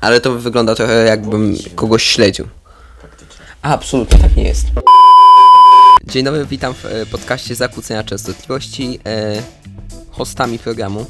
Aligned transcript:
Ale 0.00 0.20
to 0.20 0.32
wygląda 0.32 0.74
trochę 0.74 1.04
jakbym 1.04 1.56
kogoś 1.74 2.02
śledził. 2.04 2.48
A, 3.62 3.74
absolutnie 3.74 4.18
tak 4.18 4.36
nie 4.36 4.42
jest. 4.44 4.66
Dzień 6.04 6.24
dobry, 6.24 6.46
witam 6.46 6.74
w 6.74 6.86
e, 6.86 7.06
podcaście 7.06 7.54
Zakłócenia 7.54 8.04
Częstotliwości. 8.04 8.98
E, 9.06 9.42
hostami 10.10 10.58
programu, 10.58 11.06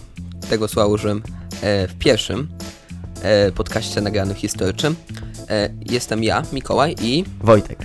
tego 0.51 0.69
słowa 0.69 0.89
użyłem 0.89 1.23
e, 1.63 1.89
w 1.89 1.95
pierwszym 1.99 2.49
e, 3.23 3.53
podcaście 3.53 4.01
nagranym 4.01 4.35
historycznym. 4.37 4.97
E, 5.49 5.71
jestem 5.91 6.25
ja, 6.25 6.43
Mikołaj 6.53 6.95
i... 7.01 7.25
Wojtek. 7.41 7.79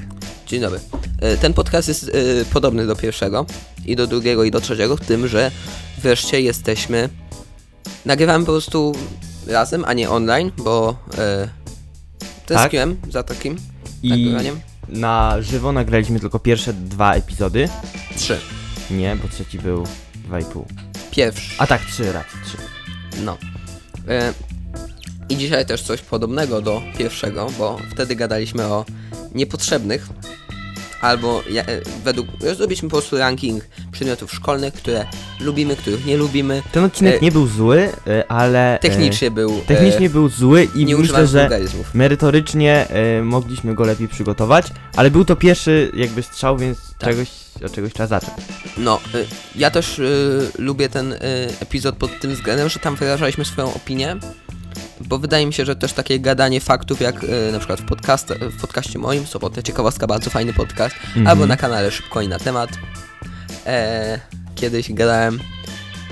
Dzień 0.48 0.62
dobry. 0.62 0.80
E, 1.22 1.38
Ten 1.38 1.54
podcast 1.54 1.88
jest 1.88 2.04
e, 2.04 2.10
podobny 2.54 2.88
do 2.88 2.96
pierwszego 2.96 3.46
i 3.86 3.96
do 3.96 4.08
drugiego 4.08 4.44
i 4.44 4.52
do 4.52 4.62
trzeciego, 4.62 4.98
w 4.98 5.02
tym, 5.02 5.28
że 5.28 5.52
wreszcie 5.98 6.42
jesteśmy. 6.42 7.10
Nagrywamy 8.06 8.46
po 8.46 8.52
prostu 8.52 8.96
razem, 9.48 9.86
a 9.86 9.94
nie 9.94 10.10
online, 10.10 10.52
bo 10.58 10.96
e, 11.18 11.48
tęskniłem 12.46 12.98
za 13.10 13.24
takim 13.24 13.58
I 14.04 14.10
nagrywaniem. 14.10 14.60
na 14.90 15.36
żywo 15.42 15.72
nagraliśmy 15.72 16.20
tylko 16.20 16.40
pierwsze 16.40 16.74
dwa 16.74 17.14
epizody. 17.14 17.70
Trzy. 18.16 18.40
Nie, 18.92 19.16
bo 19.16 19.28
trzeci 19.28 19.60
był 19.60 19.84
dwa 20.16 20.40
i 20.40 20.46
pół. 20.46 20.66
Pierwszy. 21.12 21.56
A 21.58 21.68
tak, 21.68 21.82
trzy 21.86 22.12
raczej, 22.12 22.40
trzy. 22.46 22.58
No. 23.24 23.38
E, 24.08 24.34
I 25.30 25.38
dzisiaj 25.38 25.66
też 25.66 25.82
coś 25.82 26.02
podobnego 26.02 26.62
do 26.62 26.82
pierwszego, 26.98 27.48
bo 27.58 27.78
wtedy 27.92 28.16
gadaliśmy 28.16 28.66
o 28.66 28.86
niepotrzebnych, 29.36 30.10
albo 31.02 31.44
ja, 31.50 31.62
e, 31.64 31.82
według. 32.04 32.28
Zrobiliśmy 32.56 32.90
po 32.90 32.96
prostu 32.96 33.18
ranking 33.18 33.64
przedmiotów 33.92 34.34
szkolnych, 34.34 34.74
które 34.74 35.06
lubimy, 35.40 35.76
których 35.76 36.06
nie 36.06 36.18
lubimy. 36.18 36.62
Ten 36.72 36.84
odcinek 36.84 37.16
E, 37.16 37.20
nie 37.20 37.32
był 37.32 37.48
zły, 37.48 37.90
e, 38.08 38.32
ale... 38.32 38.76
e, 38.76 38.80
Technicznie 38.80 39.32
był. 39.32 39.50
e, 39.52 39.62
Technicznie 39.68 40.10
był 40.10 40.30
zły 40.30 40.68
i 40.76 40.86
nie 40.86 40.96
myślę, 40.98 41.28
że 41.28 41.50
merytorycznie 41.94 42.88
e, 42.90 43.22
mogliśmy 43.22 43.76
go 43.76 43.84
lepiej 43.86 44.08
przygotować, 44.08 44.66
ale 44.96 45.12
był 45.12 45.26
to 45.26 45.36
pierwszy 45.36 45.92
jakby 45.94 46.24
strzał, 46.24 46.58
więc 46.58 46.78
Tak. 47.00 47.10
czegoś, 47.10 47.28
od 47.66 47.72
czegoś 47.74 47.94
trzeba 47.94 48.08
zacząć. 48.08 48.34
No, 48.78 49.00
y, 49.16 49.26
ja 49.56 49.72
też 49.72 50.00
y, 50.00 50.52
lubię 50.58 50.90
ten 50.90 51.14
y, 51.14 51.18
epizod 51.60 51.96
pod 51.96 52.20
tym 52.20 52.34
względem, 52.36 52.70
że 52.70 52.80
tam 52.80 52.96
wyrażaliśmy 52.96 53.46
swoją 53.46 53.74
opinię, 53.74 54.16
bo 55.02 55.18
wydaje 55.20 55.46
mi 55.46 55.54
się, 55.54 55.66
że 55.66 55.76
też 55.76 55.94
takie 55.94 56.20
gadanie 56.20 56.62
faktów, 56.62 57.02
jak 57.02 57.24
y, 57.24 57.52
na 57.52 57.58
przykład 57.58 57.82
w, 57.82 57.86
podcast, 57.86 58.34
w 58.34 58.62
podcaście 58.62 59.00
moim, 59.00 59.26
Sobotę 59.28 59.64
Ciekawostka, 59.64 60.08
bardzo 60.08 60.30
fajny 60.30 60.54
podcast, 60.54 60.96
Mhm. 61.08 61.28
albo 61.28 61.46
na 61.48 61.58
kanale 61.58 61.92
Szybko 61.92 62.22
i 62.22 62.28
na 62.28 62.40
temat, 62.40 62.70
e, 63.66 64.20
kiedyś 64.56 64.94
gadałem, 64.94 65.40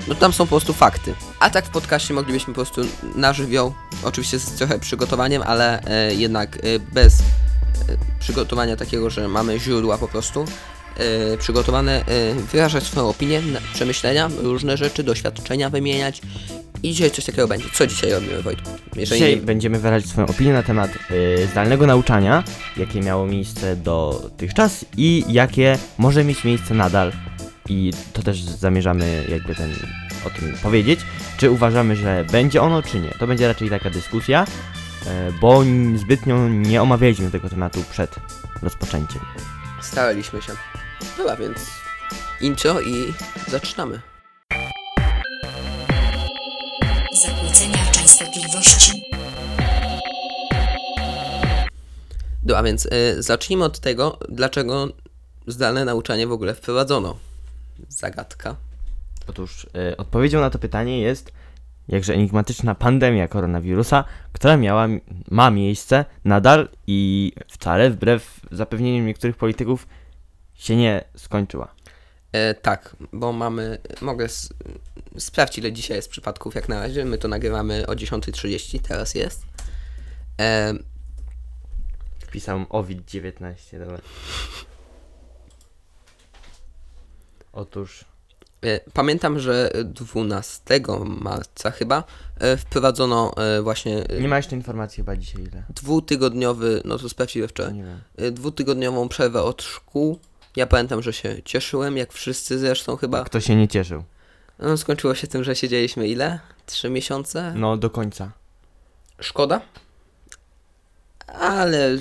no 0.08 0.14
tam 0.14 0.32
są 0.32 0.44
po 0.44 0.48
prostu 0.50 0.72
fakty. 0.72 1.14
A 1.40 1.50
tak 1.50 1.66
w 1.66 1.70
podcaście 1.70 2.14
moglibyśmy 2.14 2.54
po 2.54 2.64
prostu 2.64 2.80
na 3.16 3.32
żywioł, 3.32 3.74
oczywiście 4.04 4.38
z 4.38 4.44
trochę 4.44 4.78
przygotowaniem, 4.78 5.42
ale 5.46 5.82
e, 5.84 6.14
jednak 6.14 6.56
e, 6.56 6.60
bez 6.92 7.20
e, 7.20 7.22
przygotowania 8.20 8.76
takiego, 8.76 9.10
że 9.10 9.28
mamy 9.28 9.60
źródła 9.60 9.98
po 9.98 10.08
prostu 10.08 10.44
e, 11.32 11.36
przygotowane, 11.36 12.04
e, 12.06 12.34
wyrażać 12.34 12.84
swoją 12.84 13.08
opinię, 13.08 13.42
przemyślenia, 13.74 14.30
różne 14.42 14.76
rzeczy, 14.76 15.02
doświadczenia 15.02 15.70
wymieniać 15.70 16.20
i 16.82 16.92
dzisiaj 16.92 17.10
coś 17.10 17.24
takiego 17.24 17.48
będzie. 17.48 17.66
Co 17.72 17.86
dzisiaj 17.86 18.10
robimy, 18.12 18.42
Wojtku? 18.42 18.70
Jeżeli 18.96 19.20
Dzisiaj 19.20 19.36
nie- 19.36 19.42
będziemy 19.42 19.78
wyrazić 19.78 20.10
swoją 20.10 20.26
opinię 20.26 20.52
na 20.52 20.62
temat 20.62 20.90
y, 21.10 21.48
zdalnego 21.52 21.86
nauczania, 21.86 22.44
jakie 22.76 23.00
miało 23.00 23.26
miejsce 23.26 23.76
dotychczas 23.76 24.84
i 24.96 25.24
jakie 25.28 25.78
może 25.98 26.24
mieć 26.24 26.44
miejsce 26.44 26.74
nadal. 26.74 27.12
I 27.68 27.92
to 28.12 28.22
też 28.22 28.42
zamierzamy 28.42 29.24
jakby 29.28 29.54
ten, 29.54 29.72
o 30.26 30.30
tym 30.30 30.52
powiedzieć, 30.62 31.00
czy 31.36 31.50
uważamy, 31.50 31.96
że 31.96 32.24
będzie 32.32 32.62
ono, 32.62 32.82
czy 32.82 33.00
nie. 33.00 33.10
To 33.10 33.26
będzie 33.26 33.48
raczej 33.48 33.70
taka 33.70 33.90
dyskusja, 33.90 34.44
y, 35.02 35.06
bo 35.40 35.62
n- 35.62 35.98
zbytnio 35.98 36.48
nie 36.48 36.82
omawialiśmy 36.82 37.30
tego 37.30 37.48
tematu 37.48 37.84
przed 37.90 38.16
rozpoczęciem. 38.62 39.20
Staraliśmy 39.82 40.42
się. 40.42 40.52
Dobra, 41.18 41.36
więc 41.36 41.58
intro 42.40 42.80
i 42.80 43.12
zaczynamy. 43.48 44.00
Częstotliwości, 48.60 49.02
Dobra, 52.42 52.62
więc 52.62 52.86
y, 52.86 53.22
zacznijmy 53.22 53.64
od 53.64 53.80
tego, 53.80 54.18
dlaczego 54.28 54.88
zdalne 55.46 55.84
nauczanie 55.84 56.26
w 56.26 56.32
ogóle 56.32 56.54
wprowadzono. 56.54 57.18
Zagadka. 57.88 58.56
Otóż 59.26 59.66
y, 59.92 59.96
odpowiedzią 59.96 60.40
na 60.40 60.50
to 60.50 60.58
pytanie 60.58 61.00
jest 61.00 61.32
jakże 61.88 62.14
enigmatyczna 62.14 62.74
pandemia 62.74 63.28
koronawirusa, 63.28 64.04
która 64.32 64.56
miała, 64.56 64.88
ma 65.30 65.50
miejsce 65.50 66.04
nadal 66.24 66.68
i 66.86 67.32
wcale 67.48 67.90
wbrew 67.90 68.40
zapewnieniom 68.52 69.06
niektórych 69.06 69.36
polityków 69.36 69.86
się 70.54 70.76
nie 70.76 71.04
skończyła. 71.16 71.68
E, 72.32 72.54
tak, 72.54 72.96
bo 73.12 73.32
mamy. 73.32 73.78
Mogę 74.00 74.24
s- 74.24 74.48
sprawdzić, 75.18 75.58
ile 75.58 75.72
dzisiaj 75.72 75.96
jest 75.96 76.08
przypadków, 76.10 76.54
jak 76.54 76.68
na 76.68 76.80
razie. 76.80 77.04
My 77.04 77.18
to 77.18 77.28
nagrywamy 77.28 77.86
o 77.86 77.92
10.30, 77.92 78.80
teraz 78.80 79.14
jest. 79.14 79.42
E, 80.40 80.74
Wpisałem 82.26 82.64
OVID-19, 82.64 83.78
dobra. 83.78 83.98
Otóż 87.52 88.04
e, 88.64 88.80
pamiętam, 88.92 89.38
że 89.38 89.70
12 89.84 90.80
marca 91.04 91.70
chyba 91.70 92.04
e, 92.38 92.56
wprowadzono 92.56 93.32
e, 93.36 93.62
właśnie 93.62 94.08
e, 94.08 94.20
nie 94.20 94.28
ma 94.28 94.36
jeszcze 94.36 94.56
informacji 94.56 94.96
chyba 94.96 95.16
dzisiaj 95.16 95.42
ile. 95.42 95.62
dwutygodniowy, 95.70 96.82
no 96.84 96.98
to 96.98 97.08
sprawdziłem 97.08 97.48
wczoraj, 97.48 97.74
nie 97.74 97.84
wiem. 97.84 98.00
e, 98.16 98.30
dwutygodniową 98.30 99.08
przerwę 99.08 99.42
od 99.42 99.62
szkół. 99.62 100.18
Ja 100.56 100.66
pamiętam, 100.66 101.02
że 101.02 101.12
się 101.12 101.36
cieszyłem, 101.44 101.96
jak 101.96 102.12
wszyscy 102.12 102.58
zresztą 102.58 102.96
chyba. 102.96 103.24
Kto 103.24 103.40
się 103.40 103.56
nie 103.56 103.68
cieszył? 103.68 104.04
No, 104.58 104.76
skończyło 104.76 105.14
się 105.14 105.26
tym, 105.26 105.44
że 105.44 105.56
siedzieliśmy 105.56 106.08
ile? 106.08 106.40
Trzy 106.66 106.90
miesiące? 106.90 107.52
No 107.56 107.76
do 107.76 107.90
końca. 107.90 108.32
Szkoda. 109.20 109.60
Ale. 111.26 111.96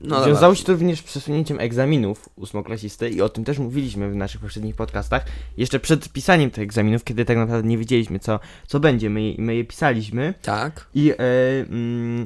No 0.00 0.26
Wiązało 0.26 0.54
się 0.54 0.64
to 0.64 0.72
również 0.72 0.98
z 0.98 1.02
przesunięciem 1.02 1.60
egzaminów 1.60 2.28
ósmoklasisty 2.36 3.10
i 3.10 3.20
o 3.22 3.28
tym 3.28 3.44
też 3.44 3.58
mówiliśmy 3.58 4.10
w 4.10 4.16
naszych 4.16 4.40
poprzednich 4.40 4.76
podcastach. 4.76 5.24
Jeszcze 5.56 5.80
przed 5.80 6.08
pisaniem 6.08 6.50
tych 6.50 6.62
egzaminów, 6.64 7.04
kiedy 7.04 7.24
tak 7.24 7.36
naprawdę 7.36 7.68
nie 7.68 7.78
wiedzieliśmy 7.78 8.18
co, 8.18 8.40
co 8.66 8.80
będzie, 8.80 9.10
my, 9.10 9.34
my 9.38 9.54
je 9.54 9.64
pisaliśmy 9.64 10.34
Tak. 10.42 10.86
i 10.94 11.10
e, 11.10 11.16
mm, 11.60 12.24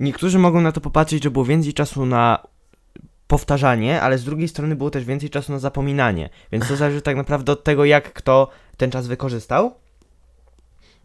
niektórzy 0.00 0.38
mogą 0.38 0.60
na 0.60 0.72
to 0.72 0.80
popatrzeć, 0.80 1.22
że 1.22 1.30
było 1.30 1.44
więcej 1.44 1.74
czasu 1.74 2.06
na 2.06 2.46
powtarzanie, 3.26 4.00
ale 4.02 4.18
z 4.18 4.24
drugiej 4.24 4.48
strony 4.48 4.76
było 4.76 4.90
też 4.90 5.04
więcej 5.04 5.30
czasu 5.30 5.52
na 5.52 5.58
zapominanie, 5.58 6.28
więc 6.52 6.68
to 6.68 6.76
zależy 6.76 7.02
tak 7.02 7.16
naprawdę 7.16 7.52
od 7.52 7.64
tego, 7.64 7.84
jak 7.84 8.12
kto 8.12 8.48
ten 8.76 8.90
czas 8.90 9.06
wykorzystał. 9.06 9.74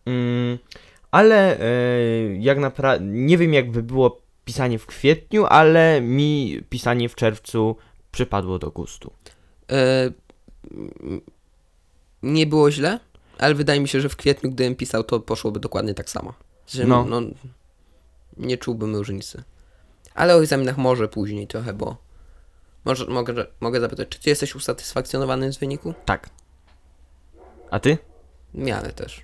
Mm, 0.06 0.58
ale 1.12 1.60
e, 1.60 1.64
jak 2.40 2.58
naprawdę, 2.60 3.06
nie 3.06 3.38
wiem 3.38 3.54
jakby 3.54 3.84
było 3.84 4.22
pisanie 4.46 4.80
w 4.80 4.86
kwietniu, 4.86 5.46
ale 5.46 6.02
mi 6.02 6.62
pisanie 6.70 7.10
w 7.10 7.16
czerwcu 7.16 7.76
przypadło 8.12 8.60
do 8.60 8.72
gustu. 8.72 9.14
E, 9.72 10.12
nie 12.24 12.48
było 12.48 12.72
źle, 12.72 13.00
ale 13.38 13.56
wydaje 13.56 13.80
mi 13.80 13.88
się, 13.88 14.02
że 14.02 14.10
w 14.10 14.16
kwietniu, 14.16 14.52
gdybym 14.52 14.76
pisał, 14.76 15.04
to 15.04 15.20
poszłoby 15.20 15.60
dokładnie 15.60 15.94
tak 15.94 16.10
samo. 16.10 16.34
Że, 16.68 16.86
No. 16.86 17.06
no. 17.06 17.22
Nie 18.38 18.58
czułbym 18.58 18.96
różnicy. 18.96 19.44
Ale 20.16 20.36
o 20.36 20.40
egzaminach 20.42 20.78
może 20.78 21.08
później 21.08 21.48
trochę, 21.48 21.74
bo. 21.74 21.98
Może, 22.86 23.06
mogę, 23.06 23.46
mogę 23.60 23.80
zapytać, 23.82 24.10
czy 24.10 24.20
ty 24.20 24.30
jesteś 24.30 24.56
usatysfakcjonowany 24.56 25.54
z 25.54 25.58
wyniku? 25.58 25.94
Tak. 26.06 26.30
A 27.72 27.80
ty? 27.80 27.98
W 28.54 28.58
miarę 28.58 28.94
też. 28.94 29.22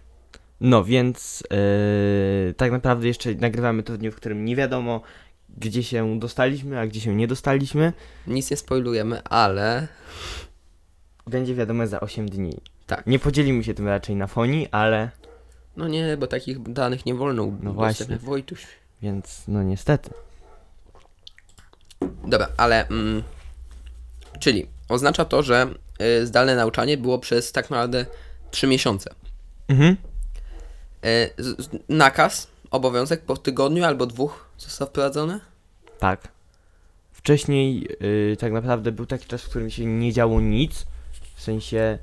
No 0.62 0.84
więc 0.84 1.44
yy, 2.48 2.54
tak 2.54 2.72
naprawdę 2.72 3.08
jeszcze 3.08 3.36
nagrywamy 3.36 3.84
to 3.84 3.94
w 3.94 3.98
dniu, 3.98 4.12
w 4.12 4.16
którym 4.16 4.46
nie 4.46 4.56
wiadomo, 4.56 5.02
gdzie 5.58 5.84
się 5.84 6.20
dostaliśmy, 6.20 6.80
a 6.80 6.88
gdzie 6.88 7.02
się 7.02 7.16
nie 7.16 7.28
dostaliśmy. 7.28 7.94
Nic 8.28 8.52
nie 8.52 8.58
spoilujemy, 8.58 9.24
ale. 9.24 9.88
Będzie 11.28 11.56
wiadomo 11.56 11.88
za 11.88 12.00
8 12.00 12.30
dni. 12.30 12.58
Tak. 12.88 13.08
Nie 13.08 13.20
podzielimy 13.20 13.64
się 13.64 13.74
tym 13.74 13.88
raczej 13.88 14.16
na 14.16 14.28
fonii, 14.28 14.68
ale 14.72 15.10
No 15.78 15.88
nie, 15.88 16.18
bo 16.18 16.28
takich 16.28 16.72
danych 16.74 17.06
nie 17.06 17.16
wolno 17.16 17.44
udostępniać. 17.44 17.76
właśnie. 17.76 18.18
Wojtuś. 18.18 18.68
więc 19.02 19.44
no 19.48 19.64
niestety. 19.64 20.10
Dobra, 22.28 22.48
ale. 22.58 22.88
Mm, 22.88 23.24
czyli 24.40 24.68
oznacza 24.90 25.26
to, 25.26 25.44
że 25.44 25.68
y, 26.22 26.28
zdalne 26.28 26.56
nauczanie 26.56 26.98
było 26.98 27.20
przez 27.20 27.52
tak 27.52 27.70
naprawdę 27.70 28.06
3 28.52 28.68
miesiące. 28.68 29.14
Mhm. 29.68 29.98
Y, 31.06 31.30
nakaz, 31.90 32.48
obowiązek 32.72 33.22
po 33.22 33.38
tygodniu 33.38 33.86
albo 33.86 34.06
dwóch 34.06 34.50
został 34.58 34.88
wprowadzony? 34.88 35.40
Tak. 36.00 36.28
Wcześniej 37.12 37.90
yy, 38.00 38.38
tak 38.40 38.52
naprawdę 38.52 38.92
był 38.92 39.06
taki 39.06 39.26
czas, 39.26 39.42
w 39.42 39.50
którym 39.50 39.70
się 39.70 39.86
nie 39.86 40.14
działo 40.14 40.42
nic. 40.42 40.86
W 41.36 41.42
sensie 41.42 42.00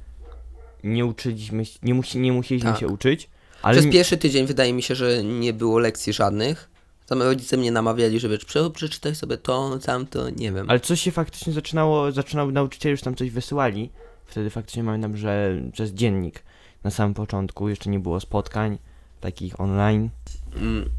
nie 0.84 1.06
uczyliśmy, 1.06 1.62
nie, 1.82 1.94
musi, 1.94 2.18
nie 2.18 2.32
musieliśmy 2.32 2.70
Tak. 2.70 2.80
się 2.80 2.86
uczyć. 2.86 3.28
Ale 3.62 3.80
Przez 3.80 3.92
pierwszy 3.92 4.16
tydzień 4.16 4.46
wydaje 4.46 4.72
mi 4.72 4.82
się, 4.82 4.94
że 4.94 5.24
nie 5.24 5.52
było 5.52 5.78
lekcji 5.78 6.12
żadnych. 6.12 6.70
Tam 7.06 7.22
rodzice 7.22 7.56
mnie 7.56 7.72
namawiali, 7.72 8.20
żeby 8.20 8.38
prze- 8.38 8.70
przeczytaj 8.70 9.14
sobie 9.14 9.38
to, 9.38 9.78
tamto, 9.78 10.30
nie 10.30 10.52
wiem. 10.52 10.70
Ale 10.70 10.80
coś 10.80 11.00
się 11.00 11.10
faktycznie 11.12 11.52
zaczynało, 11.52 12.12
zaczynało 12.12 12.50
nauczyciele 12.50 12.90
już 12.90 13.00
tam 13.00 13.14
coś 13.14 13.30
wysyłali. 13.30 13.90
Wtedy 14.26 14.50
faktycznie 14.50 14.84
pamiętam, 14.84 15.16
że 15.16 15.54
przez 15.72 15.90
dziennik 15.90 16.42
na 16.84 16.90
samym 16.90 17.14
początku 17.14 17.68
jeszcze 17.68 17.90
nie 17.90 17.98
było 17.98 18.20
spotkań 18.20 18.78
takich 19.20 19.60
online. 19.60 20.10
Mm, 20.56 20.90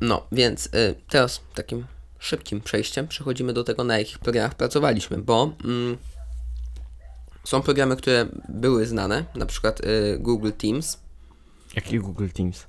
No, 0.00 0.26
więc 0.32 0.66
y, 0.66 0.94
teraz 1.08 1.40
takim 1.54 1.86
szybkim 2.18 2.60
przejściem 2.60 3.08
przechodzimy 3.08 3.52
do 3.52 3.64
tego, 3.64 3.84
na 3.84 3.98
jakich 3.98 4.18
programach 4.18 4.54
pracowaliśmy, 4.54 5.18
bo 5.18 5.52
mm, 5.64 5.96
są 7.44 7.62
programy, 7.62 7.96
które 7.96 8.26
były 8.48 8.86
znane, 8.86 9.24
na 9.34 9.46
przykład 9.46 9.80
y, 9.80 10.18
Google 10.18 10.50
Teams. 10.58 10.98
Jaki 11.76 11.98
Google 11.98 12.28
Teams? 12.28 12.66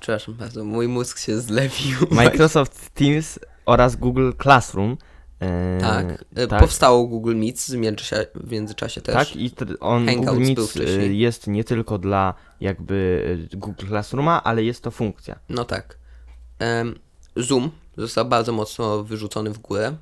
Przepraszam 0.00 0.34
bardzo, 0.34 0.64
mój 0.64 0.88
mózg 0.88 1.18
się 1.18 1.40
zlewił. 1.40 1.98
Microsoft 2.10 2.90
Teams 2.90 3.38
oraz 3.66 3.96
Google 3.96 4.30
Classroom. 4.42 4.96
e, 5.40 5.78
Tak, 5.80 6.24
y, 6.38 6.46
tak, 6.48 6.60
powstało 6.60 7.06
Google 7.06 7.34
Meet 7.36 7.58
w 7.58 7.74
międzyczasie, 7.76 8.26
w 8.34 8.50
międzyczasie 8.52 9.00
też. 9.00 9.14
tak 9.14 9.36
i 9.36 9.52
on 9.80 10.06
Hangouts 10.06 10.30
Google 10.30 10.40
Meet 10.42 10.76
e, 10.76 11.06
jest 11.06 11.46
nie 11.46 11.64
tylko 11.64 11.98
dla 11.98 12.34
jakby 12.60 13.24
e, 13.52 13.56
Google 13.56 13.86
Classrooma, 13.86 14.42
ale 14.44 14.64
jest 14.64 14.82
to 14.82 14.90
funkcja. 14.90 15.38
No 15.48 15.64
tak. 15.64 15.98
Zoom 17.36 17.70
został 17.96 18.24
bardzo 18.24 18.52
mocno 18.52 19.04
wyrzucony 19.04 19.50
w 19.50 19.58
górę, 19.58 19.96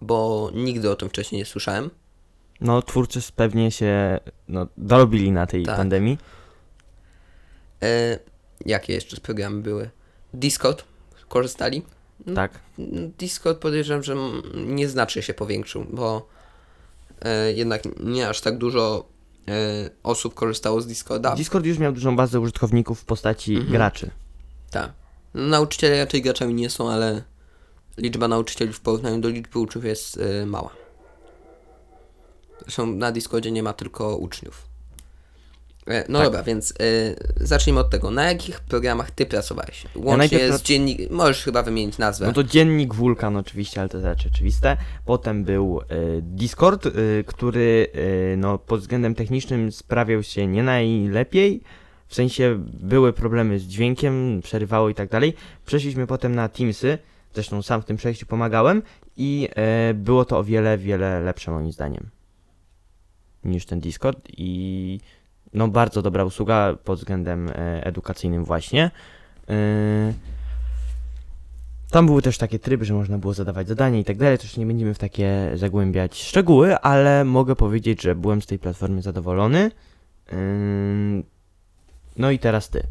bo 0.00 0.50
nigdy 0.54 0.90
o 0.90 0.96
tym 0.96 1.08
wcześniej 1.08 1.38
nie 1.38 1.44
słyszałem. 1.46 1.90
No 2.60 2.82
twórcy 2.82 3.20
pewnie 3.36 3.70
się 3.70 4.20
no, 4.48 4.66
dorobili 4.76 5.32
na 5.32 5.46
tej 5.46 5.64
Tak. 5.64 5.76
pandemii. 5.76 6.18
Jakie 8.66 8.92
jeszcze 8.92 9.16
programy 9.20 9.62
były? 9.62 9.90
Discord 10.34 10.84
korzystali? 11.28 11.82
No, 12.26 12.34
Tak. 12.34 12.52
Discord 13.18 13.58
podejrzewam, 13.58 14.02
że 14.02 14.16
nieznacznie 14.54 15.22
się 15.22 15.34
powiększył, 15.34 15.86
bo 15.92 16.28
e, 17.22 17.52
jednak 17.52 17.82
nie 18.00 18.28
aż 18.28 18.40
tak 18.40 18.58
dużo 18.58 19.08
e, 19.48 19.90
osób 20.02 20.34
korzystało 20.34 20.80
z 20.80 20.86
Discorda. 20.86 21.34
Discord 21.36 21.66
już 21.66 21.78
miał 21.78 21.92
dużą 21.92 22.16
bazę 22.16 22.40
użytkowników 22.40 23.00
w 23.00 23.04
postaci 23.04 23.52
Mhm. 23.54 23.72
graczy. 23.72 24.10
tak. 24.70 24.92
No, 25.34 25.46
nauczyciele 25.46 25.98
raczej 26.04 26.22
graczami 26.22 26.54
nie 26.54 26.70
są, 26.70 26.90
ale 26.90 27.22
liczba 27.96 28.28
nauczycieli 28.28 28.72
w 28.72 28.80
porównaniu 28.80 29.20
do 29.20 29.28
liczby 29.28 29.58
uczniów 29.58 29.84
jest 29.84 30.18
e, 30.42 30.46
mała. 30.46 30.70
Zresztą 32.62 32.86
na 32.86 33.12
Discordzie 33.12 33.50
nie 33.50 33.62
ma 33.62 33.72
tylko 33.72 34.16
uczniów. 34.16 34.62
E, 35.86 36.04
no 36.08 36.18
Tak. 36.18 36.26
dobra, 36.26 36.42
więc 36.42 36.72
e, 36.72 36.74
zacznijmy 37.36 37.80
od 37.80 37.90
tego. 37.90 38.10
Na 38.10 38.24
jakich 38.24 38.60
programach 38.60 39.10
ty 39.10 39.26
pracowałeś? 39.26 39.84
Łącznie 39.94 40.16
najpierw 40.16 40.56
z 40.56 40.62
dziennik... 40.62 41.10
Możesz 41.10 41.42
chyba 41.44 41.62
wymienić 41.62 41.98
nazwę. 41.98 42.26
No 42.26 42.32
to 42.32 42.44
dziennik 42.44 42.94
Wulkan 42.94 43.36
oczywiście, 43.36 43.80
ale 43.80 43.88
to 43.88 44.00
rzeczy 44.00 44.28
oczywiste. 44.34 44.76
Potem 45.04 45.44
był 45.44 45.80
e, 45.80 45.84
Discord, 46.22 46.86
e, 46.86 46.90
który 47.26 47.86
e, 48.32 48.36
no, 48.36 48.58
pod 48.58 48.80
względem 48.80 49.14
technicznym 49.14 49.72
sprawiał 49.72 50.22
się 50.22 50.46
nie 50.46 50.62
najlepiej. 50.62 51.62
W 52.06 52.14
sensie 52.14 52.64
były 52.80 53.12
problemy 53.12 53.58
z 53.58 53.62
dźwiękiem, 53.62 54.40
przerywało 54.42 54.88
i 54.88 54.94
tak 54.94 55.08
dalej. 55.08 55.34
Przeszliśmy 55.66 56.06
potem 56.06 56.34
na 56.34 56.48
Teamsy, 56.48 56.98
zresztą 57.34 57.62
sam 57.62 57.82
w 57.82 57.84
tym 57.84 57.96
przejściu 57.96 58.26
pomagałem 58.26 58.82
i 59.16 59.48
było 59.94 60.24
to 60.24 60.38
o 60.38 60.44
wiele, 60.44 60.78
wiele 60.78 61.20
lepsze 61.20 61.50
moim 61.50 61.72
zdaniem 61.72 62.10
niż 63.44 63.66
ten 63.66 63.80
Discord 63.80 64.28
i 64.36 65.00
no 65.54 65.68
bardzo 65.68 66.02
dobra 66.02 66.24
usługa 66.24 66.76
pod 66.84 66.98
względem 66.98 67.48
e, 67.48 67.86
edukacyjnym 67.86 68.44
właśnie. 68.44 68.90
E, 69.48 70.12
tam 71.90 72.06
były 72.06 72.22
też 72.22 72.38
takie 72.38 72.58
tryby, 72.58 72.84
że 72.84 72.94
można 72.94 73.18
było 73.18 73.34
zadawać 73.34 73.68
zadania 73.68 73.98
i 73.98 74.04
tak 74.04 74.16
dalej, 74.16 74.38
też 74.38 74.56
nie 74.56 74.66
będziemy 74.66 74.94
w 74.94 74.98
takie 74.98 75.50
zagłębiać 75.54 76.22
szczegóły, 76.22 76.78
ale 76.78 77.24
mogę 77.24 77.56
powiedzieć, 77.56 78.02
że 78.02 78.14
byłem 78.14 78.42
z 78.42 78.46
tej 78.46 78.58
platformy 78.58 79.02
zadowolony. 79.02 79.70
Ym, 80.32 81.24
No 82.16 82.30
i 82.30 82.38
teraz 82.38 82.68
ty. 82.68 82.86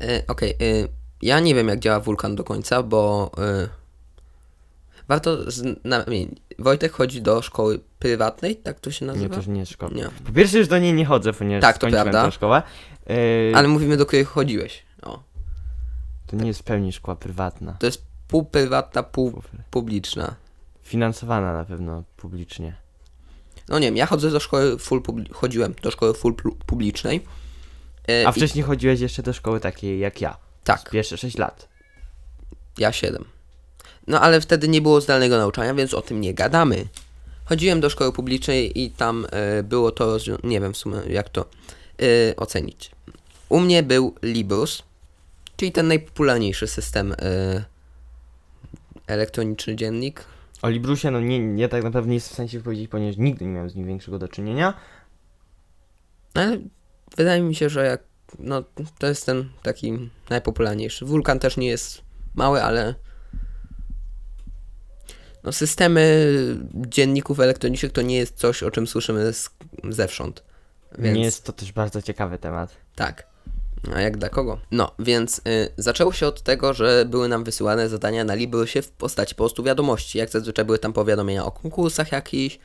E, 0.00 0.22
Okej, 0.26 0.50
e, 0.50 0.54
ja 1.22 1.40
nie 1.40 1.54
wiem 1.54 1.68
jak 1.68 1.78
działa 1.78 2.00
wulkan 2.00 2.36
do 2.36 2.44
końca, 2.44 2.82
bo 2.82 3.30
e, 3.38 3.68
warto 5.08 5.50
znamienić. 5.50 6.38
Wojtek 6.58 6.92
chodzi 6.92 7.22
do 7.22 7.42
szkoły 7.42 7.80
prywatnej, 7.98 8.56
tak 8.56 8.80
to 8.80 8.90
się 8.90 9.06
Nie, 9.06 9.12
nazywa? 9.12 9.28
to 9.34 9.36
już 9.36 9.46
nie 9.46 9.60
jest 9.60 9.72
szkoła. 9.72 9.92
Nie. 9.94 10.08
Po 10.26 10.32
pierwsze 10.32 10.58
już 10.58 10.68
do 10.68 10.78
niej 10.78 10.92
nie 10.94 11.04
chodzę, 11.04 11.32
ponieważ 11.32 11.62
Tak, 11.62 11.78
to 11.78 11.88
prawda. 11.88 12.24
tę 12.24 12.32
szkołę. 12.32 12.62
Yy, 13.08 13.16
Ale 13.54 13.68
mówimy 13.68 13.96
do 13.96 14.06
której 14.06 14.24
chodziłeś. 14.24 14.82
O, 15.02 15.22
To 16.26 16.36
nie 16.36 16.46
jest 16.46 16.60
w 16.60 16.62
pełni 16.62 16.92
szkoła 16.92 17.16
prywatna. 17.16 17.72
to 17.80 17.86
jest 17.86 18.02
pół 18.28 18.44
prywatna, 18.44 19.02
pół 19.02 19.42
publiczna. 19.70 20.34
Finansowana 20.82 21.52
na 21.52 21.64
pewno 21.64 22.02
publicznie. 22.16 22.76
No 23.68 23.78
nie 23.78 23.86
wiem, 23.86 23.96
ja 23.96 24.06
chodzę 24.06 24.30
do 24.30 24.40
szkoły 24.40 24.78
full 24.78 25.02
chodziłem 25.32 25.74
do 25.82 25.90
szkoły 25.90 26.14
full 26.14 26.34
pu- 26.34 26.56
publicznej. 26.66 27.24
E, 28.08 28.26
A 28.26 28.30
i- 28.30 28.32
wcześniej 28.32 28.64
chodziłeś 28.64 29.00
jeszcze 29.00 29.22
do 29.22 29.32
szkoły 29.32 29.60
takiej 29.60 29.98
jak 29.98 30.20
ja. 30.20 30.36
Tak, 30.64 30.90
Pierwsze 30.90 31.16
6 31.16 31.38
lat. 31.38 31.68
ja 32.78 32.92
7. 32.92 33.24
No 34.08 34.20
ale 34.20 34.40
wtedy 34.40 34.68
nie 34.68 34.82
było 34.82 35.00
zdalnego 35.00 35.38
nauczania, 35.38 35.74
więc 35.74 35.94
o 35.94 36.02
tym 36.02 36.20
nie 36.20 36.34
gadamy. 36.34 36.84
Chodziłem 37.44 37.80
do 37.80 37.90
szkoły 37.90 38.12
publicznej 38.12 38.80
i 38.80 38.90
tam 38.90 39.26
e, 39.30 39.62
było 39.62 39.92
to, 39.92 40.16
nie 40.44 40.60
wiem 40.60 40.72
w 40.72 40.76
sumie 40.76 40.96
jak 41.08 41.28
to 41.28 41.40
e, 42.02 42.36
ocenić. 42.36 42.90
U 43.48 43.60
mnie 43.60 43.82
był 43.82 44.14
Librus, 44.22 44.82
czyli 45.56 45.72
ten 45.72 45.88
najpopularniejszy 45.88 46.66
system 46.66 47.12
e, 47.12 47.64
elektroniczny 49.06 49.76
dziennik. 49.76 50.24
O 50.62 50.68
Librusie, 50.68 51.10
no 51.10 51.20
nie, 51.20 51.38
nie 51.38 51.68
tak 51.68 51.84
naprawdę 51.84 52.08
nie 52.08 52.14
jest 52.14 52.28
w 52.28 52.34
sensie 52.34 52.60
powiedzieć, 52.60 52.88
ponieważ 52.88 53.16
nigdy 53.16 53.44
nie 53.44 53.50
miałem 53.50 53.70
z 53.70 53.74
nim 53.74 53.86
większego 53.86 54.18
do 54.18 54.28
czynienia. 54.28 54.74
Ale 56.34 56.58
wydaje 57.16 57.42
mi 57.42 57.54
się, 57.54 57.68
że 57.68 57.86
jak, 57.86 58.00
no, 58.38 58.64
to 58.98 59.06
jest 59.06 59.26
ten 59.26 59.48
taki 59.62 60.10
najpopularniejszy. 60.30 61.04
Wulkan 61.04 61.38
też 61.38 61.56
nie 61.56 61.66
jest 61.66 62.02
mały, 62.34 62.62
ale 62.62 62.94
no, 65.48 65.52
systemy 65.52 66.34
dzienników 66.74 67.40
elektronicznych 67.40 67.92
to 67.92 68.02
nie 68.02 68.16
jest 68.16 68.36
coś, 68.36 68.62
o 68.62 68.70
czym 68.70 68.86
słyszymy 68.86 69.32
z, 69.32 69.50
zewsząd. 69.90 70.42
Więc 70.98 71.16
Nie 71.16 71.24
jest 71.24 71.44
to 71.44 71.52
też 71.52 71.72
bardzo 71.72 72.02
ciekawy 72.02 72.38
temat. 72.38 72.76
tak. 72.94 73.26
A 73.94 74.00
jak 74.00 74.16
dla 74.16 74.28
kogo? 74.28 74.60
No, 74.70 74.94
więc 74.98 75.38
y, 75.38 75.42
zaczęło 75.76 76.12
się 76.12 76.26
od 76.26 76.42
tego, 76.42 76.74
że 76.74 77.04
były 77.08 77.28
nam 77.28 77.44
wysyłane 77.44 77.88
zadania 77.88 78.24
na 78.24 78.34
Librusie 78.34 78.82
w 78.82 78.90
postaci 78.90 79.34
po 79.34 79.38
prostu 79.38 79.62
wiadomości. 79.62 80.18
Jak 80.18 80.30
zazwyczaj 80.30 80.64
były 80.64 80.78
tam 80.78 80.92
powiadomienia 80.92 81.44
o 81.44 81.50
konkursach 81.50 82.12
jakichś, 82.12 82.58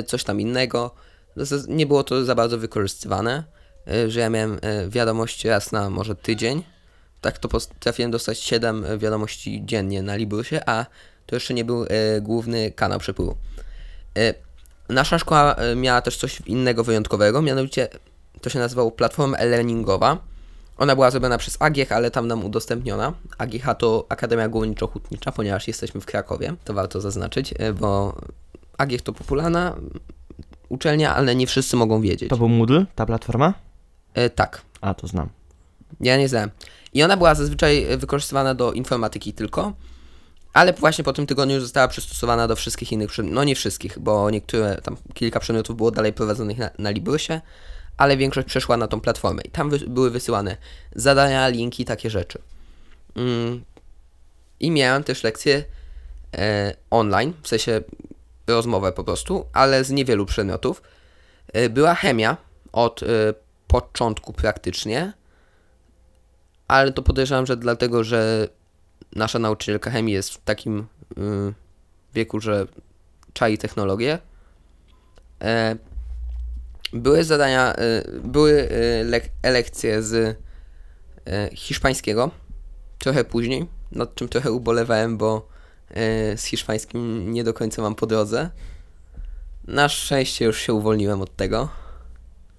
y, 0.00 0.02
coś 0.02 0.24
tam 0.24 0.40
innego. 0.40 0.94
No, 1.36 1.44
Nie 1.68 1.86
było 1.86 2.04
to 2.04 2.24
za 2.24 2.34
bardzo 2.34 2.58
wykorzystywane, 2.58 3.44
y, 3.88 4.10
że 4.10 4.20
ja 4.20 4.30
miałem 4.30 4.54
y, 4.54 4.58
wiadomości 4.88 5.48
raz 5.48 5.72
na 5.72 5.90
może 5.90 6.14
tydzień. 6.14 6.62
Tak 7.20 7.38
to 7.38 7.48
potrafiłem 7.48 8.10
dostać 8.10 8.38
7 8.38 8.98
wiadomości 8.98 9.62
dziennie 9.64 10.02
na 10.02 10.16
Librusie, 10.16 10.60
a 10.66 10.86
to 11.26 11.36
jeszcze 11.36 11.54
nie 11.54 11.64
był 11.64 11.84
y, 11.84 11.88
główny 12.22 12.70
kanał 12.70 12.98
przepływu. 12.98 13.36
Y, 14.18 14.34
Nasza 14.88 15.18
szkoła 15.18 15.56
y, 15.72 15.76
miała 15.76 16.02
też 16.02 16.16
coś 16.16 16.40
innego 16.40 16.84
wyjątkowego, 16.84 17.42
mianowicie 17.42 17.88
to 18.40 18.50
się 18.50 18.58
nazywało 18.58 18.90
platforma 18.90 19.36
e-learningowa. 19.36 20.18
Ona 20.78 20.94
była 20.94 21.10
zrobiona 21.10 21.38
przez 21.38 21.56
AGH, 21.62 21.92
ale 21.92 22.10
tam 22.10 22.28
nam 22.28 22.44
udostępniona. 22.44 23.12
AGH 23.38 23.74
to 23.78 24.06
Akademia 24.08 24.48
Górniczo-Hutnicza, 24.48 25.32
ponieważ 25.32 25.68
jesteśmy 25.68 26.00
w 26.00 26.06
Krakowie, 26.06 26.54
to 26.64 26.74
warto 26.74 27.00
zaznaczyć, 27.00 27.54
bo 27.80 28.16
AGH 28.78 29.02
to 29.02 29.12
popularna 29.12 29.76
uczelnia, 30.68 31.14
ale 31.16 31.34
nie 31.34 31.46
wszyscy 31.46 31.76
mogą 31.76 32.00
wiedzieć. 32.00 32.30
To 32.30 32.36
był 32.36 32.48
Moodle, 32.48 32.86
ta 32.94 33.06
platforma? 33.06 33.54
E, 34.14 34.30
tak, 34.30 34.62
A, 34.80 34.94
to 34.94 35.06
znam. 35.06 35.28
ja 36.00 36.16
nie 36.16 36.28
znałem. 36.28 36.50
I 36.94 37.02
ona 37.02 37.16
była 37.16 37.34
zazwyczaj 37.34 37.86
wykorzystywana 37.98 38.54
do 38.54 38.72
informatyki 38.72 39.32
tylko, 39.32 39.72
ale 40.54 40.72
właśnie 40.72 41.04
po 41.04 41.12
tym 41.12 41.26
tygodniu 41.26 41.60
została 41.60 41.88
przystosowana 41.88 42.48
do 42.48 42.56
wszystkich 42.56 42.92
innych 42.92 43.10
przedmiotów. 43.10 43.34
No 43.34 43.44
nie 43.44 43.54
wszystkich, 43.54 43.98
bo 43.98 44.30
niektóre, 44.30 44.80
tam 44.82 44.96
kilka 45.14 45.40
przedmiotów 45.40 45.76
było 45.76 45.90
dalej 45.90 46.12
prowadzonych 46.12 46.58
na, 46.58 46.70
na 46.78 46.90
Librusie, 46.90 47.40
ale 47.96 48.16
większość 48.16 48.48
przeszła 48.48 48.76
na 48.76 48.88
tą 48.88 49.00
platformę. 49.00 49.42
I 49.42 49.50
tam 49.50 49.70
wy, 49.70 49.78
były 49.78 50.10
wysyłane 50.10 50.56
zadania, 50.94 51.48
linki, 51.48 51.84
takie 51.84 52.10
rzeczy. 52.10 52.38
Mm. 53.16 53.64
I 54.60 54.70
miałem 54.70 55.04
też 55.04 55.24
lekcje 55.24 55.64
e, 56.36 56.74
online, 56.90 57.32
w 57.42 57.48
sensie 57.48 57.80
rozmowę 58.46 58.92
po 58.92 59.04
prostu, 59.04 59.46
ale 59.52 59.84
z 59.84 59.90
niewielu 59.90 60.26
przedmiotów. 60.26 60.82
E, 61.52 61.68
była 61.68 61.94
chemia 61.94 62.36
od 62.72 63.02
e, 63.02 63.06
początku 63.66 64.32
praktycznie, 64.32 65.12
ale 66.68 66.92
to 66.92 67.02
podejrzewam, 67.02 67.46
że 67.46 67.56
dlatego, 67.56 68.04
że 68.04 68.48
nasza 69.14 69.38
nauczycielka 69.38 69.90
chemii 69.90 70.14
jest 70.14 70.30
w 70.30 70.44
takim 70.44 70.78
y, 70.78 70.84
wieku, 72.14 72.40
że 72.40 72.66
czai 73.32 73.58
technologię. 73.58 74.18
E, 75.42 75.76
Były 76.92 77.24
zadania, 77.24 77.74
y, 77.78 78.20
były 78.24 78.52
y, 78.52 79.04
lek- 79.10 79.52
lekcje 79.52 80.02
z 80.02 80.12
y, 80.14 80.36
hiszpańskiego, 81.56 82.30
trochę 82.98 83.24
później, 83.24 83.66
nad 83.92 84.14
czym 84.14 84.28
trochę 84.28 84.52
ubolewałem, 84.52 85.18
bo 85.18 85.48
y, 85.90 86.36
z 86.36 86.44
hiszpańskim 86.44 87.32
nie 87.32 87.44
do 87.44 87.54
końca 87.54 87.82
mam 87.82 87.94
po 87.94 88.06
drodze. 88.06 88.50
Na 89.66 89.88
szczęście 89.88 90.44
już 90.44 90.58
się 90.60 90.72
uwolniłem 90.74 91.20
od 91.22 91.36
tego. 91.36 91.68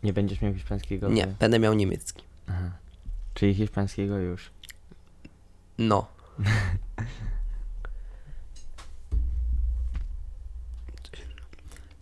Nie 0.03 0.13
będziesz 0.13 0.41
miał 0.41 0.53
hiszpańskiego? 0.53 1.09
Nie, 1.09 1.27
będę 1.39 1.59
miał 1.59 1.73
niemiecki. 1.73 2.23
Czyli 3.33 3.53
hiszpańskiego 3.53 4.17
już. 4.17 4.49
No. 5.77 6.07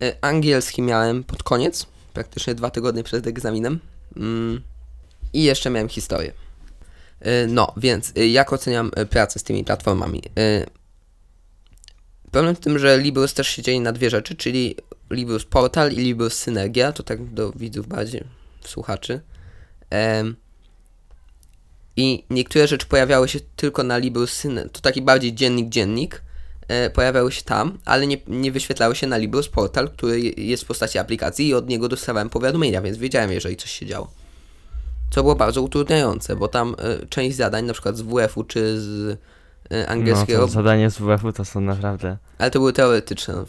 Y, 0.02 0.16
Angielski 0.20 0.82
miałem 0.82 1.24
pod 1.24 1.42
koniec, 1.42 1.86
praktycznie 2.12 2.54
dwa 2.54 2.70
tygodnie 2.70 3.02
przed 3.02 3.26
egzaminem. 3.26 3.80
Mm. 4.16 4.62
I 5.32 5.42
jeszcze 5.42 5.70
miałem 5.70 5.88
historię. 5.88 6.32
Y, 7.26 7.46
No, 7.48 7.72
więc 7.76 8.12
y, 8.18 8.28
jak 8.28 8.52
oceniam 8.52 8.90
pracę 9.10 9.38
z 9.38 9.42
tymi 9.42 9.64
platformami? 9.64 10.22
Problem 12.30 12.56
w 12.56 12.60
tym, 12.60 12.78
że 12.78 12.98
Librus 12.98 13.34
też 13.34 13.48
się 13.48 13.62
dzieje 13.62 13.80
na 13.80 13.92
dwie 13.92 14.10
rzeczy, 14.10 14.34
czyli 14.36 14.76
Librus 15.10 15.44
Portal 15.44 15.92
i 15.92 15.96
Librus 15.96 16.34
Synergia, 16.34 16.92
to 16.92 17.02
tak 17.02 17.24
do 17.24 17.52
widzów 17.52 17.86
bardziej, 17.86 18.24
słuchaczy. 18.64 19.20
I 21.96 22.24
niektóre 22.30 22.66
rzeczy 22.68 22.86
pojawiały 22.86 23.28
się 23.28 23.38
tylko 23.56 23.82
na 23.82 23.98
Librus 23.98 24.32
Synergia, 24.32 24.70
to 24.72 24.80
taki 24.80 25.02
bardziej 25.02 25.34
dziennik-dziennik, 25.34 26.22
e, 26.68 26.90
pojawiały 26.90 27.32
się 27.32 27.42
tam, 27.42 27.78
ale 27.84 28.06
nie, 28.06 28.16
nie 28.26 28.52
wyświetlały 28.52 28.96
się 28.96 29.06
na 29.06 29.16
Librus 29.16 29.48
Portal, 29.48 29.88
który 29.90 30.20
je- 30.20 30.30
jest 30.30 30.62
w 30.62 30.66
postaci 30.66 30.98
aplikacji 30.98 31.48
i 31.48 31.54
od 31.54 31.68
niego 31.68 31.88
dostawałem 31.88 32.30
powiadomienia, 32.30 32.82
więc 32.82 32.98
wiedziałem, 32.98 33.32
jeżeli 33.32 33.56
coś 33.56 33.70
się 33.70 33.86
działo. 33.86 34.10
Co 35.10 35.22
było 35.22 35.34
bardzo 35.34 35.62
utrudniające, 35.62 36.36
bo 36.36 36.48
tam 36.48 36.76
e, 36.78 37.06
część 37.06 37.36
zadań, 37.36 37.64
na 37.64 37.72
przykład 37.72 37.96
z 37.96 38.02
WF-u 38.02 38.44
czy 38.44 38.80
z 38.80 39.18
e, 39.72 39.88
angielskiego, 39.88 40.40
No, 40.40 40.46
to 40.46 40.52
zadanie 40.52 40.90
z 40.90 40.98
WF-u 40.98 41.32
to 41.32 41.44
są 41.44 41.60
naprawdę... 41.60 42.16
ale 42.38 42.50
to 42.50 42.58
były 42.58 42.72
teoretyczne. 42.72 43.34
no, 43.34 43.44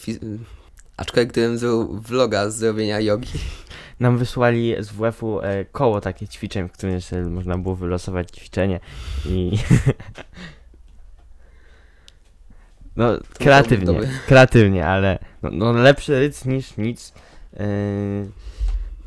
Aczkolwiek 0.98 1.32
gdybym 1.32 1.58
zrobił 1.58 2.00
vloga 2.02 2.50
z 2.50 2.56
zrobienia 2.56 3.00
jogi, 3.00 3.30
Nam 4.00 4.18
wysłali 4.18 4.76
z 4.80 4.90
WF-u 4.90 5.42
e, 5.42 5.66
koło 5.66 6.02
takie 6.02 6.28
ćwiczeń, 6.28 6.70
w 6.70 6.72
którym 6.72 6.96
jeszcze 6.96 7.22
można 7.22 7.58
było 7.58 7.76
wylosować 7.76 8.32
ćwiczenie 8.32 8.80
i... 9.26 9.52
no, 12.96 13.10
kreatywnie, 13.40 14.00
kreatywnie, 14.28 14.88
ale 14.88 15.20
no, 15.42 15.50
no 15.52 15.74
lepszy 15.74 16.20
ryc 16.20 16.46
niż 16.46 16.78
nic. 16.78 17.14
Yy, 17.54 17.60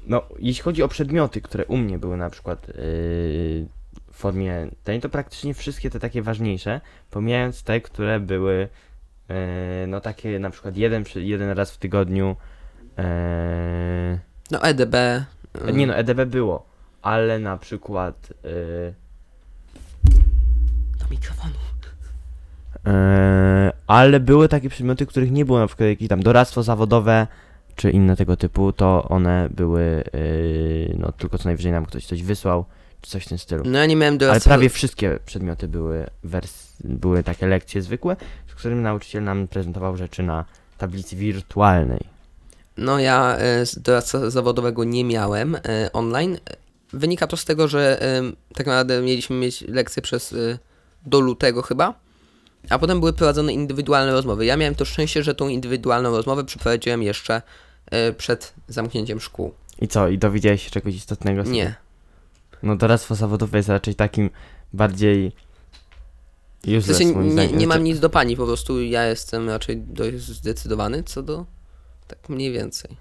no, 0.07 0.23
jeśli 0.38 0.62
chodzi 0.62 0.83
o 0.83 0.88
przedmioty, 0.88 1.40
które 1.40 1.66
u 1.66 1.76
mnie 1.76 1.99
były 1.99 2.16
na 2.16 2.30
przykład 2.30 2.68
yy, 2.68 2.75
w 4.12 4.12
formie 4.12 4.68
tej, 4.85 5.00
to 5.00 5.09
praktycznie 5.09 5.54
wszystkie 5.54 5.90
te 5.90 6.00
takie 6.00 6.23
ważniejsze, 6.23 6.80
pomijając 7.11 7.62
te, 7.62 7.80
które 7.80 8.21
były 8.21 8.68
yy, 9.28 9.37
no 9.88 10.00
takie 10.00 10.38
na 10.38 10.50
przykład 10.50 10.76
jeden, 10.76 11.04
jeden 11.14 11.50
raz 11.50 11.73
w 11.73 11.78
tygodniu. 11.78 12.37
Yy, 12.99 14.28
no 14.50 14.62
EDB. 14.62 14.95
e, 14.95 15.26
nie 15.73 15.87
no, 15.87 15.95
EDB 15.95 16.25
było, 16.25 16.67
ale 17.02 17.38
na 17.38 17.57
przykład 17.57 18.33
yy, 18.45 18.95
Do 20.99 21.07
mikrofonu. 21.11 21.55
yy, 22.87 22.93
ale 23.87 24.21
były 24.21 24.49
takie 24.49 24.69
przedmioty, 24.69 25.07
których 25.07 25.33
nie 25.33 25.45
było, 25.45 25.59
na 25.59 25.67
przykład 25.67 25.88
jakieś 25.88 26.09
tam 26.09 26.23
doradztwo 26.23 26.62
zawodowe 26.62 27.26
czy 27.76 27.90
inne 27.90 28.17
tego 28.17 28.37
typu, 28.37 28.73
to 28.73 29.05
one 29.09 29.49
były 29.50 30.05
yy, 30.12 30.97
no 30.99 31.12
tylko 31.12 31.38
co 31.38 31.49
najwyżej 31.49 31.73
nam 31.73 31.87
ktoś 31.87 32.07
coś 32.07 32.23
wysłał, 32.23 32.64
czy 33.00 33.11
coś 33.11 33.25
w 33.25 33.28
tym 33.28 33.38
stylu. 33.38 33.62
No 33.67 33.78
ja 33.78 33.87
nie 33.87 33.97
miałem 33.97 34.12
Ale 34.14 34.19
doradztwa. 34.19 34.50
prawie 34.50 34.69
wszystkie 34.69 35.19
przedmioty 35.26 35.69
były 35.69 36.07
wers- 36.25 36.69
były 36.85 37.23
takie 37.23 37.47
lekcje 37.47 37.83
zwykłe, 37.83 38.17
z 38.49 38.55
którymi 38.55 38.83
nauczyciel 38.83 39.25
nam 39.25 39.49
prezentował 39.49 39.97
rzeczy 39.97 40.23
na 40.23 40.45
tablicy 40.78 41.17
wirtualnej. 41.17 42.00
No 42.79 42.99
ja 42.99 43.37
e, 43.37 43.67
z 43.67 43.79
doradcy 43.79 44.31
zawodowego 44.31 44.85
nie 44.85 45.05
miałem 45.05 45.55
e, 45.55 45.61
online. 45.93 46.39
Wynika 46.93 47.27
to 47.27 47.37
z 47.37 47.45
tego, 47.45 47.69
że 47.69 48.01
tak 48.55 48.67
naprawdę 48.67 49.03
mieliśmy 49.03 49.37
mieć 49.37 49.61
lekcje 49.61 50.03
przez 50.03 50.33
e, 50.33 50.59
do 51.07 51.21
lutego 51.21 51.63
chyba, 51.63 51.95
a 52.71 52.79
potem 52.79 53.01
były 53.01 53.13
prowadzone 53.13 53.53
indywidualne 53.53 54.13
rozmowy. 54.13 54.47
Ja 54.47 54.57
miałem 54.57 54.75
to 54.75 54.85
szczęście, 54.85 55.23
że 55.23 55.35
tą 55.35 55.49
indywidualną 55.49 56.11
rozmowę 56.11 56.45
przeprowadziłem 56.45 57.03
jeszcze 57.03 57.43
przed 58.17 58.55
zamknięciem 58.69 59.21
szkół. 59.21 59.55
I 59.81 59.89
co, 59.89 60.09
i 60.09 60.19
dowiedziałeś 60.19 60.65
się 60.65 60.71
czegoś 60.71 60.95
istotnego? 60.95 61.43
tego? 61.43 61.55
Nie. 61.55 61.75
No 62.63 62.77
doradztwo 62.77 63.15
zawodowe 63.15 63.59
jest 63.59 63.69
raczej 63.69 63.95
takim 63.95 64.31
bardziej 64.73 65.33
W 66.65 66.69
useless 66.69 66.99
sensie 66.99 67.15
moim 67.15 67.37
nie, 67.37 67.47
nie 67.47 67.53
mam 67.53 67.59
Znaczy- 67.67 67.83
nic 67.83 68.01
do 68.01 68.11
pani, 68.11 68.37
po 68.37 68.47
prostu 68.47 68.83
ja 68.83 69.05
jestem 69.05 69.49
raczej 69.49 69.77
dość 69.77 70.17
zdecydowany 70.17 71.03
co 71.03 71.23
do 71.23 71.47
tak 72.09 72.29
mniej 72.29 72.53
więcej. 72.53 72.97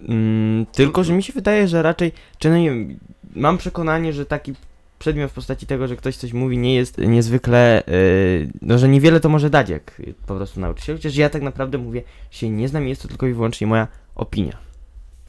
Mm, 0.00 0.66
tylko, 0.66 1.04
że 1.04 1.12
mi 1.12 1.22
się 1.22 1.32
wydaje, 1.32 1.68
że 1.68 1.82
raczej, 1.82 2.12
czy 2.38 2.50
no 2.50 2.56
nie 2.56 2.70
wiem, 2.70 2.98
mam 3.34 3.58
przekonanie, 3.58 4.12
że 4.12 4.26
taki 4.26 4.54
przedmiot 4.98 5.30
w 5.30 5.34
postaci 5.34 5.66
tego, 5.66 5.88
że 5.88 5.96
ktoś 5.96 6.16
coś 6.16 6.32
mówi, 6.32 6.58
nie 6.58 6.74
jest 6.74 6.98
niezwykle, 6.98 7.82
yy, 7.86 8.50
no 8.62 8.78
że 8.78 8.88
niewiele 8.88 9.20
to 9.20 9.28
może 9.28 9.50
dać, 9.50 9.68
jak 9.68 10.02
po 10.26 10.34
prostu 10.34 10.60
nauczyciel. 10.60 10.96
Chociaż 10.96 11.16
ja 11.16 11.30
tak 11.30 11.42
naprawdę 11.42 11.78
mówię, 11.78 12.02
się 12.30 12.50
nie 12.50 12.68
znam, 12.68 12.88
jest 12.88 13.02
to 13.02 13.08
tylko 13.08 13.26
i 13.26 13.32
wyłącznie 13.32 13.66
moja 13.66 13.88
opinia. 14.14 14.68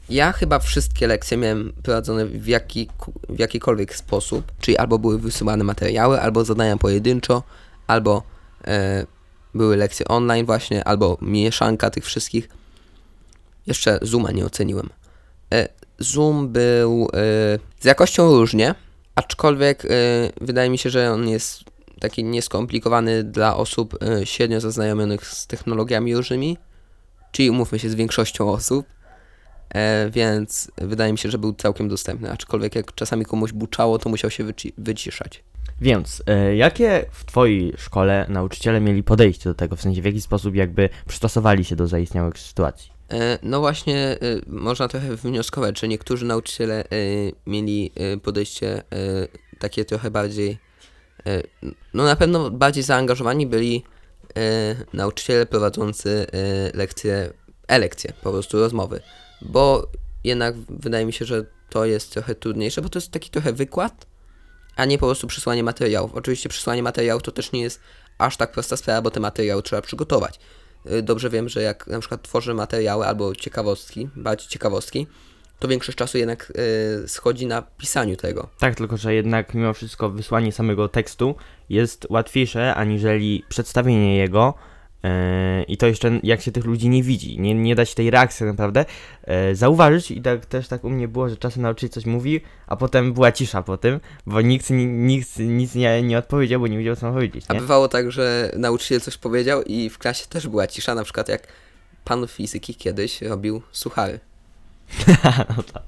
Ja 0.08 0.32
chyba 0.32 0.58
wszystkie 0.58 1.06
lekcje 1.06 1.36
miałem 1.36 1.72
prowadzone 1.82 2.26
w, 2.26 2.46
jaki, 2.46 2.88
w 3.28 3.38
jakikolwiek 3.38 3.96
sposób, 3.96 4.52
czyli 4.60 4.76
albo 4.76 4.98
były 4.98 5.18
wysyłane 5.18 5.64
materiały, 5.64 6.20
albo 6.20 6.44
zadania 6.44 6.76
pojedynczo, 6.76 7.42
albo 7.86 8.22
e, 8.64 9.06
były 9.54 9.76
lekcje 9.76 10.08
online 10.08 10.46
właśnie, 10.46 10.84
albo 10.84 11.18
mieszanka 11.22 11.90
tych 11.90 12.04
wszystkich. 12.04 12.48
Jeszcze 13.70 13.98
Zooma 14.02 14.30
nie 14.30 14.46
oceniłem. 14.46 14.88
E, 15.54 15.68
Zoom 15.98 16.48
był 16.48 17.08
e, 17.14 17.18
z 17.80 17.84
jakością 17.84 18.32
różnie, 18.32 18.74
aczkolwiek 19.14 19.84
e, 19.84 19.88
wydaje 20.40 20.70
mi 20.70 20.78
się, 20.78 20.90
że 20.90 21.12
on 21.12 21.28
jest 21.28 21.64
taki 22.00 22.24
nieskomplikowany 22.24 23.24
dla 23.24 23.56
osób 23.56 23.98
średnio 24.24 24.60
zaznajomionych 24.60 25.26
z 25.26 25.46
technologiami 25.46 26.16
różnymi, 26.16 26.58
czyli 27.32 27.50
umówmy 27.50 27.78
się 27.78 27.90
z 27.90 27.94
większością 27.94 28.50
osób. 28.50 28.86
Więc 30.10 30.70
wydaje 30.78 31.12
mi 31.12 31.18
się, 31.18 31.30
że 31.30 31.38
był 31.38 31.52
całkiem 31.52 31.88
dostępny, 31.88 32.32
aczkolwiek 32.32 32.74
jak 32.74 32.94
czasami 32.94 33.24
komuś 33.24 33.52
buczało, 33.52 33.98
to 33.98 34.08
musiał 34.08 34.30
się 34.30 34.44
wyci- 34.44 34.72
wyciszać. 34.78 35.44
Więc, 35.80 36.22
jakie 36.56 37.06
w 37.10 37.24
twojej 37.24 37.72
szkole 37.76 38.26
nauczyciele 38.28 38.80
mieli 38.80 39.02
podejście 39.02 39.50
do 39.50 39.54
tego, 39.54 39.76
w 39.76 39.82
sensie 39.82 40.02
w 40.02 40.04
jaki 40.04 40.20
sposób 40.20 40.54
jakby 40.54 40.88
przystosowali 41.06 41.64
się 41.64 41.76
do 41.76 41.86
zaistniałych 41.86 42.38
sytuacji? 42.38 42.99
E, 43.10 43.38
no 43.42 43.60
właśnie, 43.60 43.96
e, 43.96 44.18
można 44.46 44.88
trochę 44.88 45.16
wnioskować, 45.16 45.80
że 45.80 45.88
niektórzy 45.88 46.26
nauczyciele 46.26 46.84
e, 46.84 46.86
mieli 47.46 47.92
podejście 48.22 48.82
takie 49.58 49.84
trochę 49.84 50.10
bardziej, 50.10 50.58
no 51.94 52.04
na 52.04 52.16
pewno 52.16 52.50
bardziej 52.50 52.82
zaangażowani 52.82 53.46
byli 53.46 53.84
nauczyciele 54.92 55.46
prowadzący 55.46 56.26
lekcje, 56.74 57.32
e-lekcje, 57.68 58.12
po 58.22 58.30
prostu 58.30 58.60
rozmowy, 58.60 59.00
bo 59.42 59.88
jednak 60.24 60.54
wydaje 60.68 61.06
mi 61.06 61.12
się, 61.12 61.24
że 61.24 61.44
to 61.70 61.84
jest 61.84 62.12
trochę 62.12 62.34
trudniejsze, 62.34 62.82
bo 62.82 62.88
to 62.88 62.98
jest 62.98 63.10
taki 63.10 63.30
trochę 63.30 63.52
wykład, 63.52 64.06
a 64.76 64.84
nie 64.84 64.98
po 64.98 65.06
prostu 65.06 65.26
przysłanie 65.26 65.62
materiałów. 65.62 66.14
Oczywiście 66.14 66.48
przysłanie 66.48 66.82
materiałów 66.82 67.22
to 67.22 67.32
też 67.32 67.52
nie 67.52 67.60
jest 67.60 67.80
aż 68.18 68.36
tak 68.36 68.52
prosta 68.52 68.76
sprawa, 68.76 69.02
bo 69.02 69.10
te 69.10 69.20
materiały 69.20 69.62
trzeba 69.62 69.82
przygotować. 69.82 70.40
Y, 70.86 71.02
Dobrze 71.02 71.30
wiem, 71.30 71.48
że 71.48 71.62
jak 71.62 71.86
na 71.86 72.00
przykład 72.00 72.22
tworzę 72.22 72.54
materiały 72.54 73.06
albo 73.06 73.34
ciekawostki, 73.34 74.08
bardziej 74.16 74.48
ciekawostki, 74.48 75.06
to 75.58 75.68
większość 75.68 75.98
czasu 75.98 76.18
jednak 76.18 76.52
y, 77.04 77.08
schodzi 77.08 77.46
na 77.46 77.62
pisaniu 77.62 78.16
tego. 78.16 78.48
Tak, 78.58 78.74
tylko 78.74 78.96
że 78.96 79.14
jednak 79.14 79.54
mimo 79.54 79.72
wszystko 79.72 80.10
wysłanie 80.10 80.52
samego 80.52 80.88
tekstu 80.88 81.34
jest 81.68 82.06
łatwiejsze 82.10 82.74
aniżeli 82.74 83.44
przedstawienie 83.48 84.16
jego. 84.16 84.54
Yy, 85.02 85.62
I 85.62 85.76
to 85.76 85.86
jeszcze 85.86 86.20
jak 86.22 86.40
się 86.40 86.52
tych 86.52 86.64
ludzi 86.64 86.88
nie 86.88 87.02
widzi, 87.02 87.40
nie, 87.40 87.54
nie 87.54 87.74
da 87.74 87.84
się 87.84 87.94
tej 87.94 88.10
reakcji 88.10 88.46
naprawdę 88.46 88.84
yy, 89.26 89.56
zauważyć 89.56 90.10
i 90.10 90.22
tak 90.22 90.46
też 90.46 90.68
tak 90.68 90.84
u 90.84 90.90
mnie 90.90 91.08
było, 91.08 91.28
że 91.28 91.36
czasem 91.36 91.62
nauczyciel 91.62 91.90
coś 91.90 92.06
mówi, 92.06 92.40
a 92.66 92.76
potem 92.76 93.12
była 93.12 93.32
cisza 93.32 93.62
po 93.62 93.76
tym, 93.76 94.00
bo 94.26 94.40
nikt, 94.40 94.70
ni- 94.70 94.86
nikt 94.86 95.38
nic 95.38 95.74
nie, 95.74 96.02
nie 96.02 96.18
odpowiedział, 96.18 96.60
bo 96.60 96.66
nie 96.66 96.78
wiedział 96.78 96.96
co 96.96 97.06
ma 97.06 97.12
powiedzieć, 97.12 97.44
A 97.48 97.54
nie? 97.54 97.60
bywało 97.60 97.88
tak, 97.88 98.12
że 98.12 98.52
nauczyciel 98.56 99.00
coś 99.00 99.16
powiedział 99.16 99.62
i 99.62 99.90
w 99.90 99.98
klasie 99.98 100.26
też 100.26 100.48
była 100.48 100.66
cisza, 100.66 100.94
na 100.94 101.04
przykład 101.04 101.28
jak 101.28 101.46
pan 102.04 102.26
fizyki 102.28 102.74
kiedyś 102.74 103.22
robił 103.22 103.62
suchary. 103.72 104.20
no 105.56 105.62
to. 105.62 105.80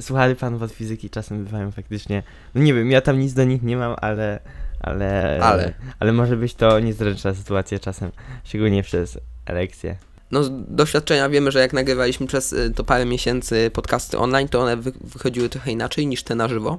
Słuchali 0.00 0.36
panów 0.36 0.62
od 0.62 0.72
fizyki 0.72 1.10
czasem 1.10 1.44
bywają 1.44 1.72
faktycznie, 1.72 2.22
no 2.54 2.62
nie 2.62 2.74
wiem, 2.74 2.90
ja 2.90 3.00
tam 3.00 3.18
nic 3.18 3.32
do 3.34 3.44
nich 3.44 3.62
nie 3.62 3.76
mam, 3.76 3.96
ale, 4.00 4.40
ale, 4.84 5.38
Ale. 5.42 5.72
ale 6.00 6.12
może 6.12 6.36
być 6.36 6.54
to 6.54 6.80
niezręczna 6.80 7.34
sytuacja 7.34 7.78
czasem, 7.78 8.10
szczególnie 8.44 8.82
przez 8.82 9.18
lekcje. 9.48 9.96
no 10.30 10.44
z 10.44 10.50
doświadczenia 10.68 11.28
wiemy, 11.28 11.50
że 11.50 11.60
jak 11.60 11.72
nagrywaliśmy 11.72 12.26
przez 12.26 12.52
y, 12.52 12.70
to 12.70 12.84
parę 12.84 13.04
miesięcy 13.04 13.70
podcasty 13.70 14.18
online, 14.18 14.48
to 14.48 14.60
one 14.60 14.76
wy 14.76 14.92
wychodziły 15.00 15.48
trochę 15.48 15.70
inaczej 15.72 16.06
niż 16.06 16.22
te 16.22 16.34
na 16.34 16.48
żywo. 16.48 16.78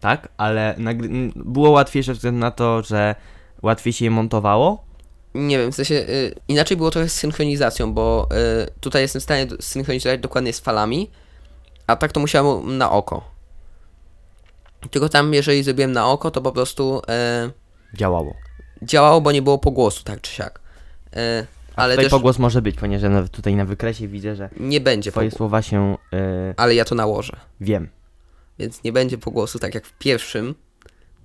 Tak, 0.00 0.28
ale 0.36 0.76
było 1.36 1.70
łatwiejsze 1.70 2.12
ze 2.12 2.14
względu 2.14 2.40
na 2.40 2.50
to, 2.50 2.82
że 2.82 3.14
łatwiej 3.62 3.92
się 3.92 4.04
je 4.04 4.10
montowało. 4.10 4.84
Nie 5.34 5.58
wiem, 5.58 5.72
w 5.72 5.74
sensie 5.74 5.94
y, 5.94 6.34
inaczej 6.48 6.76
było 6.76 6.90
trochę 6.90 7.08
z 7.08 7.12
synchronizacją, 7.12 7.92
bo 7.94 8.28
y, 8.66 8.80
tutaj 8.80 9.02
jestem 9.02 9.20
w 9.20 9.24
stanie 9.24 9.46
synchronizować 9.60 10.20
dokładnie 10.20 10.52
z 10.52 10.60
falami, 10.60 11.10
a 11.86 11.96
tak 11.96 12.12
to 12.12 12.20
musiało 12.20 12.62
na 12.62 12.90
oko. 12.90 13.33
Tylko 14.90 15.08
tam, 15.08 15.34
jeżeli 15.34 15.62
zrobiłem 15.62 15.92
na 15.92 16.06
oko, 16.06 16.30
to 16.30 16.42
po 16.42 16.52
prostu 16.52 16.98
y, 16.98 17.96
Działało. 17.96 18.34
działało, 18.82 19.20
bo 19.20 19.32
nie 19.32 19.42
było 19.42 19.58
pogłosu, 19.58 20.04
tak 20.04 20.20
czy 20.20 20.32
siak. 20.32 20.60
Y, 21.06 21.10
Ale 21.16 21.46
ale 21.76 21.92
tutaj 21.94 22.04
też 22.04 22.10
pogłos 22.10 22.38
może 22.38 22.62
być, 22.62 22.76
ponieważ 22.76 23.10
nawet 23.10 23.30
tutaj 23.30 23.54
na 23.54 23.64
wykresie 23.64 24.08
widzę, 24.08 24.36
że 24.36 24.48
nie 24.60 24.80
będzie 24.80 25.10
twoje 25.10 25.26
pogłosu, 25.28 25.36
słowa 25.38 25.62
się 25.62 25.96
y, 26.14 26.54
ale 26.56 26.74
ja 26.74 26.84
to 26.84 26.94
nałożę. 26.94 27.36
wiem. 27.60 27.88
Więc 28.58 28.84
nie 28.84 28.92
będzie 28.92 29.18
pogłosu 29.18 29.58
tak 29.58 29.74
jak 29.74 29.86
w 29.86 29.98
pierwszym. 29.98 30.54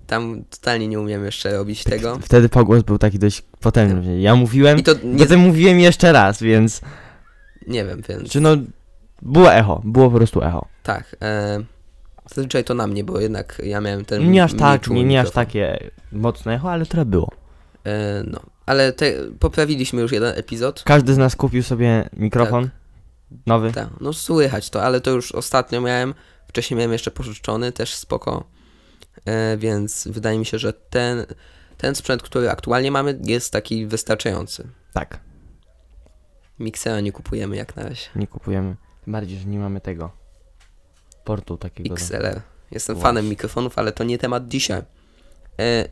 Tam 0.08 0.44
totalnie 0.50 0.88
nie 0.88 1.00
umiem 1.00 1.26
jeszcze 1.26 1.52
robić 1.58 1.84
tego. 1.84 2.20
Wtedy 2.22 2.50
pogłos 2.50 2.84
był 2.84 2.98
taki 2.98 3.20
dość 3.20 3.42
potężny. 3.60 4.20
Ja 4.22 4.36
mówiłem, 4.36 4.80
I 4.80 4.84
to 4.84 4.92
nie, 5.04 5.20
potem 5.24 5.40
mówiłem 5.40 5.80
jeszcze 5.80 6.12
raz, 6.12 6.42
więc 6.44 6.82
nie 7.68 7.86
wiem, 7.86 8.02
więc 8.10 8.30
czy 8.32 8.42
no 8.42 8.50
było 9.22 9.54
echo, 9.54 9.82
było 9.86 10.10
po 10.12 10.18
prostu 10.18 10.42
echo. 10.44 10.68
tak. 10.84 11.16
E, 11.22 11.60
zazwyczaj 12.36 12.64
to 12.64 12.74
na 12.74 12.88
mnie, 12.88 13.04
bo 13.04 13.20
jednak 13.20 13.62
ja 13.64 13.82
miałem 13.82 14.06
ten. 14.06 14.32
Nie 14.32 14.44
aż 14.44 14.54
tak, 14.54 14.88
nie, 14.88 15.04
nie 15.04 15.22
aż 15.22 15.32
takie 15.32 15.92
mocne 16.12 16.56
echo, 16.56 16.72
ale 16.72 16.86
trochę 16.86 17.06
było. 17.06 17.32
E, 17.86 18.24
no, 18.28 18.40
ale 18.66 18.94
te, 18.94 19.14
poprawiliśmy 19.40 20.02
już 20.02 20.12
jeden 20.12 20.38
epizod. 20.38 20.84
Każdy 20.84 21.14
z 21.14 21.18
nas 21.18 21.36
kupił 21.36 21.64
sobie 21.64 22.10
mikrofon 22.14 22.70
nowy. 23.46 23.72
Tak, 23.72 23.90
no 24.02 24.14
słychać 24.14 24.70
to, 24.70 24.84
ale 24.84 25.02
to 25.02 25.12
już 25.12 25.32
ostatnio 25.32 25.82
miałem. 25.82 26.14
Wcześniej 26.48 26.78
miałem 26.78 26.92
jeszcze 26.92 27.12
pożyczony, 27.12 27.72
też 27.72 27.94
spoko. 27.94 28.44
E, 29.26 29.58
więc 29.58 30.08
wydaje 30.12 30.40
mi 30.40 30.46
się, 30.46 30.60
że 30.60 30.74
ten, 30.74 31.26
ten 31.78 31.96
sprzęt, 31.96 32.24
który 32.24 32.50
aktualnie 32.50 32.92
mamy, 32.92 33.20
jest 33.24 33.54
taki 33.54 33.86
wystarczający. 33.86 34.68
Tak, 34.94 35.20
Miksera 36.60 37.00
nie 37.02 37.12
kupujemy 37.12 37.56
jak 37.56 37.76
na 37.76 37.84
razie. 37.84 38.08
nie 38.16 38.28
kupujemy. 38.28 38.76
Tym 39.04 39.12
bardziej, 39.14 39.40
że 39.40 39.46
nie 39.46 39.60
mamy 39.60 39.82
tego 39.82 40.12
portu 41.24 41.58
takiego. 41.58 41.96
XLR. 41.96 42.42
Jestem 42.72 42.96
Właśnie. 42.96 43.04
fanem 43.04 43.30
mikrofonów, 43.30 43.78
ale 43.78 43.92
to 43.92 44.04
nie 44.04 44.18
temat 44.18 44.48
dzisiaj. 44.48 44.82
E, 45.60 45.90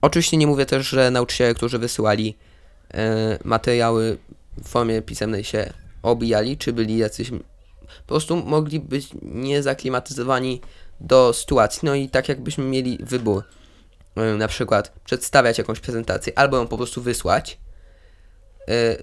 oczywiście 0.00 0.36
nie 0.36 0.46
mówię 0.46 0.66
też, 0.66 0.88
że 0.88 1.10
nauczyciele, 1.10 1.54
którzy 1.54 1.78
wysyłali 1.78 2.38
e, 2.94 3.38
materiały 3.44 4.18
w 4.64 4.68
formie 4.68 5.02
pisemnej 5.02 5.44
się 5.44 5.72
obijali, 6.02 6.58
czy 6.58 6.72
byli 6.72 6.98
jacyś... 6.98 7.30
Po 8.06 8.06
prostu 8.06 8.36
mogli 8.36 8.80
być 8.80 9.08
niezaklimatyzowani 9.22 10.60
do 11.00 11.32
sytuacji, 11.32 11.80
no 11.82 11.94
i 11.94 12.08
tak 12.08 12.28
jakbyśmy 12.28 12.64
mieli 12.64 12.98
wybór. 13.02 13.44
E, 14.16 14.34
na 14.36 14.48
przykład 14.48 14.92
przedstawiać 15.04 15.58
jakąś 15.58 15.80
prezentację, 15.80 16.38
albo 16.38 16.56
ją 16.56 16.66
po 16.66 16.76
prostu 16.76 17.02
wysłać, 17.02 17.58
e, 18.68 18.96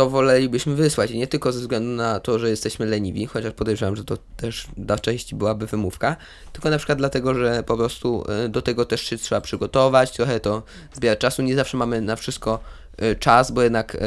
to 0.00 0.10
wolelibyśmy 0.10 0.74
wysłać. 0.74 1.10
I 1.10 1.18
nie 1.18 1.26
tylko 1.26 1.52
ze 1.52 1.60
względu 1.60 1.90
na 1.90 2.20
to, 2.20 2.38
że 2.38 2.50
jesteśmy 2.50 2.86
leniwi, 2.86 3.26
chociaż 3.26 3.52
podejrzewam, 3.52 3.96
że 3.96 4.04
to 4.04 4.16
też 4.36 4.66
dla 4.76 4.98
części 4.98 5.34
byłaby 5.34 5.66
wymówka, 5.66 6.16
tylko 6.52 6.70
na 6.70 6.78
przykład 6.78 6.98
dlatego, 6.98 7.34
że 7.34 7.62
po 7.62 7.76
prostu 7.76 8.24
y, 8.44 8.48
do 8.48 8.62
tego 8.62 8.84
też 8.84 9.02
się 9.02 9.18
trzeba 9.18 9.40
przygotować, 9.40 10.10
trochę 10.10 10.40
to 10.40 10.62
zbiera 10.92 11.16
czasu. 11.16 11.42
Nie 11.42 11.56
zawsze 11.56 11.76
mamy 11.76 12.00
na 12.00 12.16
wszystko 12.16 12.60
y, 13.02 13.16
czas, 13.16 13.50
bo 13.50 13.62
jednak 13.62 13.94
y, 13.94 13.98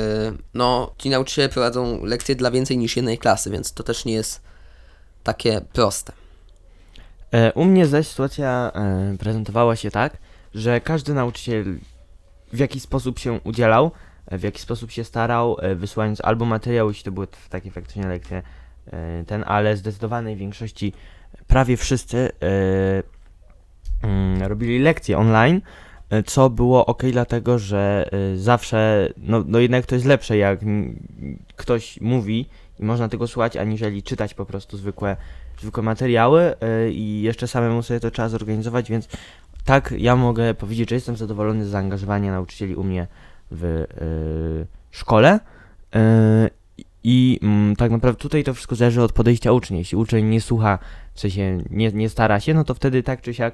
no, 0.54 0.94
ci 0.98 1.10
nauczyciele 1.10 1.50
prowadzą 1.50 2.06
lekcje 2.06 2.36
dla 2.36 2.52
więcej 2.52 2.78
niż 2.78 2.96
jednej 2.96 3.18
klasy, 3.18 3.50
więc 3.50 3.74
to 3.74 3.84
też 3.84 4.06
nie 4.06 4.14
jest 4.14 4.42
takie 5.24 5.62
proste. 5.74 6.14
E, 7.32 7.54
u 7.54 7.66
mnie 7.66 7.86
zaś 7.86 8.08
sytuacja 8.08 8.72
e, 8.76 9.18
prezentowała 9.20 9.76
się 9.76 9.92
tak, 9.92 10.18
że 10.56 10.82
każdy 10.82 11.14
nauczyciel 11.14 11.78
w 12.54 12.60
jakiś 12.60 12.84
sposób 12.84 13.20
się 13.20 13.40
udzielał, 13.44 13.92
w 14.32 14.44
jakiś 14.44 14.62
sposób 14.62 14.92
się 14.92 15.04
starał, 15.04 15.58
e, 15.60 15.76
wysyłając 15.76 16.22
albo 16.22 16.46
materiał, 16.46 16.88
jeśli 16.88 17.04
to 17.04 17.12
były 17.12 17.28
takie 17.50 17.72
faktycznie 17.72 18.08
lekcje, 18.08 18.42
e, 18.92 19.24
ten, 19.28 19.44
ale 19.48 19.78
zdecydowanej 19.78 20.36
większości, 20.36 20.94
prawie 21.48 21.78
wszyscy 21.78 22.32
e, 22.42 23.04
mm, 24.08 24.42
robili 24.44 24.80
lekcje 24.80 25.18
online, 25.18 25.62
co 26.26 26.50
było 26.50 26.86
ok, 26.86 27.04
dlatego 27.12 27.60
że 27.60 28.10
zawsze, 28.36 29.10
no, 29.18 29.44
no 29.48 29.60
jednak 29.60 29.86
to 29.86 29.96
jest 29.96 30.08
lepsze, 30.08 30.38
jak 30.38 30.60
ktoś 31.56 32.02
mówi 32.02 32.50
i 32.80 32.84
można 32.84 33.10
tego 33.10 33.28
słuchać, 33.28 33.58
aniżeli 33.58 34.04
czytać 34.04 34.34
po 34.34 34.46
prostu 34.46 34.78
zwykłe 34.78 35.18
zwykłe 35.60 35.84
materiały 35.84 36.56
i 36.92 37.22
jeszcze 37.22 37.48
samemu 37.48 37.84
sobie 37.84 38.00
to 38.00 38.12
trzeba 38.12 38.30
zorganizować, 38.30 38.90
więc 38.90 39.08
tak 39.66 39.94
ja 39.98 40.16
mogę 40.16 40.54
powiedzieć, 40.54 40.90
że 40.90 40.96
jestem 40.96 41.18
zadowolony 41.18 41.66
z 41.66 41.70
zaangażowania 41.70 42.32
nauczycieli 42.32 42.76
u 42.76 42.84
mnie 42.84 43.08
w 43.54 43.64
y, 43.64 44.68
szkole. 44.92 45.40
Y, 45.96 46.00
I 47.04 47.40
mm, 47.44 47.76
tak 47.76 47.92
naprawdę 47.92 48.22
tutaj 48.22 48.44
to 48.44 48.54
wszystko 48.54 48.76
zależy 48.76 49.02
od 49.02 49.12
podejścia 49.12 49.52
ucznia. 49.52 49.78
Jeśli 49.78 49.98
uczeń 49.98 50.26
nie 50.26 50.42
słucha, 50.42 50.80
w 51.14 51.20
sensie 51.20 51.58
nie, 51.70 51.92
nie 51.92 52.10
stara 52.10 52.40
się, 52.40 52.54
no 52.54 52.64
to 52.64 52.74
wtedy 52.74 53.04
tak 53.04 53.22
czy 53.22 53.34
siak 53.34 53.54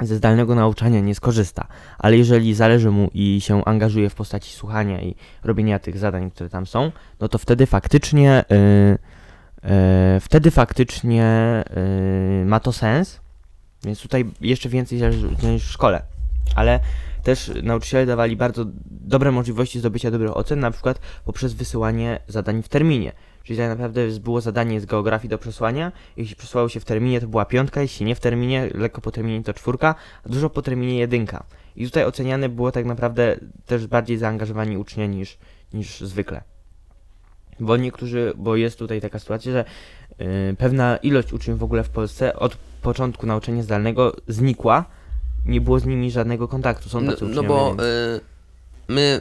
ze 0.00 0.16
zdalnego 0.16 0.54
nauczania 0.54 1.00
nie 1.00 1.14
skorzysta. 1.14 1.66
Ale 1.98 2.16
jeżeli 2.16 2.54
zależy 2.54 2.90
mu 2.90 3.10
i 3.14 3.40
się 3.40 3.64
angażuje 3.64 4.10
w 4.10 4.14
postaci 4.14 4.52
słuchania 4.52 5.02
i 5.02 5.14
robienia 5.44 5.78
tych 5.78 5.98
zadań, 5.98 6.30
które 6.30 6.50
tam 6.50 6.66
są, 6.66 6.92
no 7.20 7.28
to 7.28 7.38
wtedy 7.38 7.66
faktycznie 7.66 8.44
y, 8.52 8.98
E, 9.64 10.20
wtedy 10.20 10.50
faktycznie 10.50 11.24
e, 11.24 11.64
ma 12.44 12.60
to 12.60 12.72
sens, 12.72 13.20
więc 13.84 14.00
tutaj 14.00 14.24
jeszcze 14.40 14.68
więcej 14.68 14.98
zależy 14.98 15.28
niż 15.42 15.64
w 15.64 15.72
szkole. 15.72 16.02
Ale 16.54 16.80
też 17.24 17.50
nauczyciele 17.62 18.06
dawali 18.06 18.36
bardzo 18.36 18.64
dobre 18.90 19.32
możliwości 19.32 19.78
zdobycia 19.78 20.10
dobrych 20.10 20.36
ocen, 20.36 20.60
na 20.60 20.70
przykład 20.70 21.00
poprzez 21.24 21.54
wysyłanie 21.54 22.20
zadań 22.28 22.62
w 22.62 22.68
terminie. 22.68 23.12
Czyli 23.42 23.58
tak 23.58 23.68
naprawdę 23.68 24.08
było 24.20 24.40
zadanie 24.40 24.80
z 24.80 24.86
geografii 24.86 25.28
do 25.28 25.38
przesłania, 25.38 25.92
jeśli 26.16 26.36
przesłało 26.36 26.68
się 26.68 26.80
w 26.80 26.84
terminie 26.84 27.20
to 27.20 27.26
była 27.28 27.44
piątka, 27.44 27.82
jeśli 27.82 28.06
nie 28.06 28.14
w 28.14 28.20
terminie, 28.20 28.70
lekko 28.74 29.00
po 29.00 29.10
terminie 29.10 29.42
to 29.42 29.54
czwórka, 29.54 29.94
a 30.26 30.28
dużo 30.28 30.50
po 30.50 30.62
terminie 30.62 30.98
jedynka. 30.98 31.44
I 31.76 31.84
tutaj 31.84 32.04
oceniane 32.04 32.48
było 32.48 32.72
tak 32.72 32.84
naprawdę 32.84 33.36
też 33.66 33.86
bardziej 33.86 34.18
zaangażowani 34.18 34.76
ucznia 34.78 35.06
niż, 35.06 35.38
niż 35.72 36.00
zwykle. 36.00 36.42
Bo 37.60 37.76
niektórzy, 37.76 38.32
bo 38.36 38.56
jest 38.56 38.78
tutaj 38.78 39.00
taka 39.00 39.18
sytuacja, 39.18 39.52
że 39.52 39.64
y, 40.52 40.56
pewna 40.56 40.96
ilość 40.96 41.32
uczniów 41.32 41.58
w 41.58 41.62
ogóle 41.62 41.84
w 41.84 41.90
Polsce 41.90 42.36
od 42.36 42.56
początku 42.82 43.26
nauczania 43.26 43.62
zdalnego 43.62 44.16
znikła, 44.28 44.84
nie 45.46 45.60
było 45.60 45.78
z 45.80 45.84
nimi 45.84 46.10
żadnego 46.10 46.48
kontaktu. 46.48 46.88
Są 46.88 47.00
No, 47.00 47.12
tacy 47.12 47.24
no 47.24 47.30
uczniowie, 47.30 47.48
bo 47.48 47.68
więc- 47.68 47.80
y, 47.82 48.20
my 48.88 49.20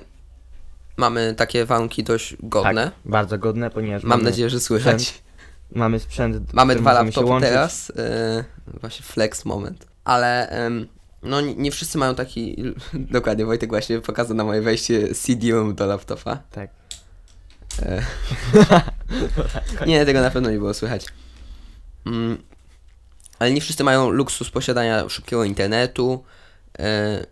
mamy 0.98 1.34
takie 1.38 1.66
warunki 1.66 2.04
dość 2.04 2.36
godne. 2.44 2.84
tak, 2.86 2.94
bardzo 3.06 3.38
godne, 3.38 3.70
ponieważ 3.70 4.04
Mam 4.04 4.10
mamy, 4.10 4.24
nadzieję, 4.24 4.50
że 4.50 4.60
słychać. 4.60 5.24
mamy 5.76 6.00
sprzęt, 6.00 6.54
Mamy 6.54 6.74
którym 6.74 6.84
dwa 6.84 6.92
możemy 6.92 7.12
się 7.12 7.16
laptopy 7.22 7.30
łączyć. 7.32 7.50
teraz. 7.50 7.92
Yy, 8.68 8.80
właśnie 8.82 9.06
flex 9.06 9.46
moment. 9.46 9.88
Ale 10.04 10.50
no 11.24 11.42
nie, 11.42 11.56
nie 11.56 11.72
wszyscy 11.72 11.98
mają 11.98 12.16
taki. 12.16 12.64
Dokładnie, 12.94 13.46
Wojtek 13.46 13.70
właśnie 13.70 14.00
pokazał 14.02 14.38
na 14.38 14.44
moje 14.44 14.62
wejście 14.62 15.16
CD-ROM 15.16 15.76
do 15.76 15.86
laptopa. 15.86 16.38
Tak. 16.52 16.70
E, 17.82 18.04
nie, 19.88 20.06
tego 20.06 20.22
na 20.22 20.30
pewno 20.30 20.52
nie 20.52 20.58
było 20.58 20.74
słychać. 20.74 21.06
Mm, 22.06 22.38
ale 23.44 23.54
nie 23.54 23.62
wszyscy 23.62 23.84
mają 23.84 24.10
luksus 24.10 24.50
posiadania 24.50 25.10
szybkiego 25.10 25.44
internetu. 25.44 26.24
E, 26.80 27.26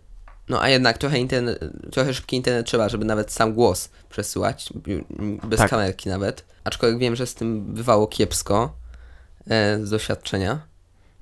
no 0.48 0.62
a 0.62 0.68
jednak 0.68 0.98
trochę, 0.98 1.18
internet, 1.18 1.58
trochę 1.92 2.14
szybki 2.14 2.36
internet 2.36 2.66
trzeba, 2.66 2.88
żeby 2.88 3.04
nawet 3.04 3.32
sam 3.32 3.52
głos 3.54 3.90
przesyłać, 4.10 4.72
bez 5.44 5.58
Tak. 5.58 5.70
kamerki 5.70 6.08
nawet. 6.08 6.44
Aczkolwiek 6.64 6.98
wiem, 6.98 7.16
że 7.16 7.26
z 7.26 7.34
tym 7.34 7.64
bywało 7.74 8.06
kiepsko 8.06 8.72
e, 9.50 9.78
z 9.86 9.90
doświadczenia. 9.90 10.60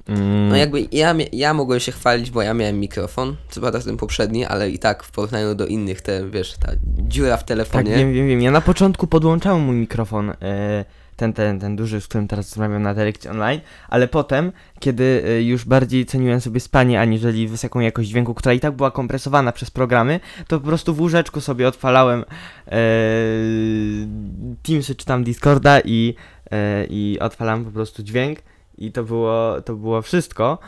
Mm, 0.08 0.48
No 0.48 0.56
jakby 0.56 0.88
ja, 0.92 1.14
ja 1.32 1.54
mogłem 1.54 1.80
się 1.80 1.92
chwalić, 1.92 2.30
bo 2.30 2.42
ja 2.42 2.54
miałem 2.54 2.80
mikrofon, 2.80 3.36
co 3.50 3.60
prawda 3.60 3.80
ten 3.80 3.96
poprzedni, 3.96 4.44
ale 4.44 4.70
i 4.70 4.78
tak 4.78 5.02
w 5.04 5.10
porównaniu 5.10 5.54
do 5.54 5.66
innych, 5.66 6.00
te 6.02 6.30
wiesz, 6.30 6.54
ta 6.66 6.72
dziura 6.84 7.36
w 7.36 7.40
tak, 7.40 7.48
telefonie. 7.48 7.96
wiem, 7.96 8.12
wiem, 8.12 8.28
wiem. 8.28 8.42
Ja 8.42 8.50
na 8.50 8.60
początku 8.60 9.06
podłączałem 9.06 9.60
mój 9.62 9.76
mikrofon, 9.76 10.30
e, 10.30 10.84
ten, 11.20 11.32
ten, 11.32 11.60
ten 11.60 11.76
duży, 11.76 12.00
z 12.00 12.08
którym 12.08 12.28
teraz 12.28 12.50
rozmawiam 12.50 12.82
na 12.82 12.92
lekcji 12.92 13.30
online, 13.30 13.60
ale 13.88 14.08
potem, 14.08 14.52
kiedy 14.78 15.22
e, 15.26 15.42
już 15.42 15.64
bardziej 15.64 16.06
ceniłem 16.06 16.40
sobie 16.40 16.60
spanie, 16.60 17.00
aniżeli 17.00 17.48
wysoką 17.48 17.80
jakość 17.80 18.08
dźwięku, 18.08 18.34
która 18.34 18.52
i 18.52 18.60
tak 18.60 18.76
była 18.76 18.90
kompresowana 18.90 19.52
przez 19.52 19.70
programy, 19.70 20.20
to 20.48 20.60
po 20.60 20.66
prostu 20.66 20.94
w 20.94 21.00
łóżeczku 21.00 21.40
sobie 21.40 21.68
odpalałem 21.68 22.24
e, 22.66 22.72
Teamsy 24.62 24.94
czy 24.94 25.06
tam 25.06 25.24
Discorda 25.24 25.80
i, 25.80 26.14
e, 26.50 26.86
i 26.90 27.18
odpalałem 27.20 27.64
po 27.64 27.70
prostu 27.70 28.02
dźwięk 28.02 28.38
i 28.78 28.92
to 28.92 29.04
było, 29.04 29.60
to 29.60 29.74
było 29.74 30.02
wszystko. 30.02 30.58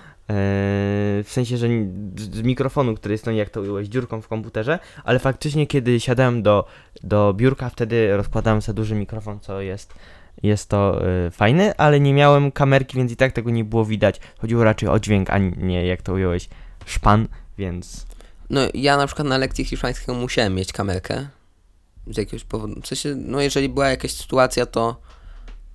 w 1.24 1.28
sensie, 1.28 1.56
że 1.56 1.68
z 2.16 2.42
mikrofonu, 2.42 2.94
który 2.94 3.14
jest, 3.14 3.26
no 3.26 3.32
jak 3.32 3.50
to 3.50 3.60
ująłeś, 3.60 3.88
dziurką 3.88 4.20
w 4.20 4.28
komputerze, 4.28 4.78
ale 5.04 5.18
faktycznie 5.18 5.66
kiedy 5.66 6.00
siadałem 6.00 6.42
do, 6.42 6.64
do 7.02 7.34
biurka, 7.34 7.68
wtedy 7.68 8.16
rozkładałem 8.16 8.62
sobie 8.62 8.76
duży 8.76 8.94
mikrofon, 8.94 9.40
co 9.40 9.60
jest, 9.60 9.94
jest 10.42 10.68
to 10.68 11.02
y, 11.26 11.30
fajne, 11.30 11.74
ale 11.76 12.00
nie 12.00 12.14
miałem 12.14 12.52
kamerki, 12.52 12.96
więc 12.96 13.12
i 13.12 13.16
tak 13.16 13.32
tego 13.32 13.50
nie 13.50 13.64
było 13.64 13.84
widać. 13.84 14.20
Chodziło 14.38 14.64
raczej 14.64 14.88
o 14.88 15.00
dźwięk, 15.00 15.30
a 15.30 15.38
nie, 15.38 15.86
jak 15.86 16.02
to 16.02 16.12
ująłeś, 16.12 16.48
szpan, 16.86 17.28
więc... 17.58 18.06
No 18.50 18.60
ja 18.74 18.96
na 18.96 19.06
przykład 19.06 19.28
na 19.28 19.38
lekcji 19.38 19.64
hiszpańskiego 19.64 20.14
musiałem 20.14 20.54
mieć 20.54 20.72
kamerkę. 20.72 21.26
Z 22.06 22.16
jakiegoś 22.16 22.44
powodu. 22.44 22.80
W 22.80 22.86
sensie, 22.86 23.14
no 23.16 23.40
jeżeli 23.40 23.68
była 23.68 23.88
jakaś 23.88 24.10
sytuacja, 24.12 24.66
to 24.66 25.00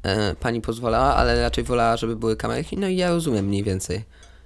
e, 0.04 0.36
pani 0.36 0.62
pozwalała, 0.62 1.16
ale 1.16 1.42
raczej 1.42 1.64
wolała, 1.64 1.98
żeby 1.98 2.16
były 2.16 2.36
kamerki. 2.36 2.78
No 2.78 2.88
i 2.88 2.96
ja 2.96 3.10
rozumiem 3.10 3.46
mniej 3.46 3.64
więcej. 3.64 4.04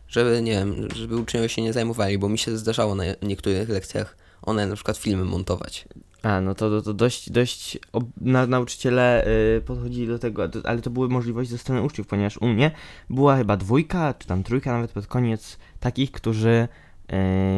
Żeby, 0.07 0.41
nie 0.41 0.51
wiem, 0.51 0.87
żeby 0.95 1.17
uczniowie 1.17 1.49
się 1.49 1.61
nie 1.61 1.73
zajmowali, 1.73 2.17
bo 2.17 2.29
mi 2.29 2.37
się 2.37 2.57
zdarzało 2.57 2.95
na 2.95 3.03
niektórych 3.21 3.69
lekcjach 3.69 4.17
one 4.41 4.67
na 4.67 4.75
przykład 4.75 4.97
filmy 4.97 5.25
montować. 5.25 5.87
A, 6.23 6.41
no 6.41 6.55
to, 6.55 6.69
to, 6.69 6.81
to 6.81 6.93
dość, 6.93 7.31
dość 7.31 7.79
ob, 7.91 8.03
na, 8.21 8.47
nauczyciele 8.47 9.27
y, 9.57 9.61
podchodzili 9.61 10.07
do 10.07 10.19
tego, 10.19 10.49
ale 10.63 10.81
to 10.81 10.89
były 10.89 11.09
możliwości 11.09 11.51
ze 11.51 11.57
strony 11.57 11.81
uczniów, 11.81 12.07
ponieważ 12.07 12.37
u 12.37 12.47
mnie 12.47 12.71
była 13.09 13.37
chyba 13.37 13.57
dwójka, 13.57 14.13
czy 14.13 14.27
tam 14.27 14.43
trójka 14.43 14.71
nawet 14.71 14.91
pod 14.91 15.07
koniec 15.07 15.57
takich, 15.79 16.11
którzy 16.11 16.67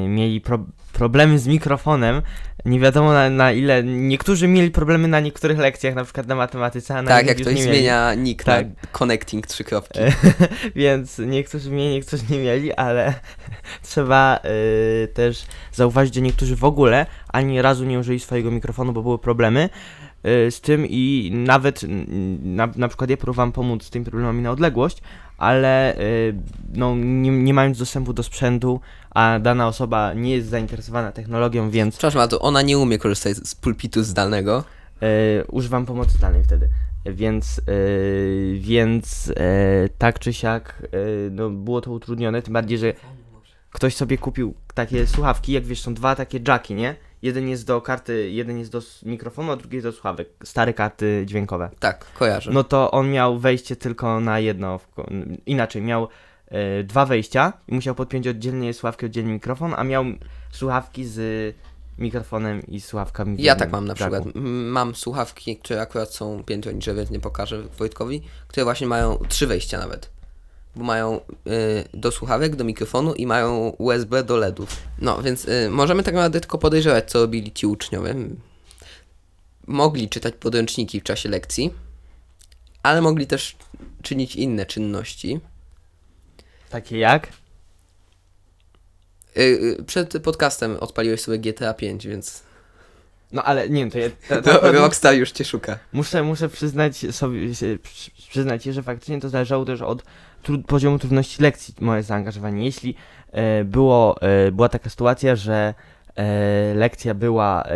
mieli 0.07 0.41
pro, 0.41 0.65
problemy 0.93 1.39
z 1.39 1.47
mikrofonem. 1.47 2.21
Nie 2.65 2.79
wiadomo 2.79 3.13
na, 3.13 3.29
na 3.29 3.51
ile. 3.51 3.83
Niektórzy 3.83 4.47
mieli 4.47 4.71
problemy 4.71 5.07
na 5.07 5.19
niektórych 5.19 5.59
lekcjach, 5.59 5.95
na 5.95 6.03
przykład 6.03 6.27
na 6.27 6.35
matematyce, 6.35 6.95
a 6.97 7.01
na 7.01 7.09
tak, 7.09 7.27
jak 7.27 7.37
ktoś 7.37 7.61
zmienia 7.61 8.13
nick 8.13 8.43
Tak. 8.43 8.67
na 8.67 8.73
connecting 8.91 9.47
trzy 9.47 9.63
kropki. 9.63 9.99
E, 9.99 10.11
Więc 10.75 11.19
niektórzy 11.19 11.71
mieli, 11.71 11.93
niektórzy 11.93 12.23
nie 12.29 12.39
mieli, 12.39 12.73
ale 12.73 13.13
trzeba 13.89 14.39
y, 15.03 15.07
też 15.07 15.45
zauważyć, 15.73 16.15
że 16.15 16.21
niektórzy 16.21 16.55
w 16.55 16.63
ogóle 16.63 17.05
ani 17.27 17.61
razu 17.61 17.85
nie 17.85 17.99
użyli 17.99 18.19
swojego 18.19 18.51
mikrofonu, 18.51 18.93
bo 18.93 19.03
były 19.03 19.19
problemy 19.19 19.69
y, 20.47 20.51
z 20.51 20.61
tym 20.61 20.85
i 20.89 21.31
nawet 21.33 21.81
na, 22.43 22.69
na 22.75 22.87
przykład 22.87 23.09
ja 23.09 23.17
próbowałem 23.17 23.51
pomóc 23.51 23.83
z 23.83 23.89
tymi 23.89 24.05
problemami 24.05 24.41
na 24.41 24.51
odległość, 24.51 25.01
ale 25.37 25.97
y, 25.99 26.35
no, 26.73 26.95
nie, 26.95 27.31
nie 27.31 27.53
mając 27.53 27.79
dostępu 27.79 28.13
do 28.13 28.23
sprzętu, 28.23 28.79
a 29.13 29.39
dana 29.39 29.67
osoba 29.67 30.13
nie 30.13 30.31
jest 30.35 30.49
zainteresowana 30.49 31.11
technologią, 31.11 31.69
więc 31.69 31.93
Przepraszam 31.97 32.19
bardzo, 32.19 32.39
ona 32.39 32.61
nie 32.61 32.77
umie 32.77 32.97
korzystać 32.97 33.37
z 33.37 33.55
pulpitu 33.55 34.03
zdalnego. 34.03 34.63
e, 35.01 35.43
używam 35.45 35.85
pomocy 35.85 36.11
zdalnej 36.17 36.43
wtedy. 36.43 36.69
Więc, 37.05 37.59
e, 37.59 37.63
więc 38.57 39.33
e, 39.37 39.89
tak 39.97 40.19
czy 40.19 40.33
siak 40.33 40.83
e, 40.83 40.87
no, 41.31 41.49
było 41.49 41.81
to 41.81 41.91
utrudnione, 41.91 42.41
tym 42.41 42.53
bardziej, 42.53 42.77
że 42.77 42.93
ktoś 43.71 43.95
sobie 43.95 44.17
kupił 44.17 44.53
takie 44.73 45.07
słuchawki, 45.07 45.51
jak 45.51 45.65
wiesz, 45.65 45.81
są 45.81 45.93
dwa 45.93 46.15
takie 46.15 46.39
jacki, 46.47 46.73
nie? 46.75 46.95
Jeden 47.21 47.49
jest 47.49 47.67
do 47.67 47.81
karty, 47.81 48.29
jeden 48.29 48.59
jest 48.59 48.71
do 48.71 48.77
s- 48.77 49.03
mikrofonu, 49.03 49.51
a 49.51 49.55
drugi 49.55 49.75
jest 49.75 49.87
do 49.87 49.91
słuchawek. 49.91 50.29
Stare 50.43 50.73
karty 50.73 51.23
dźwiękowe. 51.25 51.69
Tak, 51.79 52.05
kojarzę. 52.13 52.51
No 52.53 52.63
to 52.63 52.91
on 52.91 53.11
miał 53.11 53.39
wejście 53.39 53.75
tylko 53.75 54.19
na 54.19 54.39
jedno. 54.39 54.77
w 54.77 54.87
ko- 54.87 55.07
Inaczej, 55.45 55.81
miał 55.81 56.07
e, 56.53 56.83
dwa 56.83 57.05
wejścia 57.05 57.53
i 57.67 57.73
musiał 57.73 57.95
podpiąć 57.95 58.27
oddzielnie 58.27 58.73
słuchawki, 58.73 59.05
oddzielnie 59.05 59.33
mikrofon, 59.33 59.73
a 59.77 59.83
miał 59.83 60.05
słuchawki 60.51 61.05
z 61.05 61.55
mikrofonem 61.97 62.61
i 62.67 62.81
słuchawkami. 62.81 63.43
Ja 63.43 63.55
tak 63.55 63.71
mam 63.71 63.85
na 63.85 63.91
jacku. 63.91 64.03
przykład. 64.03 64.35
Mam 64.65 64.95
słuchawki, 64.95 65.57
które 65.57 65.81
akurat 65.81 66.13
są 66.13 66.43
piętro 66.43 66.71
niżej, 66.71 66.95
więc 66.95 67.09
nie 67.09 67.19
pokażę 67.19 67.63
Wojtkowi, 67.77 68.21
które 68.47 68.63
właśnie 68.63 68.87
mają 68.87 69.17
trzy 69.29 69.47
wejścia 69.47 69.77
nawet. 69.77 70.09
Bo 70.75 70.83
mają 70.83 71.19
y, 71.19 71.19
do 71.93 72.11
słuchawek, 72.11 72.55
do 72.55 72.63
mikrofonu 72.63 73.13
i 73.13 73.25
mają 73.27 73.69
USB 73.77 74.23
do 74.23 74.37
LEDów. 74.37 74.77
No, 74.99 75.21
więc 75.21 75.47
y, 75.47 75.69
możemy 75.69 76.03
tak 76.03 76.13
naprawdę 76.13 76.39
tylko 76.39 76.57
podejrzewać, 76.57 77.11
co 77.11 77.19
robili 77.19 77.51
ci 77.51 77.67
uczniowie. 77.67 78.15
Mogli 79.67 80.09
czytać 80.09 80.33
podręczniki 80.39 80.99
w 80.99 81.03
czasie 81.03 81.29
lekcji, 81.29 81.73
ale 82.83 83.01
mogli 83.01 83.27
też 83.27 83.55
czynić 84.01 84.35
inne 84.35 84.65
czynności. 84.65 85.39
Takie 86.73 86.97
jak? 86.97 87.27
Y, 89.37 89.41
y, 89.41 89.83
przed 89.83 90.23
podcastem 90.23 90.77
odpaliłeś 90.79 91.21
sobie 91.21 91.39
GTA 91.39 91.73
5, 91.73 92.07
więc 92.07 92.43
No 93.31 93.43
ale 93.43 93.69
nie 93.69 93.81
wiem, 93.81 93.91
to 93.91 93.99
ja 93.99 94.09
to, 94.29 94.41
to 94.41 94.59
to, 94.59 94.71
Rockstar 94.71 95.15
już 95.15 95.31
cię 95.31 95.45
szuka. 95.45 95.79
muszę, 95.91 96.23
muszę 96.23 96.49
przyznać 96.49 96.97
sobie, 97.11 97.39
przyznać 98.29 98.63
że 98.63 98.83
faktycznie 98.83 99.19
to 99.19 99.29
zależało 99.29 99.65
też 99.65 99.81
od 99.81 100.03
poziomu 100.67 100.99
trudności 100.99 101.41
lekcji, 101.41 101.73
moje 101.79 102.03
zaangażowanie. 102.03 102.65
Jeśli 102.65 102.95
e, 103.31 103.63
było, 103.63 104.21
e, 104.21 104.51
była 104.51 104.69
taka 104.69 104.89
sytuacja, 104.89 105.35
że 105.35 105.73
e, 106.15 106.73
lekcja 106.73 107.13
była 107.13 107.63
e, 107.63 107.71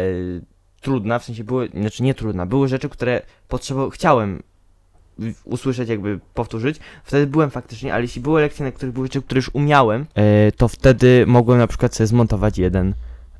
trudna, 0.81 1.19
w 1.19 1.25
sensie 1.25 1.43
były, 1.43 1.69
znaczy 1.73 2.03
nie 2.03 2.13
trudna, 2.13 2.45
były 2.45 2.67
rzeczy, 2.67 2.89
które 2.89 3.21
potrzebował, 3.47 3.89
chciałem 3.89 4.43
usłyszeć, 5.43 5.89
jakby 5.89 6.19
powtórzyć, 6.33 6.79
wtedy 7.03 7.27
byłem 7.27 7.49
faktycznie, 7.49 7.93
ale 7.93 8.01
jeśli 8.01 8.21
były 8.21 8.41
lekcje, 8.41 8.65
na 8.65 8.71
których 8.71 8.93
były 8.93 9.07
rzeczy, 9.07 9.21
które 9.21 9.39
już 9.39 9.49
umiałem, 9.53 10.05
e, 10.15 10.51
to 10.51 10.67
wtedy 10.67 11.25
mogłem 11.27 11.57
na 11.57 11.67
przykład 11.67 11.95
sobie 11.95 12.07
zmontować 12.07 12.57
jeden 12.57 12.93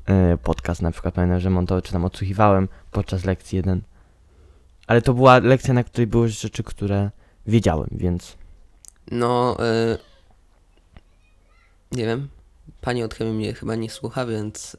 e, 0.06 0.38
podcast, 0.42 0.82
na 0.82 0.90
przykład 0.90 1.14
pamiętam, 1.14 1.40
że 1.40 1.50
montował, 1.50 1.82
czy 1.82 1.92
tam 1.92 2.04
odsłuchiwałem 2.04 2.68
podczas 2.90 3.24
lekcji 3.24 3.56
jeden. 3.56 3.80
Ale 4.86 5.02
to 5.02 5.14
była 5.14 5.38
lekcja, 5.38 5.74
na 5.74 5.84
której 5.84 6.06
były 6.06 6.28
rzeczy, 6.28 6.62
które 6.62 7.10
wiedziałem, 7.46 7.88
więc 7.92 8.36
No, 9.10 9.56
y, 9.94 9.98
nie 11.92 12.06
wiem. 12.06 12.28
Pani 12.80 13.02
od 13.02 13.14
chemii 13.14 13.34
mnie 13.34 13.54
chyba 13.54 13.74
nie 13.74 13.90
słucha, 13.90 14.26
więc 14.26 14.74
y, 14.74 14.78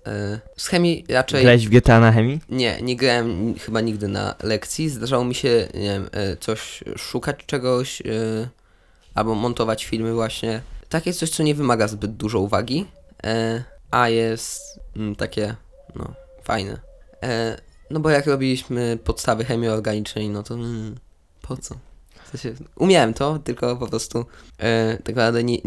z 0.57 0.67
chemii 0.67 1.05
raczej 1.09 1.41
grałeś 1.41 1.67
w 1.67 1.69
GTA 1.69 1.99
na 1.99 2.11
chemii? 2.11 2.39
nie, 2.49 2.81
nie 2.81 2.95
grałem 2.95 3.55
chyba 3.59 3.81
nigdy 3.81 4.07
na 4.07 4.35
lekcji. 4.43 4.89
Zdarzało 4.89 5.25
mi 5.25 5.35
się, 5.35 5.67
nie 5.73 5.89
wiem, 5.89 6.09
y, 6.33 6.37
coś 6.37 6.83
szukać 6.97 7.45
czegoś 7.45 8.01
y, 8.01 8.49
albo 9.13 9.35
montować 9.35 9.85
filmy 9.85 10.13
właśnie. 10.13 10.61
Takie 10.89 11.13
coś, 11.13 11.29
co 11.29 11.43
nie 11.43 11.55
wymaga 11.55 11.87
zbyt 11.87 12.11
dużo 12.15 12.39
uwagi, 12.39 12.85
a 13.91 14.09
jest 14.09 14.79
mm, 14.95 15.15
takie, 15.15 15.55
no, 15.95 16.13
fajne. 16.43 16.79
No 17.89 17.99
bo 17.99 18.09
jak 18.09 18.27
robiliśmy 18.27 18.97
podstawy 19.03 19.45
chemii 19.45 19.69
organicznej, 19.69 20.29
no 20.29 20.43
to 20.43 20.53
mm, 20.53 20.95
po 21.41 21.57
co? 21.57 21.75
W 22.23 22.29
sensie, 22.37 22.63
umiałem 22.75 23.13
to, 23.13 23.39
tylko 23.39 23.75
po 23.75 23.87
prostu 23.87 24.25
e, 24.57 24.97
tak 24.97 25.15
naprawdę 25.15 25.43
nie, 25.43 25.57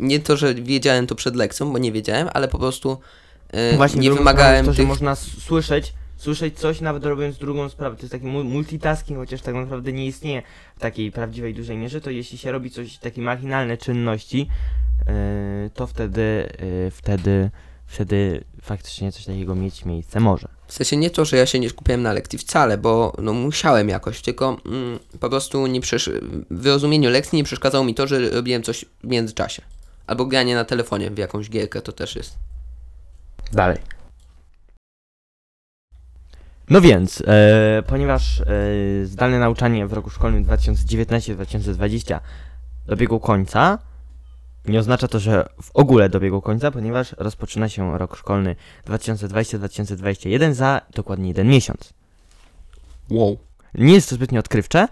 nie 0.00 0.20
to, 0.20 0.36
że 0.36 0.54
wiedziałem 0.54 1.06
to 1.06 1.14
przed 1.14 1.36
lekcją, 1.36 1.72
bo 1.72 1.78
nie 1.78 1.92
wiedziałem, 1.92 2.28
ale 2.34 2.48
po 2.48 2.58
prostu 2.58 2.98
e, 3.50 3.76
Właśnie 3.76 4.00
nie 4.00 4.10
wymagałem 4.10 4.66
to, 4.66 4.70
tych... 4.72 4.80
że 4.80 4.86
można 4.86 5.14
słyszeć, 5.14 5.92
słyszeć 6.16 6.58
coś, 6.58 6.80
nawet 6.80 7.04
robiąc 7.04 7.38
drugą 7.38 7.68
sprawę. 7.68 7.96
To 7.96 8.02
jest 8.02 8.12
taki 8.12 8.26
mu- 8.26 8.44
multitasking, 8.44 9.18
chociaż 9.18 9.40
tak 9.42 9.54
naprawdę 9.54 9.92
nie 9.92 10.06
istnieje 10.06 10.42
w 10.76 10.80
takiej 10.80 11.12
prawdziwej 11.12 11.54
dużej 11.54 11.76
mierze, 11.76 12.00
to 12.00 12.10
jeśli 12.10 12.38
się 12.38 12.52
robi 12.52 12.70
coś, 12.70 12.98
takie 12.98 13.22
machinalne 13.22 13.76
czynności, 13.76 14.48
yy, 15.06 15.70
to 15.74 15.86
wtedy, 15.86 16.48
yy, 16.60 16.90
wtedy, 16.90 17.50
wtedy 17.86 18.44
faktycznie 18.62 19.12
coś 19.12 19.24
takiego 19.24 19.54
mieć 19.54 19.84
miejsce 19.84 20.20
może. 20.20 20.48
W 20.66 20.72
sensie 20.72 20.96
nie 20.96 21.10
to, 21.10 21.24
że 21.24 21.36
ja 21.36 21.46
się 21.46 21.58
nie 21.58 21.70
skupiałem 21.70 22.02
na 22.02 22.12
lekcji 22.12 22.38
wcale, 22.38 22.78
bo 22.78 23.12
no 23.22 23.32
musiałem 23.32 23.88
jakoś, 23.88 24.22
tylko 24.22 24.56
mm, 24.66 24.98
po 25.20 25.28
prostu 25.28 25.66
nie 25.66 25.80
przesz... 25.80 26.10
w 26.50 26.66
rozumieniu 26.66 27.10
lekcji 27.10 27.36
nie 27.36 27.44
przeszkadzało 27.44 27.84
mi 27.84 27.94
to, 27.94 28.06
że 28.06 28.30
robiłem 28.30 28.62
coś 28.62 28.84
w 29.04 29.06
międzyczasie. 29.06 29.62
Albo 30.06 30.26
granie 30.26 30.54
na 30.54 30.64
telefonie 30.64 31.10
w 31.10 31.18
jakąś 31.18 31.50
gierkę 31.50 31.82
to 31.82 31.92
też 31.92 32.16
jest. 32.16 32.38
Dalej. 33.52 33.78
No 36.70 36.80
więc, 36.80 37.22
e, 37.26 37.82
ponieważ 37.86 38.40
e, 38.40 38.44
zdalne 39.04 39.38
nauczanie 39.38 39.86
w 39.86 39.92
roku 39.92 40.10
szkolnym 40.10 40.44
2019-2020 40.44 42.20
dobiegło 42.86 43.20
końca, 43.20 43.78
nie 44.68 44.78
oznacza 44.78 45.08
to, 45.08 45.20
że 45.20 45.48
w 45.62 45.70
ogóle 45.74 46.08
dobiegło 46.08 46.42
końca, 46.42 46.70
ponieważ 46.70 47.14
rozpoczyna 47.18 47.68
się 47.68 47.98
rok 47.98 48.16
szkolny 48.16 48.56
2020-2021 48.86 50.54
za 50.54 50.80
dokładnie 50.94 51.28
jeden 51.28 51.48
miesiąc. 51.48 51.92
Wow. 53.10 53.38
Nie 53.74 53.94
jest 53.94 54.08
to 54.10 54.14
zbytnio 54.14 54.40
odkrywcze, 54.40 54.88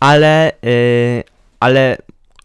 ale, 0.00 0.52
yy, 0.62 1.24
ale 1.60 1.96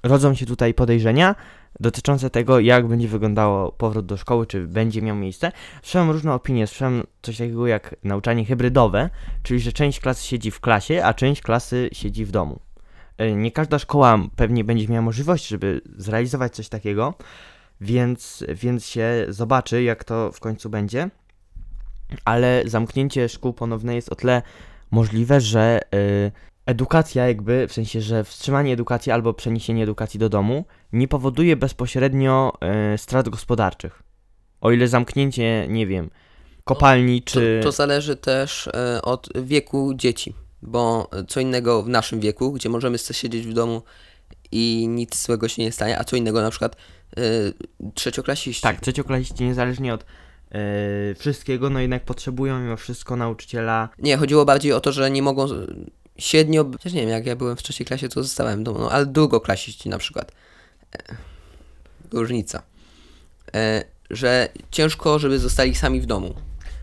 rodzą 0.03 0.33
się 0.33 0.45
tutaj 0.45 0.73
podejrzenia 0.73 1.35
dotyczące 1.79 2.29
tego, 2.29 2.59
jak 2.59 2.87
będzie 2.87 3.07
wyglądało 3.07 3.71
powrót 3.71 4.05
do 4.05 4.17
szkoły, 4.17 4.47
czy 4.47 4.67
będzie 4.67 5.01
miał 5.01 5.15
miejsce. 5.15 5.51
Słyszałem 5.81 6.11
różne 6.11 6.33
opinie, 6.33 6.67
słyszałem 6.67 7.03
coś 7.21 7.37
takiego 7.37 7.67
jak 7.67 7.95
nauczanie 8.03 8.45
hybrydowe, 8.45 9.09
czyli 9.43 9.59
że 9.59 9.71
część 9.71 9.99
klasy 9.99 10.27
siedzi 10.27 10.51
w 10.51 10.59
klasie, 10.59 11.05
a 11.05 11.13
część 11.13 11.41
klasy 11.41 11.89
siedzi 11.93 12.25
w 12.25 12.31
domu. 12.31 12.59
Yy, 13.19 13.35
Nie 13.35 13.51
każda 13.51 13.79
szkoła 13.79 14.19
pewnie 14.35 14.63
będzie 14.63 14.87
miała 14.87 15.01
możliwość, 15.01 15.47
żeby 15.47 15.81
zrealizować 15.97 16.55
coś 16.55 16.69
takiego, 16.69 17.13
więc, 17.81 18.43
więc 18.55 18.85
się 18.85 19.25
zobaczy, 19.29 19.83
jak 19.83 20.03
to 20.03 20.31
w 20.31 20.39
końcu 20.39 20.69
będzie. 20.69 21.09
Ale 22.25 22.63
zamknięcie 22.65 23.29
szkół 23.29 23.53
ponowne 23.53 23.95
jest 23.95 24.09
o 24.09 24.15
tyle 24.15 24.41
możliwe, 24.91 25.41
że 25.41 25.79
y, 25.95 26.31
edukacja 26.65 27.28
jakby, 27.28 27.67
w 27.67 27.73
sensie, 27.73 28.02
że 28.02 28.23
wstrzymanie 28.23 28.73
edukacji 28.73 29.12
albo 29.12 29.34
przeniesienie 29.34 29.84
edukacji 29.84 30.19
do 30.19 30.30
domu 30.30 30.65
nie 30.93 31.08
powoduje 31.08 31.56
bezpośrednio 31.56 32.54
e, 32.62 32.97
strat 32.97 33.30
gospodarczych. 33.30 34.04
O 34.62 34.71
ile 34.71 34.88
zamknięcie, 34.88 35.67
nie 35.69 35.88
wiem, 35.88 36.10
kopalni 36.63 37.21
To, 37.21 37.32
czy... 37.32 37.60
to 37.63 37.71
zależy 37.71 38.15
też 38.15 38.67
e, 38.67 39.02
od 39.02 39.30
wieku 39.43 39.93
dzieci, 39.95 40.34
bo 40.62 41.10
co 41.28 41.39
innego 41.39 41.84
w 41.84 41.89
naszym 41.89 42.19
wieku, 42.19 42.52
gdzie 42.52 42.69
możemy 42.69 42.97
siedzieć 42.97 43.47
w 43.47 43.54
domu 43.54 43.82
i 44.52 44.88
nic 44.89 45.26
złego 45.26 45.47
się 45.47 45.62
nie 45.62 45.71
stanie, 45.71 45.99
a 45.99 46.04
co 46.04 46.15
innego 46.15 46.41
na 46.41 46.49
przykład 46.49 46.76
e, 47.17 47.21
trzecioklasiści. 47.93 48.62
Tak, 48.62 48.82
trzecioklasiści 48.82 49.43
niezależnie 49.43 49.93
od 49.93 50.06
wszystkiego, 51.19 51.69
no 51.69 51.80
jednak 51.80 52.06
potrzebują 52.06 52.60
mimo 52.60 52.78
wszystko 52.78 53.15
nauczyciela. 53.15 53.89
Nie, 53.99 54.17
chodziło 54.17 54.45
bardziej 54.45 54.73
o 54.73 54.80
to, 54.80 54.91
że 54.91 55.12
nie 55.12 55.21
mogą 55.21 55.47
średnio, 56.17 56.65
chociaż 56.71 56.93
nie 56.93 57.02
wiem, 57.02 57.10
jak 57.10 57.26
ja 57.26 57.36
byłem 57.36 57.56
w 57.56 57.63
trzeciej 57.63 57.88
klasie, 57.88 58.10
to 58.10 58.23
zostałem 58.23 58.60
w 58.60 58.63
domu, 58.63 58.80
no, 58.80 58.91
ale 58.91 59.06
drugoklasiści 59.06 59.89
na 59.89 59.97
przykład. 59.97 60.32
E, 60.95 61.15
różnica. 62.12 62.62
E, 63.56 63.84
że 64.10 64.49
ciężko, 64.71 65.19
żeby 65.19 65.39
zostali 65.39 65.76
sami 65.76 66.02
w 66.02 66.06
domu. 66.06 66.34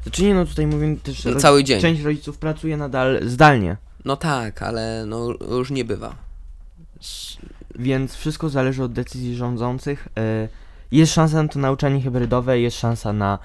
Znaczy 0.03 0.23
nie 0.23 0.35
no, 0.35 0.47
tutaj 0.47 0.67
mówię 0.67 0.97
też, 0.97 1.25
No, 1.25 1.35
cały 1.35 1.65
dzień. 1.65 1.81
część 1.81 2.03
rodziców 2.03 2.39
pracuje 2.39 2.77
nadal 2.77 3.21
zdalnie, 3.27 3.77
No 4.05 4.17
tak, 4.17 4.63
ale 4.63 5.05
no 5.07 5.33
różnie 5.33 5.85
bywa. 5.85 6.15
więc 7.75 8.15
wszystko 8.15 8.49
zależy 8.49 8.83
od 8.83 8.93
decyzji 8.93 9.37
rządzących. 9.37 10.09
E, 10.19 10.49
jest 10.93 11.13
szansa 11.15 11.43
na 11.43 11.49
to 11.49 11.59
nauczanie 11.59 12.01
hybrydowe, 12.03 12.61
jest 12.61 12.79
szansa 12.79 13.13
na, 13.13 13.39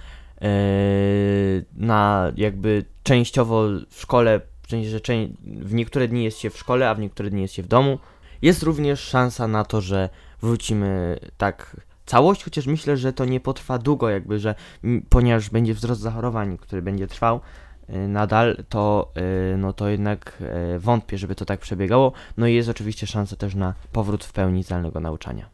na 1.76 2.32
jakby 2.38 2.86
częściowo 3.04 3.64
w 3.90 4.02
szkole, 4.02 4.42
sensie, 4.70 4.90
że 4.90 5.00
w 5.44 5.74
niektóre 5.74 6.08
dni 6.08 6.24
jest 6.24 6.38
się 6.40 6.50
w 6.50 6.58
szkole, 6.58 6.90
a 6.90 6.96
w 6.96 7.00
niektóre 7.00 7.30
dni 7.30 7.42
jest 7.42 7.54
się 7.54 7.64
w 7.64 7.68
domu. 7.68 8.00
Jest 8.42 8.64
również 8.64 9.00
szansa 9.00 9.48
na 9.48 9.66
to, 9.66 9.82
że 9.82 10.10
wrócimy 10.42 11.20
tak 11.38 11.76
całość, 12.06 12.44
chociaż 12.44 12.68
myślę, 12.68 12.98
że 12.98 13.14
to 13.14 13.26
nie 13.26 13.40
potrwa 13.40 13.78
długo, 13.78 14.10
jakby, 14.10 14.40
że 14.40 14.56
ponieważ 15.10 15.50
będzie 15.50 15.74
wzrost 15.74 16.02
zachorowań, 16.02 16.58
który 16.58 16.82
będzie 16.82 17.08
trwał 17.08 17.40
y, 17.90 18.08
nadal, 18.08 18.64
to, 18.70 19.12
y, 19.54 19.58
no 19.58 19.74
to 19.74 19.90
jednak 19.90 20.38
y, 20.76 20.80
wątpię, 20.80 21.18
żeby 21.18 21.36
to 21.36 21.46
tak 21.46 21.60
przebiegało. 21.60 22.12
No 22.38 22.48
i 22.48 22.56
jest 22.56 22.70
oczywiście 22.70 23.08
szansa 23.08 23.36
też 23.36 23.56
na 23.56 23.74
powrót 23.92 24.24
w 24.24 24.34
pełni 24.34 24.64
zdalnego 24.64 25.00
nauczania. 25.00 25.50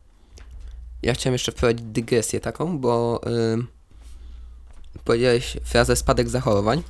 Ja 1.03 1.13
chciałem 1.13 1.33
jeszcze 1.33 1.51
wprowadzić 1.51 1.85
dygresję 1.85 2.39
taką, 2.39 2.79
bo 2.79 3.21
ym, 3.53 3.67
powiedziałeś 5.03 5.57
frazę 5.63 5.95
spadek 5.95 6.29
zachorowań. 6.29 6.83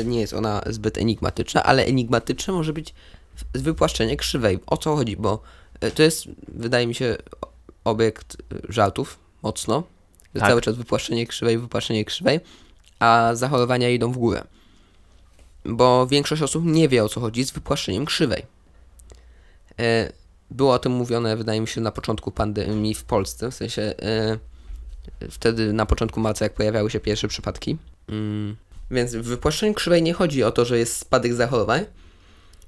Y, 0.00 0.04
nie 0.04 0.20
jest 0.20 0.32
ona 0.32 0.62
zbyt 0.66 0.98
enigmatyczna, 0.98 1.62
ale 1.62 1.84
enigmatyczne 1.84 2.52
może 2.52 2.72
być 2.72 2.94
wypłaszczenie 3.52 4.16
krzywej. 4.16 4.58
O 4.66 4.76
co 4.76 4.96
chodzi? 4.96 5.16
Bo 5.16 5.42
y, 5.84 5.90
to 5.90 6.02
jest, 6.02 6.24
wydaje 6.48 6.86
mi 6.86 6.94
się, 6.94 7.16
obiekt 7.84 8.36
y, 8.52 8.60
żartów 8.68 9.18
mocno. 9.42 9.82
Tak. 10.32 10.48
Cały 10.48 10.60
czas 10.60 10.76
wypłaszczenie 10.76 11.26
krzywej, 11.26 11.58
wypłaszczenie 11.58 12.04
krzywej, 12.04 12.40
a 12.98 13.30
zachorowania 13.34 13.90
idą 13.90 14.12
w 14.12 14.18
górę. 14.18 14.44
Bo 15.64 16.06
większość 16.06 16.42
osób 16.42 16.64
nie 16.64 16.88
wie 16.88 17.04
o 17.04 17.08
co 17.08 17.20
chodzi 17.20 17.44
z 17.44 17.50
wypłaszczeniem 17.50 18.04
krzywej. 18.04 18.42
E, 19.80 20.12
było 20.50 20.72
o 20.72 20.78
tym 20.78 20.92
mówione, 20.92 21.36
wydaje 21.36 21.60
mi 21.60 21.68
się, 21.68 21.80
na 21.80 21.92
początku 21.92 22.30
pandemii 22.30 22.94
w 22.94 23.04
Polsce, 23.04 23.50
w 23.50 23.54
sensie 23.54 23.82
e, 23.82 24.38
wtedy 25.30 25.72
na 25.72 25.86
początku 25.86 26.20
marca, 26.20 26.44
jak 26.44 26.54
pojawiały 26.54 26.90
się 26.90 27.00
pierwsze 27.00 27.28
przypadki. 27.28 27.78
Mm. 28.08 28.56
Więc 28.90 29.14
w 29.14 29.22
wypłaszczeniu 29.22 29.74
krzywej 29.74 30.02
nie 30.02 30.12
chodzi 30.12 30.44
o 30.44 30.52
to, 30.52 30.64
że 30.64 30.78
jest 30.78 30.96
spadek 30.96 31.34
zachorowań, 31.34 31.84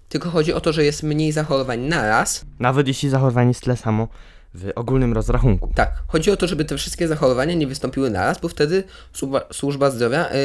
tylko 0.08 0.30
chodzi 0.30 0.52
o 0.52 0.60
to, 0.60 0.72
że 0.72 0.84
jest 0.84 1.02
mniej 1.02 1.32
zachorowań 1.32 1.80
naraz. 1.80 2.44
Nawet 2.58 2.88
jeśli 2.88 3.08
zachorowanie 3.08 3.48
jest 3.48 3.60
tyle 3.60 3.76
samo 3.76 4.08
w 4.54 4.70
ogólnym 4.74 5.12
rozrachunku. 5.12 5.72
Tak, 5.74 5.92
chodzi 6.08 6.30
o 6.30 6.36
to, 6.36 6.46
żeby 6.46 6.64
te 6.64 6.76
wszystkie 6.76 7.08
zachorowania 7.08 7.54
nie 7.54 7.66
wystąpiły 7.66 8.10
naraz, 8.10 8.40
bo 8.40 8.48
wtedy 8.48 8.84
służba, 9.12 9.40
służba 9.52 9.90
zdrowia 9.90 10.28
e, 10.28 10.36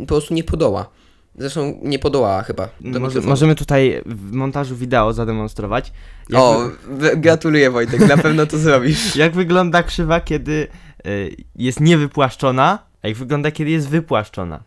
po 0.00 0.06
prostu 0.06 0.34
nie 0.34 0.44
podoła. 0.44 0.90
Zresztą 1.38 1.78
nie 1.82 1.98
podołała 1.98 2.42
chyba. 2.42 2.68
do 2.80 3.00
Może, 3.00 3.20
możemy 3.20 3.54
tutaj 3.54 4.02
w 4.06 4.32
montażu 4.32 4.76
wideo 4.76 5.12
zademonstrować. 5.12 5.92
O, 6.34 6.60
wy- 6.88 7.16
gratuluję 7.16 7.70
Wojtek, 7.70 8.00
na 8.08 8.16
pewno 8.16 8.46
to 8.46 8.58
zrobisz. 8.58 9.16
jak 9.16 9.32
wygląda 9.32 9.82
krzywa, 9.82 10.20
kiedy 10.20 10.66
y, 11.06 11.36
jest 11.56 11.80
niewypłaszczona, 11.80 12.78
a 13.02 13.08
jak 13.08 13.16
wygląda, 13.16 13.50
kiedy 13.50 13.70
jest 13.70 13.88
wypłaszczona. 13.88 14.62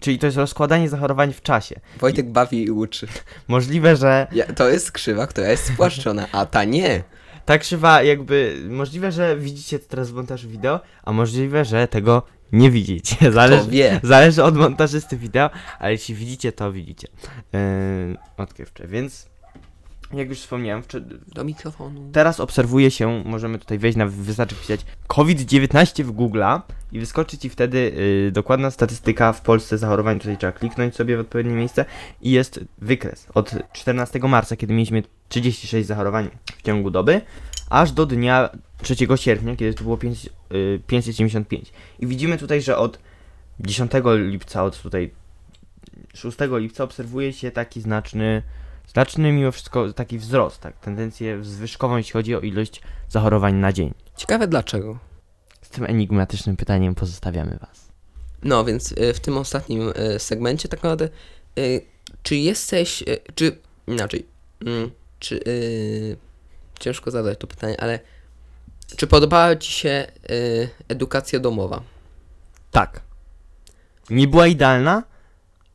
Czyli 0.00 0.18
to 0.18 0.26
jest 0.26 0.36
rozkładanie 0.38 0.88
zachorowań 0.88 1.32
w 1.32 1.42
czasie. 1.42 1.80
Wojtek 2.00 2.30
bawi 2.30 2.64
i 2.64 2.70
uczy. 2.70 3.06
Możliwe, 3.48 3.96
że 3.96 4.26
Ja, 4.32 4.44
to 4.46 4.68
jest 4.68 4.92
krzywa, 4.92 5.26
która 5.26 5.48
jest 5.48 5.64
spłaszczona, 5.66 6.26
a 6.32 6.46
ta 6.46 6.64
nie. 6.64 7.02
ta 7.44 7.58
krzywa 7.58 8.02
jakby, 8.02 8.56
możliwe, 8.68 9.12
że 9.12 9.36
widzicie 9.36 9.78
to 9.78 9.88
teraz 9.88 10.10
w 10.10 10.14
montażu 10.14 10.48
wideo, 10.48 10.80
a 11.04 11.12
możliwe, 11.12 11.64
że 11.64 11.88
tego 11.88 12.22
nie 12.54 12.70
widzicie. 12.70 13.32
Zależy, 13.32 14.00
zależy 14.02 14.44
od 14.44 14.56
montażysty 14.56 15.16
wideo, 15.16 15.50
ale 15.78 15.92
jeśli 15.92 16.14
widzicie, 16.14 16.52
to 16.52 16.72
widzicie. 16.72 17.08
Yy, 17.52 18.16
odkrywcze, 18.36 18.88
więc 18.88 19.34
jak 20.12 20.28
już 20.28 20.38
wspomniałem, 20.38 20.82
Do 21.34 21.44
mikrofonu. 21.44 22.10
Teraz 22.12 22.40
obserwuje 22.40 22.90
się, 22.90 23.22
możemy 23.24 23.58
tutaj 23.58 23.78
wejść 23.78 23.98
na 23.98 24.06
wystarczy 24.06 24.54
wpisać 24.54 24.80
COVID-19 25.06 26.04
w 26.04 26.12
Google'a 26.12 26.60
i 26.92 27.00
wyskoczy 27.00 27.38
ci 27.38 27.50
wtedy 27.50 27.78
y, 28.28 28.30
dokładna 28.32 28.70
statystyka 28.70 29.32
w 29.32 29.40
Polsce 29.40 29.78
zachorowań. 29.78 30.18
Tutaj 30.18 30.38
trzeba 30.38 30.52
kliknąć 30.52 30.94
sobie 30.94 31.16
w 31.16 31.20
odpowiednie 31.20 31.54
miejsce 31.54 31.84
i 32.22 32.30
jest 32.30 32.60
wykres 32.78 33.26
od 33.34 33.54
14 33.72 34.18
marca, 34.18 34.56
kiedy 34.56 34.74
mieliśmy 34.74 35.02
36 35.28 35.88
zachorowań 35.88 36.30
w 36.56 36.62
ciągu 36.62 36.90
doby, 36.90 37.20
aż 37.70 37.92
do 37.92 38.06
dnia 38.06 38.50
3 38.82 38.96
sierpnia, 39.16 39.56
kiedy 39.56 39.74
to 39.74 39.84
było 39.84 39.96
5, 39.96 40.30
y, 40.52 40.80
575. 40.86 41.72
I 41.98 42.06
widzimy 42.06 42.38
tutaj, 42.38 42.62
że 42.62 42.76
od 42.76 42.98
10 43.60 43.92
lipca, 44.16 44.64
od 44.64 44.82
tutaj 44.82 45.10
6 46.14 46.38
lipca 46.58 46.84
obserwuje 46.84 47.32
się 47.32 47.50
taki 47.50 47.80
znaczny 47.80 48.42
Znaczny 48.86 49.32
mimo 49.32 49.52
wszystko 49.52 49.92
taki 49.92 50.18
wzrost, 50.18 50.60
tak, 50.60 50.80
tendencję 50.80 51.44
zwyżkową, 51.44 51.96
jeśli 51.96 52.12
chodzi 52.12 52.34
o 52.34 52.40
ilość 52.40 52.82
zachorowań 53.08 53.54
na 53.54 53.72
dzień. 53.72 53.94
Ciekawe 54.16 54.48
dlaczego. 54.48 54.98
Z 55.62 55.68
tym 55.68 55.84
enigmatycznym 55.84 56.56
pytaniem 56.56 56.94
pozostawiamy 56.94 57.58
Was. 57.60 57.88
No 58.42 58.64
więc 58.64 58.92
y, 58.92 59.14
w 59.14 59.20
tym 59.20 59.38
ostatnim 59.38 59.92
y, 60.14 60.18
segmencie 60.18 60.68
tak 60.68 60.82
naprawdę, 60.82 61.08
y, 61.58 61.80
czy 62.22 62.36
jesteś, 62.36 63.02
y, 63.02 63.18
czy 63.34 63.58
inaczej, 63.86 64.26
mm, 64.66 64.90
czy 65.18 65.40
y, 65.46 66.16
ciężko 66.80 67.10
zadać 67.10 67.38
to 67.38 67.46
pytanie, 67.46 67.80
ale 67.80 68.00
czy 68.96 69.06
podobała 69.06 69.56
Ci 69.56 69.72
się 69.72 70.06
y, 70.30 70.68
edukacja 70.88 71.38
domowa? 71.40 71.82
Tak. 72.70 73.00
Nie 74.10 74.28
była 74.28 74.46
idealna. 74.46 75.02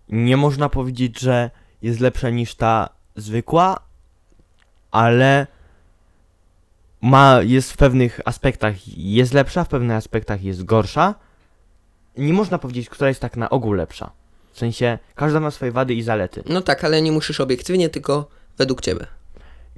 Nie 0.10 0.38
można 0.38 0.70
powiedzieć, 0.70 1.20
że 1.20 1.50
jest 1.82 2.00
lepsza 2.00 2.30
niż 2.30 2.56
ta 2.56 2.90
zwykła, 3.16 3.80
ale 4.92 5.48
ma, 7.02 7.42
jest 7.42 7.72
w 7.72 7.78
pewnych 7.78 8.20
aspektach 8.26 8.76
jest 8.98 9.34
lepsza, 9.34 9.64
w 9.64 9.68
pewnych 9.68 9.98
aspektach 9.98 10.44
jest 10.44 10.64
gorsza. 10.64 11.16
Nie 12.18 12.34
można 12.34 12.58
powiedzieć, 12.58 12.90
która 12.90 13.08
jest 13.08 13.22
tak 13.22 13.38
na 13.38 13.50
ogół 13.50 13.74
lepsza. 13.74 14.12
W 14.52 14.60
sensie, 14.60 15.00
każda 15.16 15.40
ma 15.40 15.52
swoje 15.52 15.72
wady 15.72 15.94
i 15.94 16.02
zalety. 16.02 16.44
No 16.46 16.62
tak, 16.62 16.84
ale 16.84 17.02
nie 17.02 17.12
musisz 17.12 17.40
obiektywnie, 17.40 17.90
tylko 17.90 18.28
według 18.58 18.82
Ciebie. 18.82 19.19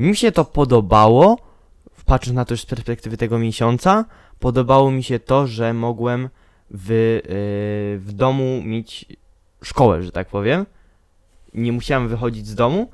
Mi 0.02 0.16
się 0.16 0.32
to 0.32 0.46
podobało, 0.46 1.38
patrząc 2.06 2.36
na 2.36 2.46
to 2.46 2.54
już 2.54 2.62
z 2.62 2.66
perspektywy 2.66 3.18
tego 3.18 3.40
miesiąca, 3.40 4.06
podobało 4.40 4.92
mi 4.92 5.04
się 5.04 5.20
to, 5.20 5.48
że 5.48 5.74
mogłem 5.74 6.30
w, 6.72 6.90
yy, 6.90 8.00
w 8.00 8.14
domu 8.14 8.62
mieć 8.64 9.06
szkołę, 9.64 10.04
że 10.04 10.12
tak 10.12 10.28
powiem. 10.28 10.66
Nie 11.54 11.72
musiałem 11.72 12.08
wychodzić 12.08 12.48
z 12.48 12.56
domu. 12.56 12.90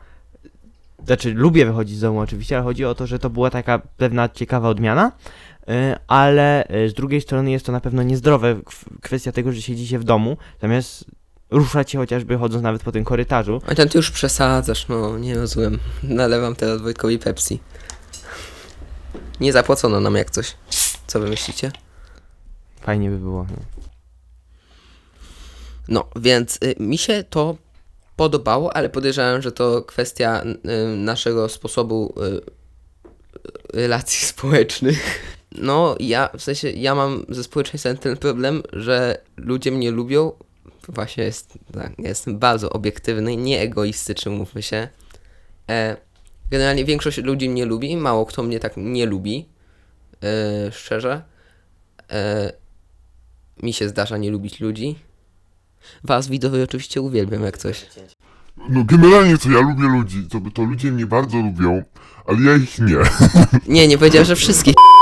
Znaczy, 1.05 1.33
lubię 1.33 1.65
wychodzić 1.65 1.97
z 1.97 2.01
domu 2.01 2.19
oczywiście, 2.19 2.55
ale 2.55 2.63
chodzi 2.63 2.85
o 2.85 2.95
to, 2.95 3.07
że 3.07 3.19
to 3.19 3.29
była 3.29 3.49
taka 3.49 3.79
pewna 3.79 4.29
ciekawa 4.29 4.69
odmiana. 4.69 5.11
Yy, 5.67 5.73
ale 6.07 6.67
yy, 6.69 6.89
z 6.89 6.93
drugiej 6.93 7.21
strony 7.21 7.51
jest 7.51 7.65
to 7.65 7.71
na 7.71 7.79
pewno 7.79 8.03
niezdrowe 8.03 8.55
kw- 8.55 9.01
kwestia 9.01 9.31
tego, 9.31 9.51
że 9.51 9.61
siedzi 9.61 9.87
się 9.87 9.99
w 9.99 10.03
domu, 10.03 10.37
zamiast 10.61 11.05
ruszać 11.49 11.91
się 11.91 11.97
chociażby 11.97 12.37
chodząc 12.37 12.63
nawet 12.63 12.83
po 12.83 12.91
tym 12.91 13.03
korytarzu. 13.05 13.61
A 13.67 13.75
ten 13.75 13.89
Ty 13.89 13.97
już 13.97 14.11
przesadzasz, 14.11 14.87
no 14.87 15.17
nie 15.17 15.35
rozumiem. 15.35 15.79
Nalewam 16.03 16.55
teraz 16.55 16.81
Wojtkowi 16.81 17.19
Pepsi. 17.19 17.59
Nie 19.39 19.53
zapłacono 19.53 19.99
nam 19.99 20.15
jak 20.15 20.31
coś. 20.31 20.55
Co 21.07 21.19
Wy 21.19 21.29
myślicie? 21.29 21.71
Fajnie 22.81 23.09
by 23.09 23.17
było. 23.17 23.45
No. 23.49 23.57
No, 25.87 26.07
więc 26.15 26.59
y, 26.63 26.75
mi 26.79 26.97
się 26.97 27.23
to 27.29 27.57
podobało, 28.15 28.75
ale 28.75 28.89
podejrzewam, 28.89 29.41
że 29.41 29.51
to 29.51 29.81
kwestia 29.81 30.43
y, 30.43 30.97
naszego 30.97 31.49
sposobu 31.49 32.13
y, 32.17 32.41
relacji 33.73 34.27
społecznych. 34.33 35.23
No, 35.51 35.95
ja, 35.99 36.29
w 36.37 36.43
sensie, 36.43 36.69
ja 36.69 36.95
mam 36.95 37.25
ze 37.29 37.43
społeczeństwem 37.43 37.97
ten 37.97 38.17
problem, 38.17 38.63
że 38.73 39.21
ludzie 39.37 39.71
mnie 39.71 39.91
lubią. 39.91 40.31
Właśnie 40.87 41.23
jest, 41.23 41.59
tak, 41.73 41.91
jestem 41.97 42.39
bardzo 42.39 42.69
obiektywny, 42.69 43.37
nie 43.37 43.61
egoistyczny, 43.61 44.31
mówmy 44.31 44.61
się. 44.61 44.87
E, 45.69 45.97
generalnie 46.51 46.85
większość 46.85 47.17
ludzi 47.17 47.49
mnie 47.49 47.65
lubi, 47.65 47.97
mało 47.97 48.25
kto 48.25 48.43
mnie 48.43 48.59
tak 48.59 48.73
nie 48.77 49.05
lubi, 49.05 49.45
e, 50.23 50.71
szczerze. 50.71 51.21
E, 52.11 52.51
mi 53.63 53.73
się 53.73 53.89
zdarza 53.89 54.17
nie 54.17 54.31
lubić 54.31 54.59
ludzi. 54.59 54.95
Was 56.03 56.27
widowie 56.27 56.63
oczywiście 56.63 57.01
uwielbiam 57.01 57.43
jak 57.43 57.57
coś. 57.57 57.85
No 58.69 58.83
generalnie 58.83 59.37
to 59.37 59.49
ja 59.49 59.59
lubię 59.59 59.83
ludzi, 59.83 60.27
to, 60.29 60.39
to 60.53 60.61
ludzie 60.61 60.91
mnie 60.91 61.05
bardzo 61.05 61.37
lubią, 61.37 61.83
ale 62.25 62.41
ja 62.41 62.55
ich 62.55 62.79
nie. 62.79 62.97
Nie, 63.67 63.87
nie 63.87 63.97
powiedziałem, 63.97 64.25
że 64.25 64.35
wszystkich. 64.35 64.73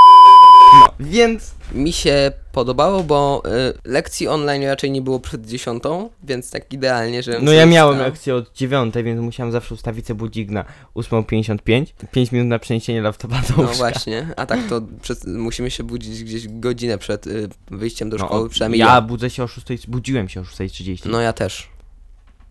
Więc 0.99 1.53
Mi 1.73 1.93
się 1.93 2.31
podobało, 2.51 3.03
bo 3.03 3.43
y, 3.45 3.73
lekcji 3.89 4.27
online 4.27 4.63
raczej 4.63 4.91
nie 4.91 5.01
było 5.01 5.19
przed 5.19 5.45
dziesiątą, 5.45 6.10
więc 6.23 6.51
tak 6.51 6.73
idealnie, 6.73 7.23
że. 7.23 7.39
No 7.41 7.51
ja 7.51 7.65
miałem 7.65 7.97
lekcję 7.99 8.36
od 8.36 8.53
9, 8.53 8.95
więc 9.03 9.21
musiałem 9.21 9.51
zawsze 9.51 9.73
ustawić 9.73 10.08
sobie 10.08 10.17
budzik 10.17 10.49
na 10.49 10.65
8.55. 10.95 11.86
5 12.12 12.31
minut 12.31 12.47
na 12.47 12.60
przeniesienie 12.60 13.01
laptopa 13.01 13.41
do 13.41 13.53
No 13.58 13.62
łóżka. 13.63 13.77
właśnie, 13.77 14.27
a 14.38 14.45
tak 14.45 14.60
to 14.69 14.81
przed, 15.01 15.25
musimy 15.27 15.71
się 15.71 15.84
budzić 15.84 16.23
gdzieś 16.23 16.47
godzinę 16.47 16.97
przed 16.97 17.27
y, 17.27 17.49
wyjściem 17.71 18.10
do 18.10 18.17
No, 18.17 18.25
szkoły, 18.25 18.45
o- 18.45 18.49
przynajmniej 18.49 18.79
ja 18.79 18.86
ja. 18.95 19.01
budzę 19.01 19.29
się 19.29 19.43
o 19.43 19.47
6, 19.47 19.88
budziłem 19.88 20.29
się 20.29 20.41
o 20.41 20.43
6.30. 20.43 21.10
No 21.10 21.21
ja 21.21 21.34
też. 21.34 21.69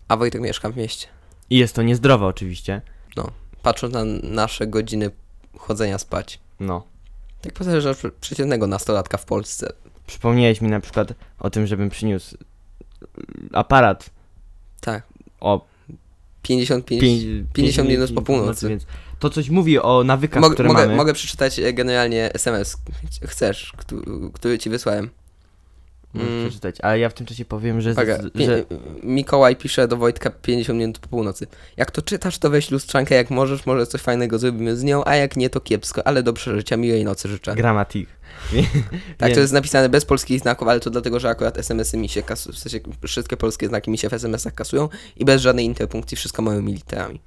A 0.07 0.17
Wojtek 0.17 0.41
mieszka 0.41 0.69
w 0.69 0.77
mieście. 0.77 1.07
I 1.49 1.57
jest 1.57 1.75
to 1.75 1.81
niezdrowe 1.81 2.25
oczywiście. 2.25 2.81
Patrząc 3.63 3.93
na 3.93 4.03
nasze 4.23 4.67
godziny 4.67 5.11
chodzenia 5.57 5.97
spać. 5.97 6.39
No. 6.59 6.83
Tak 7.53 7.81
że 7.81 7.95
przeciętnego 8.21 8.67
nastolatka 8.67 9.17
w 9.17 9.25
Polsce. 9.25 9.73
Przypomniałeś 10.07 10.61
mi 10.61 10.69
na 10.69 10.79
przykład 10.79 11.13
o 11.39 11.49
tym, 11.49 11.67
żebym 11.67 11.89
przyniósł 11.89 12.37
aparat 13.53 14.09
Tak. 14.81 15.03
o 15.39 15.65
55. 16.41 17.01
5, 17.01 17.23
50 17.53 17.89
minut 17.89 18.13
po 18.13 18.21
północy. 18.21 18.69
Więc 18.69 18.85
to 19.19 19.29
coś 19.29 19.49
mówi 19.49 19.79
o 19.79 20.03
nawykach, 20.03 20.41
Mog, 20.41 20.53
które 20.53 20.69
mogę, 20.69 20.81
mamy. 20.85 20.95
mogę 20.95 21.13
przeczytać 21.13 21.59
e, 21.59 21.73
generalnie 21.73 22.33
SMS. 22.33 22.77
Chcesz, 23.25 23.73
któ- 23.77 24.31
który 24.33 24.59
ci 24.59 24.69
wysłałem. 24.69 25.09
Mm. 26.21 26.49
przeczytać, 26.49 26.75
ale 26.81 26.99
ja 26.99 27.09
w 27.09 27.13
tym 27.13 27.25
czasie 27.25 27.45
powiem, 27.45 27.81
że, 27.81 27.93
z, 27.93 27.97
że 28.35 28.65
Mikołaj 29.03 29.55
pisze 29.55 29.87
do 29.87 29.97
Wojtka 29.97 30.29
50 30.29 30.79
minut 30.79 30.99
po 30.99 31.07
północy. 31.07 31.47
Jak 31.77 31.91
to 31.91 32.01
czytasz, 32.01 32.37
to 32.37 32.49
weź 32.49 32.71
lustrzankę 32.71 33.15
jak 33.15 33.29
możesz, 33.29 33.65
może 33.65 33.87
coś 33.87 34.01
fajnego 34.01 34.39
zrobimy 34.39 34.77
z 34.77 34.83
nią, 34.83 35.05
a 35.05 35.15
jak 35.15 35.37
nie, 35.37 35.49
to 35.49 35.61
kiepsko, 35.61 36.07
ale 36.07 36.23
do 36.23 36.33
przeżycia, 36.33 36.77
miłej 36.77 37.05
nocy 37.05 37.27
życzę. 37.27 37.55
gramatik. 37.55 38.09
Tak, 39.17 39.33
to 39.33 39.39
jest 39.39 39.53
napisane 39.53 39.89
bez 39.89 40.05
polskich 40.05 40.39
znaków, 40.39 40.67
ale 40.67 40.79
to 40.79 40.89
dlatego, 40.89 41.19
że 41.19 41.29
akurat 41.29 41.57
SMS-y 41.57 41.97
mi 41.97 42.09
się 42.09 42.23
kasują, 42.23 42.55
w 42.55 42.59
sensie 42.59 42.79
wszystkie 43.07 43.37
polskie 43.37 43.67
znaki 43.67 43.91
mi 43.91 43.97
się 43.97 44.09
w 44.09 44.13
SMS-ach 44.13 44.53
kasują 44.53 44.89
i 45.17 45.25
bez 45.25 45.41
żadnej 45.41 45.65
interpunkcji, 45.65 46.17
wszystko 46.17 46.41
małymi 46.41 46.73
literami. 46.73 47.19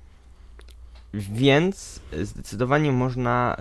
Więc 1.14 2.00
zdecydowanie 2.22 2.92
można, 2.92 3.56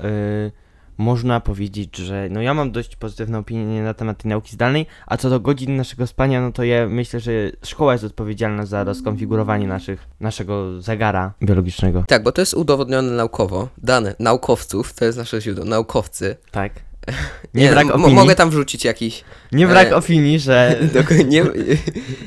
y, 0.47 0.51
można 0.97 1.39
powiedzieć, 1.39 1.97
że 1.97 2.27
no 2.31 2.41
ja 2.41 2.53
mam 2.53 2.71
dość 2.71 2.95
pozytywne 2.95 3.37
opinie 3.37 3.81
na 3.83 3.93
temat 3.93 4.23
tej 4.23 4.29
nauki 4.29 4.51
zdalnej, 4.51 4.85
a 5.07 5.17
co 5.17 5.29
do 5.29 5.39
godzin 5.39 5.75
naszego 5.75 6.07
spania, 6.07 6.41
no 6.41 6.51
to 6.51 6.63
ja 6.63 6.87
myślę, 6.87 7.19
że 7.19 7.31
szkoła 7.63 7.93
jest 7.93 8.03
odpowiedzialna 8.03 8.65
za 8.65 8.83
rozkonfigurowanie 8.83 9.67
naszych, 9.67 10.07
naszego 10.19 10.81
zegara 10.81 11.33
biologicznego. 11.43 12.03
Tak, 12.07 12.23
bo 12.23 12.31
to 12.31 12.41
jest 12.41 12.53
udowodnione 12.53 13.11
naukowo, 13.11 13.69
dane 13.77 14.15
naukowców, 14.19 14.93
to 14.93 15.05
jest 15.05 15.17
nasze 15.17 15.41
źródło, 15.41 15.65
naukowcy. 15.65 16.35
Tak. 16.51 16.73
Nie, 17.53 17.69
brak 17.69 17.87
mo- 17.87 17.93
opinii. 17.93 18.15
Mogę 18.15 18.35
tam 18.35 18.49
wrzucić 18.49 18.85
jakiś 18.85 19.23
Nie 19.51 19.67
brak 19.67 19.87
e, 19.87 19.95
opinii, 19.95 20.39
że 20.39 20.79
nie, 21.27 21.43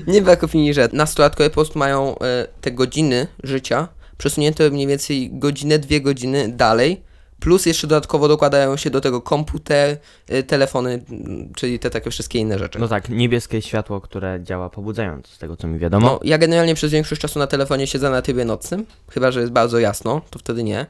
nie 0.06 0.22
brak 0.22 0.44
opinii, 0.44 0.74
że 0.74 0.88
nastolatkowie 0.92 1.50
po 1.50 1.54
prostu 1.54 1.78
mają 1.78 2.18
e, 2.18 2.46
te 2.60 2.70
godziny 2.70 3.26
życia 3.42 3.88
przesunięte 4.18 4.70
mniej 4.70 4.86
więcej 4.86 5.30
godzinę, 5.32 5.78
dwie 5.78 6.00
godziny 6.00 6.48
dalej, 6.48 7.02
plus 7.40 7.66
jeszcze 7.66 7.86
dodatkowo 7.86 8.28
dokładają 8.28 8.76
się 8.76 8.90
do 8.90 9.00
tego 9.00 9.20
komputer, 9.22 9.98
e, 10.28 10.42
telefony, 10.42 11.04
m, 11.10 11.52
czyli 11.56 11.78
te 11.78 11.90
takie 11.90 12.10
wszystkie 12.10 12.38
inne 12.38 12.58
rzeczy. 12.58 12.78
no 12.78 12.88
tak, 12.88 13.08
niebieskie 13.08 13.62
światło, 13.62 14.00
które 14.00 14.40
działa 14.42 14.70
pobudzając, 14.70 15.26
z 15.26 15.38
tego 15.38 15.56
co 15.56 15.66
mi 15.68 15.78
wiadomo. 15.78 16.06
No, 16.06 16.20
ja 16.24 16.38
generalnie 16.38 16.74
przez 16.74 16.92
większość 16.92 17.20
czasu 17.20 17.38
na 17.38 17.46
telefonie 17.46 17.86
siedzę 17.86 18.10
na 18.10 18.22
trybie 18.22 18.44
nocnym, 18.44 18.86
chyba 19.10 19.30
że 19.30 19.40
jest 19.40 19.52
bardzo 19.52 19.78
jasno, 19.78 20.20
to 20.30 20.38
wtedy 20.38 20.62
nie, 20.64 20.86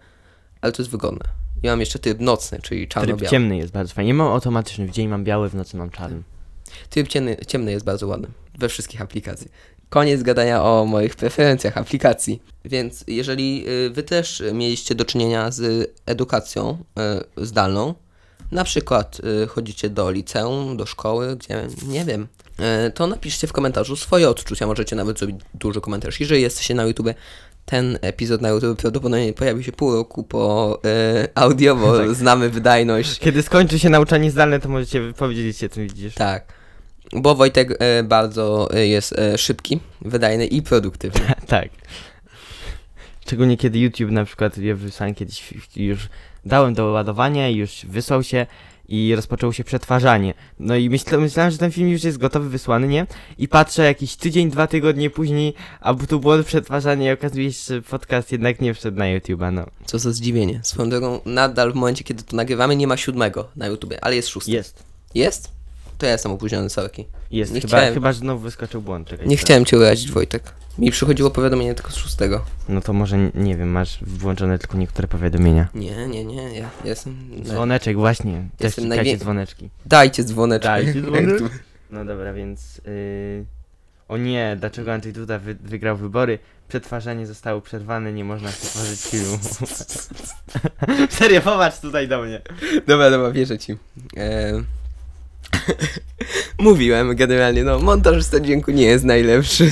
ale 0.60 0.72
to 0.72 0.82
jest 0.82 0.90
wygodne. 0.90 1.24
Ja 1.62 1.72
mam 1.72 1.80
jeszcze 1.80 1.98
tryb 1.98 2.20
nocny, 2.20 2.58
czyli 2.62 2.80
Tryb 2.80 2.90
czarno-biały. 2.90 3.30
ciemny 3.30 3.56
jest 3.56 3.72
bardzo 3.72 3.94
fajnie. 3.94 4.06
Nie 4.06 4.14
mam 4.14 4.32
automatyczny, 4.32 4.86
w 4.86 4.90
dzień 4.90 5.08
mam 5.08 5.24
biały, 5.24 5.48
w 5.48 5.54
nocy 5.54 5.76
mam 5.76 5.90
czarny. 5.90 6.22
Tryb 6.90 7.08
ciemny, 7.08 7.36
ciemny 7.46 7.70
jest 7.72 7.84
bardzo 7.84 8.06
ładny 8.06 8.28
we 8.58 8.68
wszystkich 8.68 9.00
aplikacji. 9.02 9.50
Koniec 9.90 10.22
gadania 10.22 10.62
o 10.62 10.84
moich 10.84 11.16
preferencjach 11.16 11.78
aplikacji. 11.78 12.42
Więc 12.64 13.04
jeżeli 13.06 13.64
y, 13.68 13.90
wy 13.90 14.02
też 14.02 14.42
mieliście 14.52 14.94
do 14.94 15.04
czynienia 15.04 15.50
z 15.50 15.90
edukacją 16.06 16.78
y, 17.38 17.46
zdalną, 17.46 17.94
na 18.52 18.64
przykład 18.64 19.20
y, 19.44 19.46
chodzicie 19.46 19.90
do 19.90 20.10
liceum, 20.10 20.76
do 20.76 20.86
szkoły, 20.86 21.36
gdzie 21.36 21.66
nie 21.86 22.04
wiem, 22.04 22.28
to 22.94 23.06
napiszcie 23.06 23.46
w 23.46 23.52
komentarzu 23.52 23.96
swoje 23.96 24.28
odczucia. 24.28 24.66
Możecie 24.66 24.96
nawet 24.96 25.18
zrobić 25.18 25.40
duży 25.54 25.80
komentarz. 25.80 26.20
Jeżeli 26.20 26.42
jesteście 26.42 26.74
na 26.74 26.84
YouTube, 26.84 27.08
ten 27.66 27.98
epizod 28.02 28.40
na 28.40 28.48
YouTube 28.48 28.80
prawdopodobnie 28.80 29.32
pojawi 29.32 29.64
się 29.64 29.72
pół 29.72 29.94
roku 29.94 30.24
po 30.24 30.78
y, 31.24 31.28
audio, 31.34 31.76
bo 31.76 31.98
Tak. 31.98 32.14
znamy 32.14 32.50
wydajność 32.50 33.18
Kiedy 33.18 33.42
skończy 33.42 33.78
się 33.78 33.90
nauczanie 33.90 34.30
zdalne, 34.30 34.60
to 34.60 34.68
możecie 34.68 35.12
powiedzieć 35.12 35.58
co 35.58 35.80
widzisz. 35.80 36.14
Tak. 36.14 36.59
Bo 37.12 37.34
Wojtek 37.34 37.76
e, 37.78 38.02
bardzo 38.02 38.74
e, 38.74 38.86
jest 38.86 39.18
e, 39.18 39.38
szybki, 39.38 39.80
wydajny 40.02 40.46
i 40.46 40.62
produktywny. 40.62 41.20
tak. 41.46 41.68
Szczególnie 43.20 43.56
kiedy 43.56 43.78
YouTube 43.78 44.10
na 44.10 44.24
przykład, 44.24 44.58
ja 44.58 44.74
wysłałem 44.74 45.14
kiedyś, 45.14 45.54
już 45.76 46.08
dałem 46.44 46.74
do 46.74 46.86
ładowania 46.86 47.48
już 47.48 47.86
wysłał 47.88 48.22
się 48.22 48.46
i 48.88 49.14
rozpoczęło 49.16 49.52
się 49.52 49.64
przetwarzanie. 49.64 50.34
No 50.60 50.76
i 50.76 50.90
myślę, 50.90 51.18
myślałem, 51.18 51.52
że 51.52 51.58
ten 51.58 51.72
film 51.72 51.88
już 51.88 52.04
jest 52.04 52.18
gotowy, 52.18 52.48
wysłany, 52.48 52.88
nie? 52.88 53.06
I 53.38 53.48
patrzę 53.48 53.84
jakiś 53.84 54.16
tydzień, 54.16 54.50
dwa 54.50 54.66
tygodnie 54.66 55.10
później, 55.10 55.54
a 55.80 55.94
tu 55.94 56.20
błąd 56.20 56.46
przetwarzania 56.46 57.10
i 57.10 57.14
okazuje 57.14 57.52
się, 57.52 57.74
że 57.74 57.82
podcast 57.82 58.32
jednak 58.32 58.60
nie 58.60 58.74
wszedł 58.74 58.98
na 58.98 59.04
YouTube'a, 59.04 59.52
no. 59.52 59.66
Co 59.84 59.98
za 59.98 60.12
zdziwienie. 60.12 60.60
Swoją 60.62 60.90
drogą, 60.90 61.20
nadal 61.24 61.72
w 61.72 61.74
momencie, 61.74 62.04
kiedy 62.04 62.22
to 62.22 62.36
nagrywamy, 62.36 62.76
nie 62.76 62.86
ma 62.86 62.96
siódmego 62.96 63.48
na 63.56 63.66
YouTube, 63.66 63.94
ale 64.02 64.16
jest 64.16 64.28
szósty. 64.28 64.50
Jest. 64.50 64.84
Jest? 65.14 65.59
To 66.00 66.06
ja 66.06 66.12
jestem 66.12 66.32
opóźniony, 66.32 66.70
sorki. 66.70 67.06
Jest, 67.30 67.52
Nie 67.52 67.60
chyba, 67.60 67.76
chciałem. 67.76 67.94
chyba, 67.94 68.12
że 68.12 68.18
znowu 68.18 68.40
wyskoczył 68.40 68.82
błąd. 68.82 69.08
Czekaj, 69.08 69.28
Nie 69.28 69.36
chciałem 69.36 69.64
cię 69.64 69.78
urazić, 69.78 70.10
Wojtek. 70.10 70.42
Mi 70.78 70.90
przychodziło 70.90 71.30
powiadomienie 71.30 71.74
tylko 71.74 71.90
z 71.90 71.96
szóstego. 71.96 72.44
No 72.68 72.80
to 72.80 72.92
może, 72.92 73.30
nie 73.34 73.56
wiem, 73.56 73.68
masz 73.68 73.98
włączone 74.02 74.58
tylko 74.58 74.78
niektóre 74.78 75.08
powiadomienia. 75.08 75.68
Nie, 75.74 76.06
nie, 76.06 76.24
nie, 76.24 76.58
ja 76.58 76.70
jestem... 76.84 77.16
Dzwoneczek, 77.44 77.96
właśnie. 77.96 78.48
Też 78.56 78.64
Jestem 78.64 78.88
najwię- 78.88 79.16
dzwoneczki. 79.18 79.70
Dajcie 79.86 80.24
dzwoneczek. 80.24 80.64
Dajcie 80.70 81.02
dzwonek. 81.06 81.40
No 81.90 82.04
dobra, 82.04 82.32
więc. 82.32 82.80
Yy... 82.86 83.44
O 84.08 84.16
nie, 84.16 84.56
dlaczego 84.60 84.92
Andrzej 84.92 85.12
Duda 85.12 85.38
wy 85.38 85.54
wygrał 85.54 85.96
wybory? 85.96 86.38
Przetwarzanie 86.68 87.26
zostało 87.26 87.60
przerwane, 87.60 88.12
nie 88.12 88.24
można 88.24 88.48
przetworzyć 88.48 89.00
filmu. 89.00 89.38
Serio, 91.18 91.40
popatrz 91.40 91.78
tutaj 91.80 92.08
do 92.08 92.22
mnie. 92.22 92.40
Dobra, 92.86 93.10
dobra, 93.10 93.30
wierzę 93.30 93.58
ci. 93.58 93.76
Eee... 94.16 94.64
Mówiłem 96.58 97.16
generalnie, 97.16 97.64
no 97.64 97.78
montażysta 97.78 98.40
dźwięku 98.40 98.70
nie 98.70 98.84
jest 98.84 99.04
najlepszy. 99.04 99.70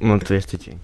Montujesz 0.00 0.46
tydzień. 0.46 0.78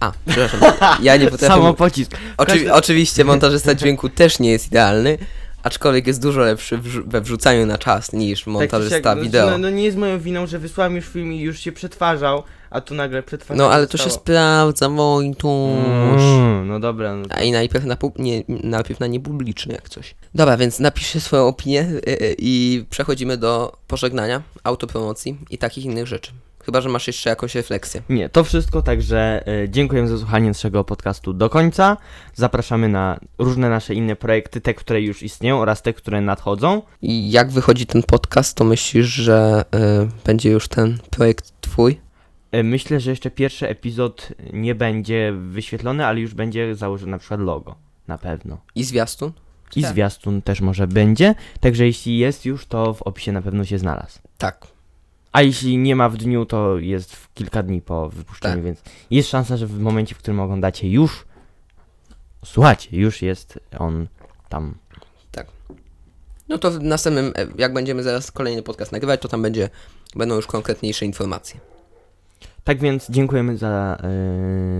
A, 0.00 0.12
przepraszam, 0.28 0.60
ja 1.02 1.16
nie 1.16 1.30
potrafię... 1.30 1.54
Samo 1.54 1.74
pocisk. 1.74 2.10
Oczywi- 2.36 2.70
oczywiście 2.72 3.24
montażysta 3.24 3.74
dźwięku 3.74 4.08
też 4.08 4.38
nie 4.38 4.50
jest 4.50 4.66
idealny, 4.66 5.18
aczkolwiek 5.62 6.06
jest 6.06 6.22
dużo 6.22 6.40
lepszy 6.40 6.78
wrzu- 6.78 7.02
we 7.06 7.20
wrzucaniu 7.20 7.66
na 7.66 7.78
czas 7.78 8.12
niż 8.12 8.38
Tak 8.38 8.44
czy 8.44 8.50
montażysta 8.50 8.96
siak, 8.96 9.16
no, 9.16 9.22
wideo. 9.22 9.50
No, 9.50 9.58
no 9.58 9.70
nie 9.70 9.84
jest 9.84 9.96
moją 9.96 10.20
winą, 10.20 10.46
że 10.46 10.58
wysłałem 10.58 10.96
już 10.96 11.06
film 11.06 11.32
i 11.32 11.40
już 11.40 11.60
się 11.60 11.72
przetwarzał, 11.72 12.42
a 12.76 12.80
tu 12.80 12.94
nagle 12.94 13.22
przetwarzanie 13.22 13.58
No 13.68 13.74
ale 13.74 13.86
to 13.86 13.96
się 13.98 14.04
zostało. 14.04 14.20
sprawdza, 14.22 14.88
Wojtuś. 14.88 16.22
Mm, 16.22 16.68
no 16.68 16.80
dobra, 16.80 17.16
no 17.16 17.24
A 17.30 17.42
i 17.42 17.52
najpierw 17.52 17.84
na, 17.84 17.96
pub- 17.96 18.18
nie, 18.18 18.42
najpierw 18.48 19.00
na 19.00 19.06
niepubliczny 19.06 19.74
jak 19.74 19.88
coś. 19.88 20.14
Dobra, 20.34 20.56
więc 20.56 20.80
napiszcie 20.80 21.20
swoją 21.20 21.46
opinię 21.46 21.80
y, 21.80 22.10
y, 22.22 22.34
i 22.38 22.84
przechodzimy 22.90 23.36
do 23.36 23.76
pożegnania, 23.86 24.42
autopromocji 24.64 25.38
i 25.50 25.58
takich 25.58 25.84
innych 25.84 26.06
rzeczy. 26.06 26.32
Chyba, 26.64 26.80
że 26.80 26.88
masz 26.88 27.06
jeszcze 27.06 27.30
jakąś 27.30 27.54
refleksję. 27.54 28.02
Nie, 28.08 28.28
to 28.28 28.44
wszystko, 28.44 28.82
także 28.82 29.46
e, 29.48 29.68
dziękujemy 29.68 30.08
za 30.08 30.18
słuchanie 30.18 30.48
naszego 30.48 30.84
podcastu 30.84 31.32
do 31.32 31.50
końca. 31.50 31.96
Zapraszamy 32.34 32.88
na 32.88 33.20
różne 33.38 33.70
nasze 33.70 33.94
inne 33.94 34.16
projekty, 34.16 34.60
te, 34.60 34.74
które 34.74 35.02
już 35.02 35.22
istnieją 35.22 35.60
oraz 35.60 35.82
te, 35.82 35.92
które 35.92 36.20
nadchodzą. 36.20 36.82
I 37.02 37.30
jak 37.30 37.50
wychodzi 37.50 37.86
ten 37.86 38.02
podcast, 38.02 38.56
to 38.56 38.64
myślisz, 38.64 39.06
że 39.06 39.64
y, 40.04 40.08
będzie 40.24 40.50
już 40.50 40.68
ten 40.68 40.98
projekt 41.10 41.52
twój? 41.60 42.00
E, 42.52 42.62
Myślę, 42.62 43.00
że 43.00 43.10
jeszcze 43.10 43.30
pierwszy 43.30 43.68
epizod 43.68 44.28
nie 44.52 44.74
będzie 44.74 45.32
wyświetlony, 45.38 46.06
ale 46.06 46.20
już 46.20 46.34
będzie 46.34 46.74
założone 46.74 47.10
na 47.10 47.18
przykład 47.18 47.40
logo. 47.40 47.74
Na 48.08 48.18
pewno. 48.18 48.58
I 48.74 48.84
zwiastun? 48.84 49.32
I 49.76 49.82
Tak. 49.82 49.92
zwiastun 49.92 50.42
też 50.42 50.60
może 50.60 50.86
będzie. 50.86 51.34
Także 51.60 51.86
jeśli 51.86 52.18
jest 52.18 52.44
już, 52.44 52.66
to 52.66 52.94
w 52.94 53.02
opisie 53.02 53.32
na 53.32 53.42
pewno 53.42 53.64
się 53.64 53.78
znalazł. 53.78 54.18
Tak. 54.38 54.66
A 55.32 55.42
jeśli 55.42 55.78
nie 55.78 55.96
ma 55.96 56.08
w 56.08 56.16
dniu, 56.16 56.46
to 56.46 56.78
jest 56.78 57.16
w 57.16 57.34
kilka 57.34 57.62
dni 57.62 57.82
po 57.82 58.08
wypuszczeniu, 58.08 58.54
Tak. 58.54 58.64
więc 58.64 58.82
jest 59.10 59.28
szansa, 59.28 59.56
że 59.56 59.66
w 59.66 59.78
momencie, 59.80 60.14
w 60.14 60.18
którym 60.18 60.40
oglądacie 60.40 60.88
już 60.90 61.24
słuchacie, 62.44 62.88
już 62.96 63.22
jest 63.22 63.58
on 63.78 64.06
tam. 64.48 64.74
No 66.48 66.58
to 66.58 66.70
w 66.70 66.82
następnym, 66.82 67.32
e, 67.36 67.46
jak 67.58 67.72
będziemy 67.72 68.02
zaraz 68.02 68.30
kolejny 68.30 68.62
podcast 68.62 68.92
nagrywać, 68.92 69.20
to 69.20 69.28
tam 69.28 69.42
będzie, 69.42 69.70
będą 70.14 70.34
już 70.34 70.46
konkretniejsze 70.46 71.04
informacje. 71.06 71.60
Tak 72.66 72.78
więc 72.78 73.10
dziękujemy 73.10 73.58
za 73.58 73.98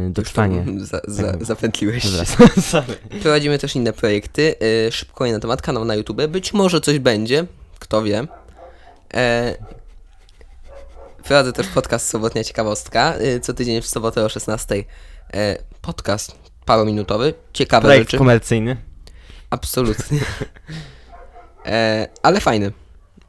yy, 0.05 0.11
dotrwanie. 0.11 0.65
Za, 0.79 1.01
za, 1.05 1.33
zapętliłeś 1.41 2.03
się. 2.03 2.09
Prowadzimy 3.23 3.59
też 3.59 3.77
inne 3.77 3.93
projekty. 3.93 4.55
E, 4.87 4.93
szybko 4.93 5.27
na 5.27 5.39
temat 5.41 5.63
kanał 5.63 5.85
na 5.85 5.95
YouTube. 5.95 6.27
Być 6.27 6.53
może 6.53 6.81
coś 6.81 6.99
będzie, 6.99 7.47
kto 7.79 8.03
wie. 8.03 8.27
E, 9.15 9.55
prowadzę 11.25 11.53
też 11.53 11.67
podcast 11.67 12.09
Sobotnia 12.09 12.45
Ciekawostka. 12.45 13.15
E, 13.15 13.41
co 13.41 13.55
tydzień 13.55 13.83
w 13.83 13.87
sobotę 13.87 14.25
o 14.25 14.29
16. 14.29 14.85
E, 15.35 15.59
podcast 15.81 16.39
parominutowy. 16.65 17.35
Ciekawe 17.53 17.89
Projekt 17.89 18.07
rzeczy. 18.07 18.19
komercyjny. 18.19 18.77
Absolutnie. 19.51 20.21
e, 21.67 22.09
ale 22.23 22.41
fajny. 22.41 22.73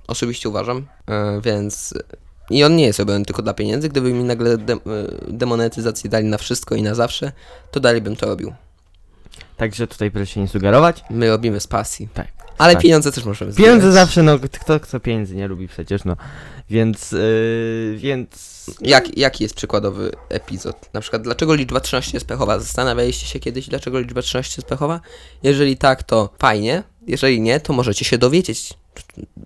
Osobiście 0.08 0.50
uważam. 0.50 0.88
E, 1.08 1.42
więc. 1.42 1.94
I 2.50 2.64
on 2.64 2.76
nie 2.76 2.86
jest 2.86 3.00
robiony 3.00 3.26
tylko 3.26 3.42
dla 3.42 3.54
pieniędzy. 3.54 3.90
Gdyby 3.90 4.14
mi 4.14 4.24
nagle 4.24 4.58
de, 4.58 4.74
e, 4.74 4.78
demonetyzację 5.28 6.10
dali 6.10 6.26
na 6.26 6.38
wszystko 6.38 6.76
i 6.76 6.82
na 6.84 6.96
zawsze, 6.96 7.32
to 7.72 7.80
dalej 7.80 8.02
bym 8.02 8.16
to 8.16 8.26
robił. 8.26 8.54
Także 9.58 9.88
tutaj 9.88 10.12
proszę 10.12 10.26
się 10.26 10.42
nie 10.42 10.48
sugerować. 10.48 11.04
My 11.10 11.30
robimy 11.30 11.60
z 11.60 11.68
pasji. 11.68 12.10
Tak. 12.14 12.28
Ale 12.58 12.74
Tak. 12.74 12.84
pieniądze 12.84 13.12
też 13.12 13.26
możemy 13.26 13.54
Pieniądze 13.54 13.80
zbierać. 13.92 13.94
zawsze, 13.94 14.24
no 14.24 14.40
kto, 14.40 14.80
kto 14.80 15.00
pieniędzy 15.00 15.36
nie 15.36 15.48
lubi 15.48 15.68
przecież, 15.68 16.04
no. 16.06 16.16
Więc, 16.70 17.12
yy, 17.12 17.96
więc... 17.98 18.66
Jak, 18.82 19.18
jaki 19.18 19.44
jest 19.44 19.56
przykładowy 19.56 20.12
epizod? 20.30 20.94
Na 20.94 21.02
przykład, 21.02 21.22
dlaczego 21.22 21.56
liczba 21.56 21.80
13 21.80 22.12
jest 22.14 22.26
pechowa? 22.28 22.60
Zastanawialiście 22.60 23.28
się 23.28 23.40
kiedyś, 23.40 23.68
dlaczego 23.70 24.00
liczba 24.00 24.22
13 24.22 24.54
jest 24.58 24.70
pechowa? 24.70 25.02
Jeżeli 25.44 25.78
tak, 25.78 26.04
to 26.04 26.30
fajnie. 26.40 26.84
Jeżeli 27.08 27.42
nie, 27.42 27.60
to 27.60 27.74
możecie 27.74 28.06
się 28.06 28.18
dowiedzieć. 28.18 28.74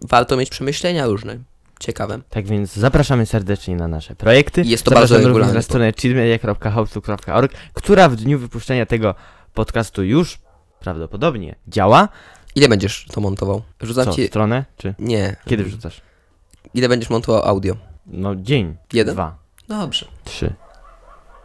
Warto 0.01 0.37
mieć 0.37 0.49
przemyślenia 0.49 1.05
różne. 1.07 1.37
Ciekawe. 1.81 2.19
Tak 2.29 2.47
więc 2.47 2.73
zapraszamy 2.73 3.25
serdecznie 3.25 3.75
na 3.75 3.87
nasze 3.87 4.15
projekty. 4.15 4.61
Jest 4.61 4.83
to 4.83 4.89
Zapraszamy 4.89 5.17
bardzo 5.17 5.27
regularny 5.27 5.53
na 5.53 5.61
stronę 5.61 5.91
cheatmedia.hopsu.org, 6.01 7.53
która 7.73 8.09
w 8.09 8.15
dniu 8.15 8.39
wypuszczenia 8.39 8.85
tego 8.85 9.15
podcastu 9.53 10.03
już 10.03 10.39
prawdopodobnie 10.79 11.55
działa. 11.67 12.09
Ile 12.55 12.69
będziesz 12.69 13.05
to 13.11 13.21
montował? 13.21 13.61
Rzucam 13.81 14.05
Co, 14.05 14.13
ci... 14.13 14.27
stronę? 14.27 14.65
Czy 14.77 14.93
Nie. 14.99 15.35
kiedy 15.45 15.63
wrzucasz? 15.63 16.01
Ile 16.73 16.89
będziesz 16.89 17.09
montował 17.09 17.45
audio? 17.45 17.75
No 18.07 18.35
dzień, 18.35 18.77
Jeden? 18.93 19.13
dwa, 19.15 19.37
Dobrze. 19.67 20.05
trzy, 20.23 20.53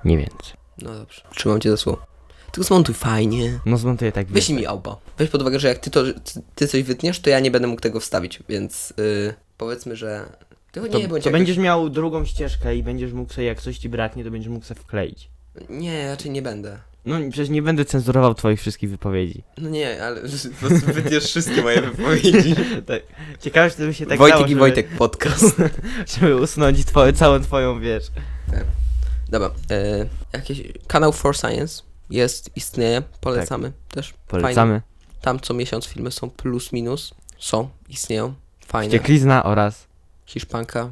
nie 0.05 0.16
więcej. 0.18 0.53
No 0.82 0.95
dobrze. 0.95 1.22
Trzymam 1.34 1.61
cię 1.61 1.70
za 1.70 1.76
słowo. 1.76 2.07
Tylko 2.53 2.66
zmontuj 2.68 2.95
fajnie. 2.95 3.59
No 3.66 3.76
zmontuję 3.76 4.12
tak 4.12 4.26
Wyślij 4.26 4.57
mi 4.59 4.66
albo. 4.66 5.01
Weź 5.18 5.30
pod 5.30 5.43
uwagę, 5.43 5.61
że 5.61 5.68
jak 5.68 5.78
ty, 5.78 5.91
to, 5.91 6.03
ty, 6.05 6.43
ty 6.55 6.68
coś 6.68 6.82
wytniesz, 6.82 7.20
to 7.20 7.30
ja 7.30 7.41
nie 7.41 7.51
będę 7.51 7.68
mógł 7.68 7.80
tego 7.80 8.01
wstawić, 8.01 8.43
więc 8.49 8.95
yy, 8.97 9.34
powiedzmy, 9.59 9.96
że... 9.96 10.24
Ty 10.72 10.80
To, 10.80 10.86
nie 10.86 11.09
to 11.09 11.16
jakoś- 11.16 11.32
będziesz 11.32 11.59
miał 11.59 11.90
drugą 11.90 12.24
ścieżkę 12.24 12.76
i 12.76 12.82
będziesz 12.82 13.12
mógł 13.12 13.32
sobie, 13.32 13.46
jak 13.46 13.61
coś 13.61 13.78
ci 13.78 13.88
braknie, 13.88 14.24
to 14.24 14.30
będziesz 14.30 14.50
mógł 14.52 14.64
sobie 14.64 14.80
wkleić. 14.80 15.30
Nie, 15.68 16.07
raczej 16.09 16.30
nie 16.30 16.42
będę. 16.42 16.78
No 17.07 17.16
przecież 17.30 17.48
nie 17.48 17.62
będę 17.62 17.84
cenzurował 17.84 18.34
twoich 18.34 18.61
wszystkich 18.61 18.90
wypowiedzi. 18.90 19.42
No 19.59 19.68
nie, 19.68 20.04
ale 20.04 20.20
po 20.61 20.66
prostu 20.66 20.92
wytniesz 20.92 21.24
wszystkie 21.24 21.62
moje 21.62 21.82
wypowiedzi. 21.82 22.54
tak. 22.86 23.02
Ciekawe, 23.40 23.70
czy 23.70 23.76
to 23.76 23.82
by 23.82 23.94
się 23.94 24.07
tak 24.07 24.18
Wojtek 24.18 24.36
dało, 24.36 24.46
i 24.46 24.48
żeby, 24.48 24.61
Wojtek 24.61 24.88
podcast. 24.88 25.57
żeby 26.20 26.36
usunąć 26.36 26.84
twoje, 26.84 27.12
całą 27.12 27.40
twoją, 27.40 27.80
wiesz. 27.80 28.04
Dobra, 29.28 29.50
e, 29.70 30.07
jakiś 30.32 30.62
kanał 30.86 31.12
For 31.12 31.36
Science 31.36 31.82
jest, 32.11 32.57
istnieje, 32.57 33.02
polecamy 33.20 33.72
też. 33.90 34.09
Fajny. 34.09 34.42
Polecamy. 34.42 34.82
Tam 35.20 35.40
co 35.40 35.54
miesiąc 35.54 35.86
filmy 35.86 36.11
są 36.11 36.30
plus 36.30 36.72
minus, 36.72 37.14
są, 37.38 37.68
istnieją, 37.88 38.34
fajne. 38.66 38.88
Wścieklizna 38.90 39.44
oraz 39.44 39.86
Hiszpanka, 40.26 40.90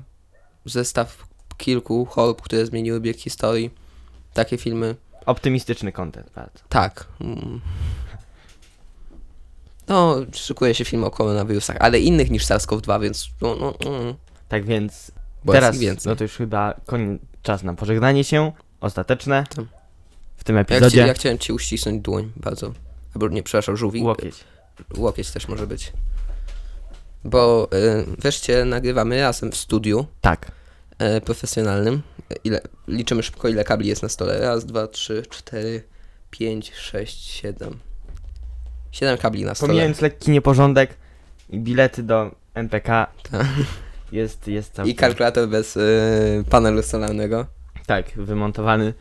zestaw 0.64 1.26
kilku 1.56 2.04
chorób, 2.04 2.42
które 2.42 2.66
zmieniły 2.66 3.00
bieg 3.00 3.16
historii. 3.16 3.70
Takie 4.34 4.58
filmy, 4.58 4.96
optymistyczny 5.26 5.92
content 5.92 6.30
bardzo. 6.34 6.58
tak. 6.68 7.06
Mm. 7.20 7.60
No, 9.88 10.16
szykuje 10.32 10.74
się 10.74 10.84
film 10.84 11.04
o 11.04 11.10
koronawirusach, 11.10 11.76
ale 11.80 11.98
innych 12.00 12.30
niż 12.30 12.46
SARS-CoV-2, 12.46 13.02
więc 13.02 13.28
no, 13.40 13.56
no, 13.56 13.74
mm. 13.90 14.14
Tak 14.48 14.64
więc 14.64 15.12
Bo 15.44 15.52
teraz, 15.52 15.74
ich 15.74 15.80
więcej. 15.80 16.10
no 16.10 16.16
to 16.16 16.24
już 16.24 16.32
chyba 16.36 16.74
koniec, 16.86 17.20
czas 17.42 17.62
na 17.62 17.74
pożegnanie 17.74 18.24
się, 18.24 18.52
ostateczne 18.80 19.44
Tak. 19.56 19.64
w 20.36 20.44
tym 20.44 20.56
Ja, 20.56 20.64
chci, 20.64 20.74
epizodzie. 20.74 21.00
ja 21.06 21.14
chciałem 21.14 21.38
ci 21.38 21.52
uścisnąć 21.52 22.02
dłoń 22.02 22.32
bardzo. 22.36 22.72
Albo 23.14 23.28
nie, 23.28 23.42
przepraszam, 23.42 23.76
żółwik. 23.76 24.04
Łokieć. 24.04 24.34
Łokieć 24.96 25.30
też 25.30 25.48
może 25.48 25.66
być. 25.66 25.92
Bo 27.24 27.68
y, 27.74 28.04
wreszcie 28.18 28.64
nagrywamy 28.64 29.20
razem 29.20 29.52
w 29.52 29.56
studiu 29.56 30.06
Tak. 30.20 30.50
y, 31.16 31.20
profesjonalnym. 31.20 32.02
Ile, 32.44 32.60
liczymy 32.88 33.22
szybko, 33.22 33.48
ile 33.48 33.64
kabli 33.64 33.88
jest 33.88 34.02
na 34.02 34.08
stole. 34.08 34.38
Raz, 34.40 34.64
dwa, 34.66 34.86
trzy, 34.88 35.22
cztery, 35.30 35.82
pięć, 36.30 36.72
sześć, 36.74 37.30
siedem. 37.30 37.78
Siedem 38.92 39.18
kabli 39.18 39.44
na 39.44 39.54
stole. 39.54 39.68
Pomijając 39.68 40.00
lekki 40.00 40.30
nieporządek 40.30 40.96
i 41.50 41.58
bilety 41.60 42.02
do 42.02 42.34
NPK 42.54 42.86
Tak. 43.30 43.46
jest, 44.12 44.48
jest 44.48 44.72
całkiem... 44.74 44.92
I 44.92 44.96
kalkulator 44.96 45.48
bez 45.48 45.76
y, 45.76 46.44
panelu 46.50 46.82
solarnego. 46.82 47.46
Tak, 47.86 48.06
wymontowany. 48.16 48.94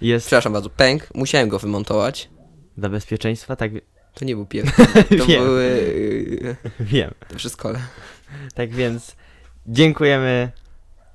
Jest 0.00 0.26
Przepraszam 0.26 0.52
bardzo, 0.52 0.70
pęk. 0.70 1.08
Musiałem 1.14 1.48
go 1.48 1.58
wymontować. 1.58 2.30
dla 2.76 2.88
bezpieczeństwa, 2.88 3.56
tak 3.56 3.72
To 4.14 4.24
nie 4.24 4.34
był 4.34 4.46
pierwszy. 4.46 4.86
To 5.18 5.26
Wiem. 5.26 5.44
były 5.44 5.62
y, 5.62 6.56
wiem. 6.80 7.10
to 7.28 7.38
wszystko. 7.38 7.72
Tak 8.54 8.70
więc 8.70 9.16
dziękujemy 9.66 10.50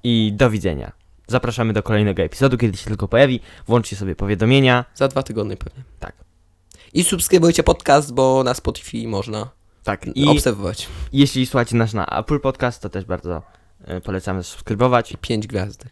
i 0.03 0.33
do 0.35 0.49
widzenia. 0.49 0.91
Zapraszamy 1.27 1.73
do 1.73 1.83
kolejnego 1.83 2.23
epizodu, 2.23 2.57
kiedy 2.57 2.77
się 2.77 2.85
tylko 2.85 3.07
pojawi. 3.07 3.39
Włączcie 3.67 3.95
sobie 3.95 4.15
powiadomienia. 4.15 4.85
Za 4.95 5.07
dwa 5.07 5.23
tygodnie 5.23 5.57
pewnie. 5.57 5.83
Tak. 5.99 6.13
I 6.93 7.03
subskrybujcie 7.03 7.63
podcast, 7.63 8.13
bo 8.13 8.43
na 8.43 8.53
Spotify 8.53 9.07
można 9.07 9.49
Tak. 9.83 10.05
I 10.15 10.27
obserwować. 10.27 10.87
jeśli 11.13 11.45
słuchacie 11.45 11.75
nas 11.75 11.93
na 11.93 12.05
Apple 12.05 12.39
Podcast, 12.39 12.81
to 12.81 12.89
też 12.89 13.05
bardzo 13.05 13.41
e, 13.85 14.01
polecamy 14.01 14.43
subskrybować. 14.43 15.13
Pięć 15.21 15.47
gwiazdek. 15.47 15.89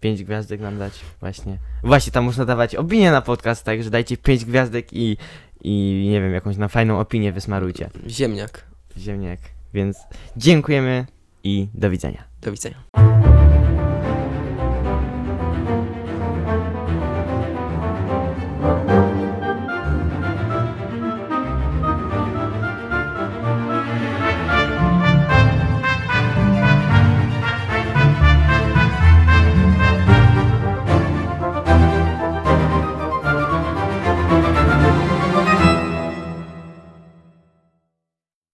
Pięć 0.00 0.24
gwiazdek 0.24 0.60
nam 0.60 0.78
dać, 0.78 0.92
właśnie. 1.20 1.58
Właśnie, 1.84 2.12
tam 2.12 2.24
można 2.24 2.44
dawać 2.44 2.74
opinię 2.74 3.10
na 3.10 3.22
podcast, 3.22 3.64
także 3.64 3.90
dajcie 3.90 4.16
pięć 4.16 4.44
gwiazdek 4.44 4.92
i, 4.92 5.16
i 5.64 6.08
nie 6.10 6.20
wiem, 6.20 6.32
jakąś 6.32 6.56
na 6.56 6.68
fajną 6.68 7.00
opinię 7.00 7.32
wysmarujcie. 7.32 7.90
Ziemniak. 8.08 8.64
Ziemniak. 8.98 9.38
Więc 9.74 9.98
dziękujemy 10.36 11.06
i 11.44 11.68
do 11.74 11.90
widzenia. 11.90 12.24
Do 12.40 12.52
widzenia. 12.52 13.21